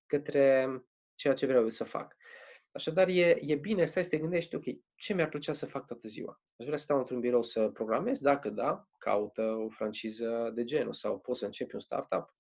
către 0.06 0.68
ceea 1.16 1.34
ce 1.34 1.46
vreau 1.46 1.64
eu 1.64 1.70
să 1.70 1.84
fac. 1.84 2.16
Așadar, 2.72 3.08
e, 3.08 3.40
e 3.42 3.56
bine 3.56 3.86
să 3.86 4.04
te 4.04 4.18
gândești, 4.18 4.56
ok, 4.56 4.64
ce 4.96 5.14
mi-ar 5.14 5.30
plăcea 5.30 5.54
să 5.54 5.66
fac 5.66 5.86
toată 5.86 6.08
ziua? 6.08 6.42
Aș 6.58 6.66
vrea 6.66 6.78
să 6.78 6.84
stau 6.84 6.98
într-un 6.98 7.20
birou 7.20 7.44
să 7.44 7.70
programez? 7.70 8.20
Dacă 8.20 8.50
da, 8.50 8.88
caută 8.98 9.42
o 9.42 9.70
franciză 9.70 10.52
de 10.56 10.64
genul 10.64 10.94
sau 10.94 11.20
poți 11.20 11.40
să 11.40 11.46
începi 11.46 11.76
un 11.76 11.82
startup, 11.82 12.36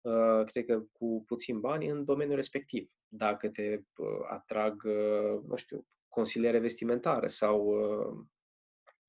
uh, 0.00 0.44
cred 0.44 0.64
că 0.64 0.82
cu 0.92 1.24
puțin 1.26 1.60
bani, 1.60 1.88
în 1.88 2.04
domeniul 2.04 2.36
respectiv. 2.36 2.90
Dacă 3.08 3.48
te 3.48 3.80
uh, 3.96 4.06
atrag, 4.28 4.82
uh, 4.84 5.42
nu 5.46 5.56
știu, 5.56 5.86
consiliere 6.08 6.58
vestimentare 6.58 7.26
sau 7.26 7.66
uh, 7.66 8.26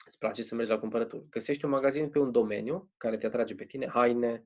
îți 0.06 0.18
place 0.18 0.44
să 0.44 0.56
mergi 0.56 0.72
la 0.72 0.80
cumpărături. 0.80 1.30
Găsești 1.30 1.66
un 1.66 1.72
magazin 1.72 2.10
pe 2.10 2.20
un 2.20 2.32
domeniu 2.32 2.92
care 2.98 3.18
te 3.18 3.26
atrage 3.26 3.56
pe 3.56 3.66
tine, 3.66 3.88
haine, 3.88 4.46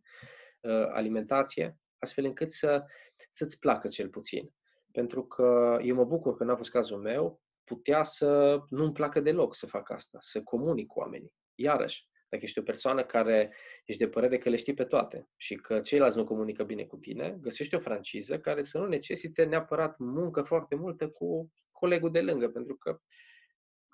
uh, 0.61 0.87
alimentație, 0.91 1.77
astfel 1.97 2.25
încât 2.25 2.51
să, 2.51 2.85
să-ți 3.31 3.59
placă 3.59 3.87
cel 3.87 4.09
puțin. 4.09 4.53
Pentru 4.95 5.25
că 5.25 5.79
eu 5.83 5.95
mă 5.95 6.05
bucur 6.05 6.35
că 6.35 6.43
n-a 6.43 6.55
fost 6.55 6.69
cazul 6.69 6.97
meu, 6.97 7.41
putea 7.63 8.03
să 8.03 8.59
nu-mi 8.69 8.93
placă 8.93 9.19
deloc 9.19 9.55
să 9.55 9.65
fac 9.65 9.89
asta, 9.89 10.17
să 10.21 10.43
comunic 10.43 10.87
cu 10.87 10.99
oamenii. 10.99 11.33
Iarăși, 11.55 12.07
dacă 12.29 12.43
ești 12.43 12.59
o 12.59 12.63
persoană 12.63 13.05
care 13.05 13.55
ești 13.85 14.01
de 14.03 14.09
părere 14.09 14.37
că 14.37 14.49
le 14.49 14.55
știi 14.55 14.73
pe 14.73 14.83
toate 14.83 15.27
și 15.37 15.55
că 15.55 15.81
ceilalți 15.81 16.17
nu 16.17 16.25
comunică 16.25 16.63
bine 16.63 16.85
cu 16.85 16.97
tine, 16.97 17.37
găsești 17.41 17.75
o 17.75 17.79
franciză 17.79 18.39
care 18.39 18.63
să 18.63 18.77
nu 18.77 18.87
necesite 18.87 19.43
neapărat 19.43 19.97
muncă 19.97 20.41
foarte 20.41 20.75
multă 20.75 21.09
cu 21.09 21.51
colegul 21.71 22.11
de 22.11 22.21
lângă, 22.21 22.49
pentru 22.49 22.75
că 22.75 22.99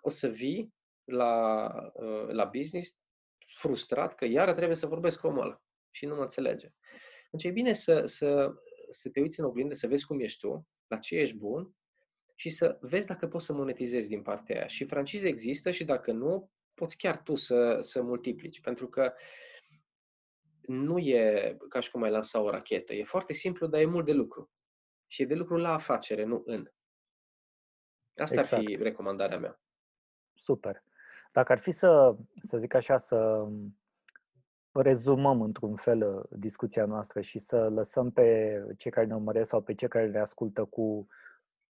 o 0.02 0.10
să 0.10 0.28
vii 0.28 0.74
la, 1.04 1.68
uh, 1.94 2.28
la 2.28 2.46
business 2.46 2.98
frustrat 3.58 4.16
că 4.16 4.26
iară 4.26 4.54
trebuie 4.54 4.78
să 4.78 4.88
vorbesc 4.88 5.20
cu 5.20 5.28
omul 5.28 5.44
ăla 5.44 5.62
și 5.92 6.06
nu 6.06 6.16
mă 6.16 6.22
înțelege. 6.22 6.70
Deci 7.32 7.44
e 7.44 7.52
bine 7.52 7.74
să, 7.74 8.06
să, 8.06 8.54
să 8.90 9.10
te 9.10 9.20
uiți 9.20 9.40
în 9.40 9.46
oglindă, 9.46 9.74
să 9.74 9.88
vezi 9.88 10.06
cum 10.06 10.20
ești 10.20 10.40
tu, 10.40 10.68
la 10.92 10.98
ce 10.98 11.16
ești 11.16 11.38
bun 11.38 11.76
și 12.36 12.50
să 12.50 12.78
vezi 12.82 13.08
dacă 13.08 13.28
poți 13.28 13.46
să 13.46 13.54
monetizezi 13.54 14.08
din 14.08 14.22
partea 14.22 14.56
aia. 14.56 14.68
Și 14.68 14.86
francize 14.86 15.28
există 15.28 15.72
și 15.72 15.86
dacă 15.86 16.12
nu, 16.12 16.52
poți 16.74 16.98
chiar 16.98 17.22
tu 17.22 17.36
să, 17.36 17.78
să 17.82 18.02
multiplici. 18.02 18.62
Pentru 18.62 18.88
că 18.88 19.14
nu 20.62 20.98
e 20.98 21.58
ca 21.70 21.80
și 21.80 21.92
cum 21.92 22.04
ai 22.04 22.12
lansa 22.12 22.42
o 22.42 22.50
rachetă. 22.50 22.94
E 22.94 23.04
foarte 23.04 23.34
simplu, 23.34 23.68
dar 23.68 23.82
e 23.82 23.86
mult 23.86 24.06
de 24.06 24.12
lucru. 24.12 24.52
Și 25.08 25.22
e 25.22 25.26
de 25.26 25.36
lucru 25.36 25.58
la 25.58 25.74
afacere, 25.74 26.24
nu 26.24 26.42
în. 26.46 26.68
Asta 28.16 28.36
exact. 28.36 28.54
ar 28.54 28.60
fi 28.60 28.72
exact. 28.72 28.84
recomandarea 28.84 29.38
mea. 29.38 29.62
Super. 30.34 30.84
Dacă 31.32 31.52
ar 31.52 31.60
fi 31.60 31.72
să, 31.72 32.16
să 32.42 32.58
zic 32.58 32.74
așa, 32.74 32.98
să 32.98 33.48
rezumăm 34.74 35.42
într-un 35.42 35.76
fel 35.76 36.16
uh, 36.16 36.24
discuția 36.40 36.86
noastră 36.86 37.22
și 37.22 37.40
să 37.40 37.70
lăsăm 37.70 38.12
pe 38.12 38.58
cei 38.78 38.92
care 38.92 39.06
ne 39.06 39.16
urmăresc 39.16 39.50
sau 39.50 39.62
pe 39.62 39.74
cei 39.74 39.88
care 39.88 40.08
ne 40.08 40.20
ascultă 40.20 40.66
cu 40.66 41.08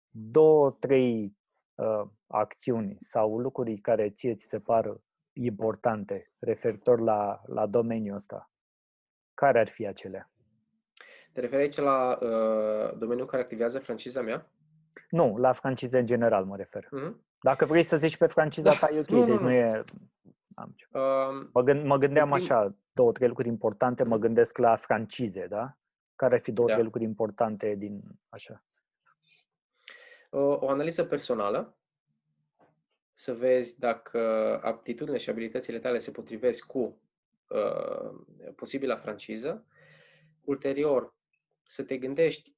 două, 0.09 0.71
trei 0.71 1.35
uh, 1.75 2.01
acțiuni 2.27 2.97
sau 2.99 3.39
lucruri 3.39 3.77
care 3.77 4.09
ție 4.09 4.35
ți 4.35 4.47
se 4.47 4.59
par 4.59 4.97
importante 5.33 6.31
referitor 6.39 6.99
la, 6.99 7.41
la 7.45 7.65
domeniul 7.65 8.15
ăsta, 8.15 8.51
care 9.33 9.59
ar 9.59 9.67
fi 9.67 9.87
acelea? 9.87 10.29
Te 11.33 11.39
referi 11.39 11.61
aici 11.61 11.77
la 11.77 12.17
uh, 12.21 12.97
domeniul 12.97 13.27
care 13.27 13.41
activează 13.41 13.79
franciza 13.79 14.21
mea? 14.21 14.49
Nu, 15.09 15.37
la 15.37 15.53
francize 15.53 15.99
în 15.99 16.05
general 16.05 16.45
mă 16.45 16.55
refer. 16.55 16.85
Mm-hmm. 16.85 17.13
Dacă 17.41 17.65
vrei 17.65 17.83
să 17.83 17.97
zici 17.97 18.17
pe 18.17 18.27
franciza 18.27 18.71
da. 18.71 18.77
ta, 18.77 18.93
e 18.93 18.99
ok, 18.99 19.09
nu, 19.09 19.25
deci 19.25 19.35
nu, 19.35 19.41
nu 19.41 19.51
e... 19.51 19.83
Am 20.53 20.73
ce. 20.75 20.85
Uh, 20.91 21.47
mă, 21.53 21.61
gând, 21.61 21.85
mă 21.85 21.97
gândeam 21.97 22.29
prim... 22.29 22.43
așa, 22.43 22.75
două, 22.95 23.11
trei 23.11 23.27
lucruri 23.27 23.49
importante, 23.49 24.03
mm-hmm. 24.03 24.07
mă 24.07 24.17
gândesc 24.17 24.57
la 24.57 24.75
francize, 24.75 25.47
da? 25.47 25.77
Care 26.15 26.35
ar 26.35 26.41
fi 26.41 26.51
două, 26.51 26.67
da. 26.67 26.73
trei 26.73 26.85
lucruri 26.85 27.05
importante 27.05 27.75
din 27.75 28.01
așa? 28.29 28.63
Uh, 30.29 30.61
o 30.61 30.69
analiză 30.69 31.03
personală, 31.03 31.77
să 33.13 33.33
vezi 33.33 33.79
dacă 33.79 34.19
aptitudinile 34.63 35.17
și 35.17 35.29
abilitățile 35.29 35.79
tale 35.79 35.97
se 35.97 36.11
potrivesc 36.11 36.65
cu 36.65 37.01
uh, 37.47 38.51
posibila 38.55 38.97
franciză. 38.97 39.65
Ulterior, 40.43 41.13
să 41.67 41.83
te 41.83 41.97
gândești 41.97 42.55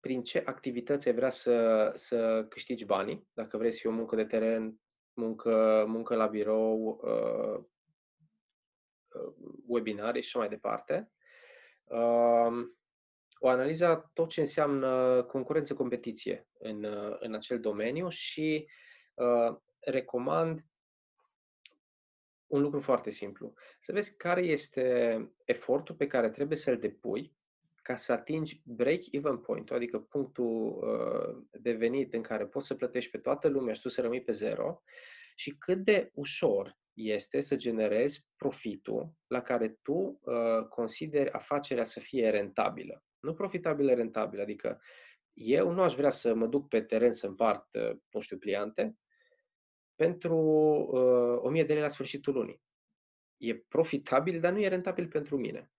prin 0.00 0.22
ce 0.22 0.42
activități 0.46 1.08
ai 1.08 1.14
vrea 1.14 1.30
să, 1.30 1.92
să 1.94 2.46
câștigi 2.48 2.84
banii, 2.84 3.28
dacă 3.32 3.56
vrei 3.56 3.72
să 3.72 3.78
fie 3.80 3.90
o 3.90 3.92
muncă 3.92 4.16
de 4.16 4.24
teren, 4.24 4.80
muncă, 5.12 5.84
muncă 5.88 6.14
la 6.14 6.26
birou, 6.26 7.00
uh, 7.02 7.58
uh, 7.58 7.64
webinarii 9.66 10.22
și 10.22 10.28
așa 10.28 10.38
mai 10.38 10.48
departe. 10.48 11.10
Uh, 11.84 12.68
o 13.38 13.48
analiză 13.48 13.86
a 13.86 14.10
tot 14.12 14.28
ce 14.28 14.40
înseamnă 14.40 15.22
concurență, 15.22 15.74
competiție 15.74 16.48
în, 16.58 16.84
uh, 16.84 17.16
în 17.18 17.34
acel 17.34 17.60
domeniu 17.60 18.08
și 18.08 18.68
uh, 19.14 19.56
recomand 19.80 20.64
un 22.46 22.60
lucru 22.60 22.80
foarte 22.80 23.10
simplu. 23.10 23.54
Să 23.80 23.92
vezi 23.92 24.16
care 24.16 24.42
este 24.42 25.18
efortul 25.44 25.94
pe 25.94 26.06
care 26.06 26.30
trebuie 26.30 26.58
să-l 26.58 26.78
depui 26.78 27.36
ca 27.82 27.96
să 27.96 28.12
atingi 28.12 28.62
break-even 28.64 29.38
point 29.38 29.70
adică 29.70 29.98
punctul 29.98 30.78
uh, 30.80 31.44
de 31.50 31.72
venit 31.72 32.14
în 32.14 32.22
care 32.22 32.46
poți 32.46 32.66
să 32.66 32.74
plătești 32.74 33.10
pe 33.10 33.18
toată 33.18 33.48
lumea 33.48 33.74
și 33.74 33.80
tu 33.80 33.88
să 33.88 34.00
rămâi 34.00 34.22
pe 34.22 34.32
zero, 34.32 34.82
și 35.36 35.56
cât 35.58 35.78
de 35.78 36.10
ușor 36.14 36.78
este 36.98 37.40
să 37.40 37.56
generezi 37.56 38.28
profitul 38.36 39.12
la 39.26 39.42
care 39.42 39.78
tu 39.82 39.92
uh, 39.92 40.66
consideri 40.68 41.30
afacerea 41.30 41.84
să 41.84 42.00
fie 42.00 42.30
rentabilă. 42.30 43.02
Nu 43.20 43.34
profitabilă, 43.34 43.94
rentabilă, 43.94 44.42
adică 44.42 44.80
eu 45.32 45.70
nu 45.70 45.82
aș 45.82 45.94
vrea 45.94 46.10
să 46.10 46.34
mă 46.34 46.46
duc 46.46 46.68
pe 46.68 46.80
teren 46.80 47.12
să 47.12 47.26
împart, 47.26 47.74
uh, 47.74 47.96
nu 48.10 48.20
știu, 48.20 48.38
pliante 48.38 48.96
pentru 49.94 50.36
uh, 50.36 51.42
1000 51.42 51.64
de 51.64 51.72
lei 51.72 51.82
la 51.82 51.88
sfârșitul 51.88 52.34
lunii. 52.34 52.62
E 53.36 53.54
profitabil, 53.54 54.40
dar 54.40 54.52
nu 54.52 54.60
e 54.60 54.68
rentabil 54.68 55.08
pentru 55.08 55.36
mine. 55.36 55.70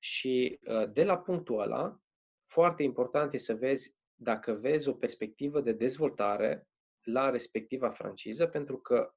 Și 0.00 0.58
uh, 0.62 0.92
de 0.92 1.04
la 1.04 1.18
punctul 1.18 1.60
ăla, 1.60 2.00
foarte 2.46 2.82
important 2.82 3.34
e 3.34 3.38
să 3.38 3.54
vezi 3.54 3.96
dacă 4.14 4.52
vezi 4.52 4.88
o 4.88 4.92
perspectivă 4.92 5.60
de 5.60 5.72
dezvoltare 5.72 6.68
la 7.02 7.30
respectiva 7.30 7.90
franciză, 7.90 8.46
pentru 8.46 8.78
că 8.78 9.12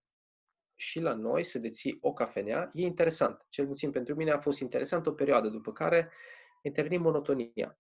și 0.81 0.99
la 0.99 1.13
noi 1.13 1.43
să 1.43 1.59
deții 1.59 1.97
o 2.01 2.13
cafenea 2.13 2.71
e 2.73 2.81
interesant. 2.81 3.45
Cel 3.49 3.67
puțin 3.67 3.91
pentru 3.91 4.15
mine 4.15 4.31
a 4.31 4.39
fost 4.39 4.59
interesant 4.59 5.07
o 5.07 5.11
perioadă, 5.11 5.47
după 5.47 5.71
care 5.71 6.11
intervine 6.61 6.97
monotonia. 6.97 7.79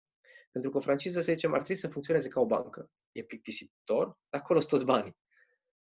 Pentru 0.51 0.71
că 0.71 0.77
o 0.77 0.81
franciză, 0.81 1.21
să 1.21 1.31
zicem, 1.31 1.51
ar 1.51 1.57
trebui 1.57 1.75
să 1.75 1.87
funcționeze 1.87 2.27
ca 2.27 2.39
o 2.39 2.45
bancă. 2.45 2.91
E 3.11 3.23
plictisitor, 3.23 4.05
dar 4.05 4.41
acolo 4.41 4.59
sunt 4.59 4.71
toți 4.71 4.85
banii. 4.85 5.17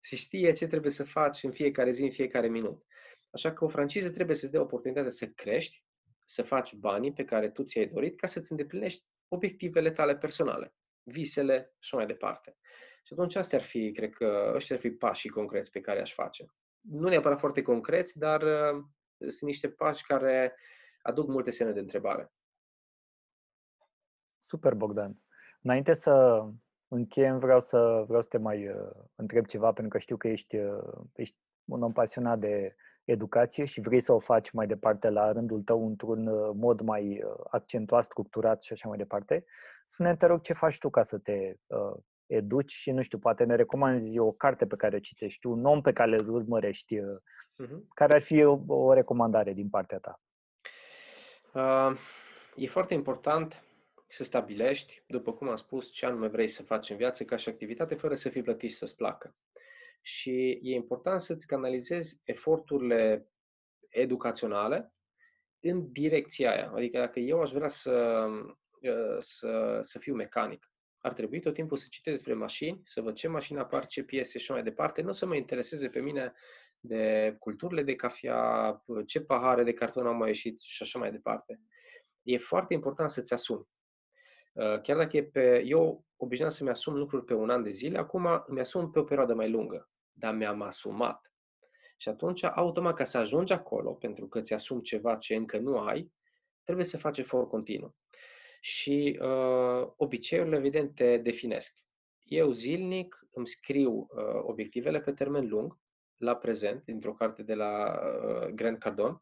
Se 0.02 0.16
știe 0.16 0.52
ce 0.52 0.68
trebuie 0.68 0.92
să 0.92 1.04
faci 1.04 1.44
în 1.44 1.52
fiecare 1.52 1.92
zi, 1.92 2.04
în 2.04 2.12
fiecare 2.12 2.48
minut. 2.48 2.86
Așa 3.32 3.54
că 3.54 3.64
o 3.64 3.68
franciză 3.68 4.10
trebuie 4.10 4.36
să-ți 4.36 4.52
dea 4.52 4.62
oportunitatea 4.62 5.12
să 5.12 5.28
crești, 5.28 5.84
să 6.26 6.44
faci 6.44 6.74
banii 6.74 7.14
pe 7.14 7.26
care 7.26 7.50
tu 7.50 7.64
ți-ai 7.64 7.88
dorit 7.88 8.20
ca 8.20 8.28
să-ți 8.28 8.52
îndeplinești 8.52 9.06
obiectivele 9.28 9.92
tale 9.92 10.18
personale, 10.18 10.74
visele 11.04 11.74
și 11.80 11.96
mai 11.96 12.06
departe. 12.06 12.58
Și 13.04 13.14
atunci 13.14 13.36
astea 13.36 13.60
ar 13.60 13.66
fi, 13.66 13.92
cred 13.92 14.14
că, 14.14 14.52
ăștia 14.56 14.76
ar 14.76 14.82
fi 14.82 14.90
pașii 14.90 15.30
concreți 15.30 15.72
pe 15.72 15.82
care 15.82 16.02
aș 16.02 16.14
face. 16.14 16.46
Nu 16.90 17.10
neapărat 17.10 17.40
foarte 17.40 17.62
concreți, 17.62 18.18
dar 18.18 18.42
uh, 18.42 18.84
sunt 19.18 19.42
niște 19.42 19.70
pași 19.70 20.06
care 20.06 20.56
aduc 21.02 21.28
multe 21.28 21.52
semne 21.52 21.74
de 21.74 21.80
întrebare. 21.80 22.32
Super, 24.40 24.74
Bogdan. 24.74 25.24
Înainte 25.62 25.94
să 25.94 26.46
încheiem, 26.88 27.40
vreau 27.40 27.60
să, 27.60 28.04
vreau 28.08 28.22
să 28.22 28.28
te 28.28 28.38
mai 28.38 28.68
uh, 28.68 28.92
întreb 29.16 29.46
ceva, 29.46 29.72
pentru 29.72 29.88
că 29.88 29.98
știu 29.98 30.18
că 30.18 30.28
ești, 30.28 30.58
uh, 30.58 31.02
ești 31.14 31.38
un 31.66 31.82
om 31.82 31.92
pasionat 31.92 32.40
de 32.40 32.76
educație 33.06 33.66
și 33.66 33.82
vrei 33.82 34.00
să 34.00 34.14
o 34.14 34.20
faci 34.20 34.52
mai 34.52 34.68
departe 34.68 35.10
la 35.10 35.32
rândul 35.32 35.62
tău 35.62 35.88
într-un 35.88 36.28
uh, 36.28 36.52
mod 36.56 36.82
mai 36.82 37.24
uh, 37.24 37.44
accentuat, 37.50 38.04
structurat 38.04 38.64
și 38.64 38.74
așa 38.74 38.88
mai 38.88 38.98
departe. 38.98 39.46
Spune 39.86 40.16
te 40.16 40.26
rog, 40.26 40.42
ce 40.42 40.54
faci 40.54 40.78
tu 40.78 40.90
ca 40.90 41.04
să 41.04 41.18
te 41.18 41.54
uh, 41.66 41.98
educi 42.26 42.72
și, 42.72 42.92
nu 42.92 43.02
știu, 43.02 43.18
poate 43.18 43.44
ne 43.44 43.56
recomanzi 43.56 44.20
o 44.20 44.32
carte 44.32 44.68
pe 44.68 44.76
care 44.76 44.96
o 44.96 45.00
citești, 45.00 45.46
un 45.46 45.66
om 45.66 45.82
pe 45.82 45.94
care 45.94 46.16
îl 46.20 46.30
urmărești, 46.30 47.00
uh, 47.00 47.18
uh-huh. 47.64 47.80
care 47.94 48.14
ar 48.14 48.22
fi 48.22 48.44
o, 48.44 48.60
o 48.68 48.94
recomandare 48.94 49.54
din 49.54 49.70
partea 49.70 50.00
ta? 50.00 50.22
Uh, 51.54 51.98
e 52.56 52.68
foarte 52.68 52.94
important 52.94 53.64
să 54.08 54.24
stabilești, 54.24 55.04
după 55.08 55.34
cum 55.34 55.50
am 55.50 55.56
spus, 55.56 55.92
ce 55.92 56.06
anume 56.06 56.28
vrei 56.28 56.48
să 56.48 56.64
faci 56.64 56.90
în 56.90 56.98
viață 56.98 57.24
ca 57.24 57.36
și 57.36 57.50
activitate, 57.50 57.96
fără 57.96 58.16
să 58.16 58.30
fii 58.30 58.42
plătit 58.42 58.70
și 58.70 58.76
să-ți 58.76 58.96
placă 58.96 59.36
și 60.06 60.60
e 60.62 60.74
important 60.74 61.22
să-ți 61.22 61.48
canalizezi 61.48 62.22
eforturile 62.24 63.30
educaționale 63.90 64.94
în 65.60 65.92
direcția 65.92 66.52
aia. 66.52 66.72
Adică 66.76 67.00
dacă 67.00 67.20
eu 67.20 67.42
aș 67.42 67.52
vrea 67.52 67.68
să, 67.68 68.26
uh, 68.82 69.18
să, 69.20 69.80
să 69.82 70.00
fiu 70.00 70.16
mecanic, 70.16 70.70
ar 71.06 71.14
trebui 71.14 71.40
tot 71.40 71.54
timpul 71.54 71.78
să 71.78 71.86
citesc 71.90 72.16
despre 72.16 72.34
mașini, 72.34 72.82
să 72.84 73.02
văd 73.02 73.16
ce 73.16 73.28
mașini 73.28 73.60
apar, 73.60 73.86
ce 73.86 74.04
piese 74.04 74.40
și 74.40 74.52
mai 74.52 74.64
departe, 74.64 75.02
nu 75.02 75.12
să 75.12 75.26
mă 75.26 75.36
intereseze 75.36 75.90
pe 75.90 76.00
mine 76.00 76.34
de 76.80 77.36
culturile 77.40 77.84
de 77.84 77.96
cafea, 77.96 78.84
ce 79.06 79.22
pahare 79.22 79.64
de 79.64 79.74
carton 79.74 80.08
au 80.08 80.14
mai 80.14 80.28
ieșit 80.28 80.60
și 80.62 80.84
așa 80.84 81.00
mai 81.00 81.12
departe. 81.12 81.62
E 82.24 82.38
foarte 82.38 82.74
important 82.74 83.10
să-ți 83.10 83.34
asumi. 83.34 83.68
Uh, 84.54 84.82
chiar 84.82 84.98
dacă 84.98 85.18
e 85.18 85.24
pe... 85.24 85.64
Eu 85.66 86.06
obișnuiam 86.16 86.54
să-mi 86.54 86.70
asum 86.70 86.96
lucruri 86.96 87.26
pe 87.26 87.34
un 87.34 87.50
an 87.50 87.64
de 87.64 87.72
zile, 87.72 87.98
acum 87.98 88.44
îmi 88.46 88.60
asum 88.60 88.92
pe 88.92 89.00
o 89.00 89.04
perioadă 89.04 89.34
mai 89.34 89.50
lungă 89.50 89.90
dar 90.16 90.34
mi-am 90.34 90.62
asumat. 90.62 91.34
Și 91.98 92.10
atunci, 92.10 92.44
automat, 92.44 92.96
ca 92.96 93.04
să 93.04 93.18
ajungi 93.18 93.54
acolo, 93.54 93.94
pentru 93.94 94.28
că 94.28 94.42
ți-asumi 94.42 94.82
ceva 94.82 95.16
ce 95.16 95.36
încă 95.36 95.58
nu 95.58 95.78
ai, 95.78 96.12
trebuie 96.64 96.86
să 96.86 96.98
faci 96.98 97.18
efort 97.18 97.50
continuu. 97.50 97.96
Și 98.66 99.20
uh, 99.22 99.88
obiceiurile, 99.96 100.58
evident, 100.58 100.96
te 100.96 101.18
definesc. 101.18 101.78
Eu 102.24 102.52
zilnic 102.52 103.28
îmi 103.32 103.48
scriu 103.48 103.92
uh, 103.92 104.42
obiectivele 104.42 105.02
pe 105.02 105.12
termen 105.12 105.48
lung, 105.48 105.80
la 106.18 106.36
prezent, 106.36 106.84
dintr-o 106.84 107.14
carte 107.14 107.44
de 107.44 107.54
la 107.54 108.00
uh, 108.00 108.48
Grant 108.48 108.80
Cardone, 108.80 109.18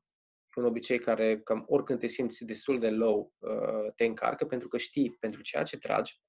un 0.56 0.66
obicei 0.66 1.00
care, 1.00 1.40
cam 1.40 1.64
oricând 1.68 2.00
te 2.00 2.08
simți 2.08 2.46
destul 2.46 2.80
de 2.80 2.90
low, 2.90 3.34
uh, 3.38 3.94
te 3.96 4.06
încarcă, 4.06 4.46
pentru 4.46 4.68
că 4.68 4.78
știi 4.78 5.18
pentru 5.20 5.42
ceea 5.42 5.64
ce 5.64 5.78
tragi, 5.78 6.22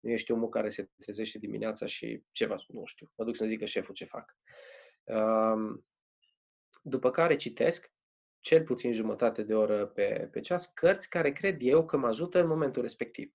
nu 0.00 0.10
ești 0.10 0.32
omul 0.32 0.48
care 0.48 0.70
se 0.70 0.88
trezește 0.98 1.38
dimineața 1.38 1.86
și 1.86 2.22
ceva, 2.32 2.56
nu 2.66 2.84
știu, 2.84 3.12
mă 3.16 3.24
duc 3.24 3.36
să-mi 3.36 3.48
zică 3.48 3.64
șeful 3.64 3.94
ce 3.94 4.04
fac. 4.04 4.36
După 6.82 7.10
care 7.10 7.36
citesc 7.36 7.92
cel 8.40 8.62
puțin 8.64 8.92
jumătate 8.92 9.42
de 9.42 9.54
oră 9.54 9.86
pe, 9.86 10.28
pe 10.32 10.40
ceas, 10.40 10.66
cărți 10.66 11.08
care 11.08 11.32
cred 11.32 11.56
eu 11.60 11.84
că 11.84 11.96
mă 11.96 12.06
ajută 12.06 12.40
în 12.40 12.46
momentul 12.46 12.82
respectiv. 12.82 13.32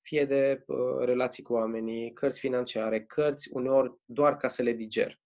Fie 0.00 0.24
de 0.24 0.64
uh, 0.66 0.76
relații 1.04 1.42
cu 1.42 1.52
oamenii, 1.52 2.12
cărți 2.12 2.38
financiare, 2.38 3.04
cărți 3.04 3.48
uneori 3.52 3.94
doar 4.04 4.36
ca 4.36 4.48
să 4.48 4.62
le 4.62 4.72
diger. 4.72 5.20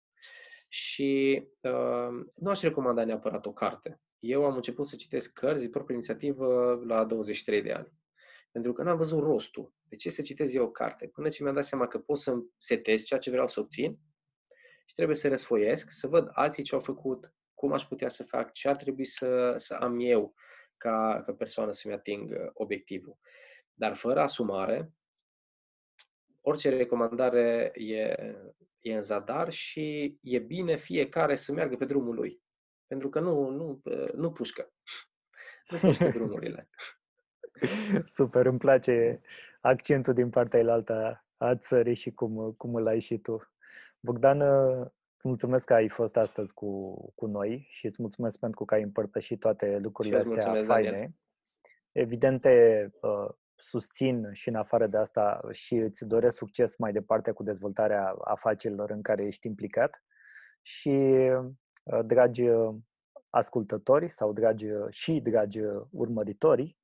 Și 0.69 1.43
uh, 1.61 2.25
nu 2.35 2.51
aș 2.51 2.61
recomanda 2.61 3.05
neapărat 3.05 3.47
o 3.47 3.53
carte. 3.53 4.01
Eu 4.19 4.45
am 4.45 4.55
început 4.55 4.89
să 4.89 4.97
citesc 4.97 5.33
cărți 5.33 5.63
de 5.63 5.69
proprie 5.69 5.97
inițiativă 5.97 6.81
la 6.87 7.05
23 7.05 7.63
de 7.63 7.73
ani. 7.73 7.93
Pentru 8.53 8.73
că 8.73 8.83
n-am 8.83 8.97
văzut 8.97 9.19
rostul. 9.23 9.73
De 9.83 9.97
ce 9.97 10.11
să 10.11 10.23
citez 10.23 10.55
eu 10.55 10.65
o 10.65 10.71
carte? 10.71 11.07
Până 11.07 11.29
ce 11.29 11.43
mi-am 11.43 11.55
dat 11.55 11.65
seama 11.65 11.87
că 11.87 11.99
pot 11.99 12.19
să 12.19 12.35
setez 12.59 13.03
ceea 13.03 13.21
ce 13.21 13.31
vreau 13.31 13.49
să 13.49 13.61
obțin 13.61 13.99
și 14.87 14.95
trebuie 14.95 15.17
să 15.17 15.29
răsfoiesc, 15.29 15.91
să 15.91 16.07
văd 16.07 16.29
alții 16.33 16.63
ce 16.63 16.75
au 16.75 16.81
făcut, 16.81 17.33
cum 17.61 17.73
aș 17.73 17.85
putea 17.85 18.09
să 18.09 18.25
fac, 18.25 18.53
ce 18.53 18.69
ar 18.69 18.77
trebui 18.77 19.07
să, 19.07 19.55
să 19.57 19.75
am 19.75 19.99
eu 20.01 20.35
ca, 20.77 21.23
ca 21.27 21.33
persoană 21.33 21.73
să-mi 21.73 21.95
ating 21.95 22.31
uh, 22.31 22.51
obiectivul. 22.53 23.19
Dar 23.73 23.97
fără 23.97 24.21
asumare, 24.21 24.93
orice 26.41 26.69
recomandare 26.69 27.73
e, 27.75 28.15
e 28.81 28.95
în 28.95 29.03
zadar 29.03 29.51
și 29.51 30.19
e 30.23 30.39
bine 30.39 30.77
fiecare 30.77 31.37
să 31.37 31.53
meargă 31.53 31.77
pe 31.77 31.85
drumul 31.85 32.15
lui. 32.15 32.43
Pentru 32.87 33.09
că 33.09 33.21
nu, 33.21 33.49
nu, 33.49 33.83
nu 34.15 34.33
pușcă. 34.33 34.73
Nu 35.71 35.79
pușcă 35.79 36.09
drumurile. 36.19 36.69
Super, 38.05 38.47
îmi 38.47 38.59
place 38.59 39.21
accentul 39.61 40.15
din 40.15 40.31
partea 40.31 40.59
elaltă 40.59 41.25
a 41.37 41.57
țării 41.57 41.95
și 41.95 42.11
cum, 42.11 42.53
cum 42.53 42.75
îl 42.75 42.87
ai 42.87 43.01
și 43.01 43.19
tu. 43.19 43.53
Bogdan, 44.01 44.41
îți 45.21 45.29
mulțumesc 45.29 45.65
că 45.65 45.75
ai 45.75 45.89
fost 45.89 46.17
astăzi 46.17 46.53
cu, 46.53 46.95
cu 47.15 47.27
noi 47.27 47.67
și 47.69 47.87
îți 47.87 47.97
mulțumesc 48.03 48.39
pentru 48.39 48.65
că 48.65 48.75
ai 48.75 48.83
împărtășit 48.83 49.41
toate 49.41 49.79
lucrurile 49.79 50.19
astea 50.19 50.65
faine. 50.65 50.91
Daniel. 50.91 51.11
Evident, 51.93 52.45
uh, 52.45 53.29
susțin 53.55 54.29
și 54.33 54.49
în 54.49 54.55
afară 54.55 54.87
de 54.87 54.97
asta 54.97 55.41
și 55.51 55.75
îți 55.75 56.05
doresc 56.05 56.37
succes 56.37 56.77
mai 56.77 56.93
departe 56.93 57.31
cu 57.31 57.43
dezvoltarea 57.43 58.15
afacerilor 58.25 58.91
în 58.91 59.03
care 59.03 59.25
ești 59.25 59.47
implicat. 59.47 60.05
Și, 60.63 60.89
uh, 61.83 62.05
dragi 62.05 62.45
ascultători 63.31 64.09
sau 64.09 64.33
dragi 64.33 64.67
și 64.91 65.21
dragi 65.21 65.61
urmăritori, 65.91 66.79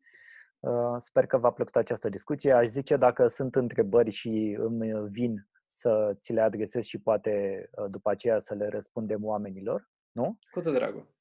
uh, 0.60 0.94
sper 0.96 1.26
că 1.26 1.38
v-a 1.38 1.52
plăcut 1.52 1.76
această 1.76 2.08
discuție. 2.08 2.52
Aș 2.52 2.66
zice 2.66 2.96
dacă 2.96 3.26
sunt 3.26 3.54
întrebări 3.54 4.10
și 4.10 4.56
îmi 4.58 5.08
vin 5.10 5.48
să 5.78 6.16
ți 6.20 6.32
le 6.32 6.40
adresez 6.40 6.84
și 6.84 6.98
poate 6.98 7.68
după 7.88 8.10
aceea 8.10 8.38
să 8.38 8.54
le 8.54 8.68
răspundem 8.68 9.24
oamenilor, 9.24 9.88
nu? 10.12 10.38
Cu 10.50 10.60
tot 10.60 10.74
dragul 10.74 11.14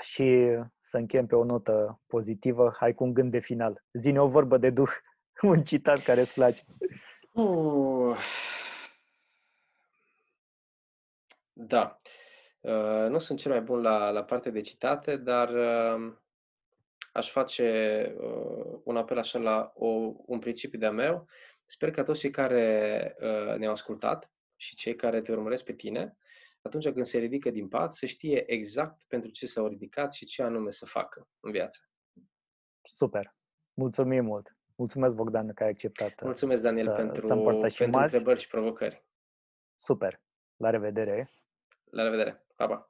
și 0.00 0.58
să 0.80 0.96
încheiem 0.96 1.26
pe 1.26 1.36
o 1.36 1.44
notă 1.44 2.00
pozitivă. 2.06 2.74
Hai 2.78 2.94
cu 2.94 3.04
un 3.04 3.14
gând 3.14 3.30
de 3.30 3.38
final. 3.38 3.84
Zine 3.92 4.18
o 4.18 4.28
vorbă 4.28 4.58
de 4.58 4.70
duh, 4.70 4.90
un 5.42 5.62
citat 5.62 6.02
care 6.02 6.20
îți 6.20 6.34
place. 6.34 6.62
Uh. 7.32 8.16
Da. 11.52 12.00
Uh, 12.60 13.06
nu 13.08 13.18
sunt 13.18 13.38
cel 13.38 13.50
mai 13.50 13.60
bun 13.60 13.80
la, 13.80 14.10
la 14.10 14.24
parte 14.24 14.50
de 14.50 14.60
citate, 14.60 15.16
dar 15.16 15.48
uh, 15.48 16.12
aș 17.12 17.30
face 17.30 18.14
uh, 18.18 18.80
un 18.84 18.96
apel 18.96 19.18
așa 19.18 19.38
la 19.38 19.72
o, 19.74 20.14
un 20.26 20.38
principiu 20.38 20.78
de-a 20.78 20.90
meu. 20.90 21.26
Sper 21.70 21.90
că 21.90 22.02
toți 22.02 22.20
cei 22.20 22.30
care 22.30 23.16
uh, 23.20 23.56
ne-au 23.56 23.72
ascultat 23.72 24.32
și 24.56 24.74
cei 24.74 24.96
care 24.96 25.22
te 25.22 25.32
urmăresc 25.32 25.64
pe 25.64 25.72
tine 25.72 26.16
atunci 26.62 26.88
când 26.88 27.06
se 27.06 27.18
ridică 27.18 27.50
din 27.50 27.68
pat, 27.68 27.94
să 27.94 28.06
știe 28.06 28.52
exact 28.52 29.02
pentru 29.08 29.30
ce 29.30 29.46
s-au 29.46 29.66
ridicat 29.66 30.12
și 30.12 30.26
ce 30.26 30.42
anume 30.42 30.70
să 30.70 30.86
facă 30.86 31.28
în 31.40 31.50
viață. 31.50 31.80
Super! 32.82 33.34
Mulțumim 33.74 34.24
mult! 34.24 34.56
Mulțumesc, 34.74 35.14
Bogdan, 35.14 35.54
că 35.54 35.62
ai 35.62 35.68
acceptat 35.68 36.22
Mulțumesc, 36.22 36.62
Daniel, 36.62 36.84
să, 36.84 36.92
pentru, 36.92 37.26
să 37.26 37.34
pentru 37.78 38.00
întrebări 38.00 38.40
și 38.40 38.48
provocări. 38.48 39.04
Super! 39.76 40.22
La 40.56 40.70
revedere! 40.70 41.30
La 41.90 42.02
revedere! 42.02 42.46
Pa, 42.56 42.66
pa! 42.66 42.89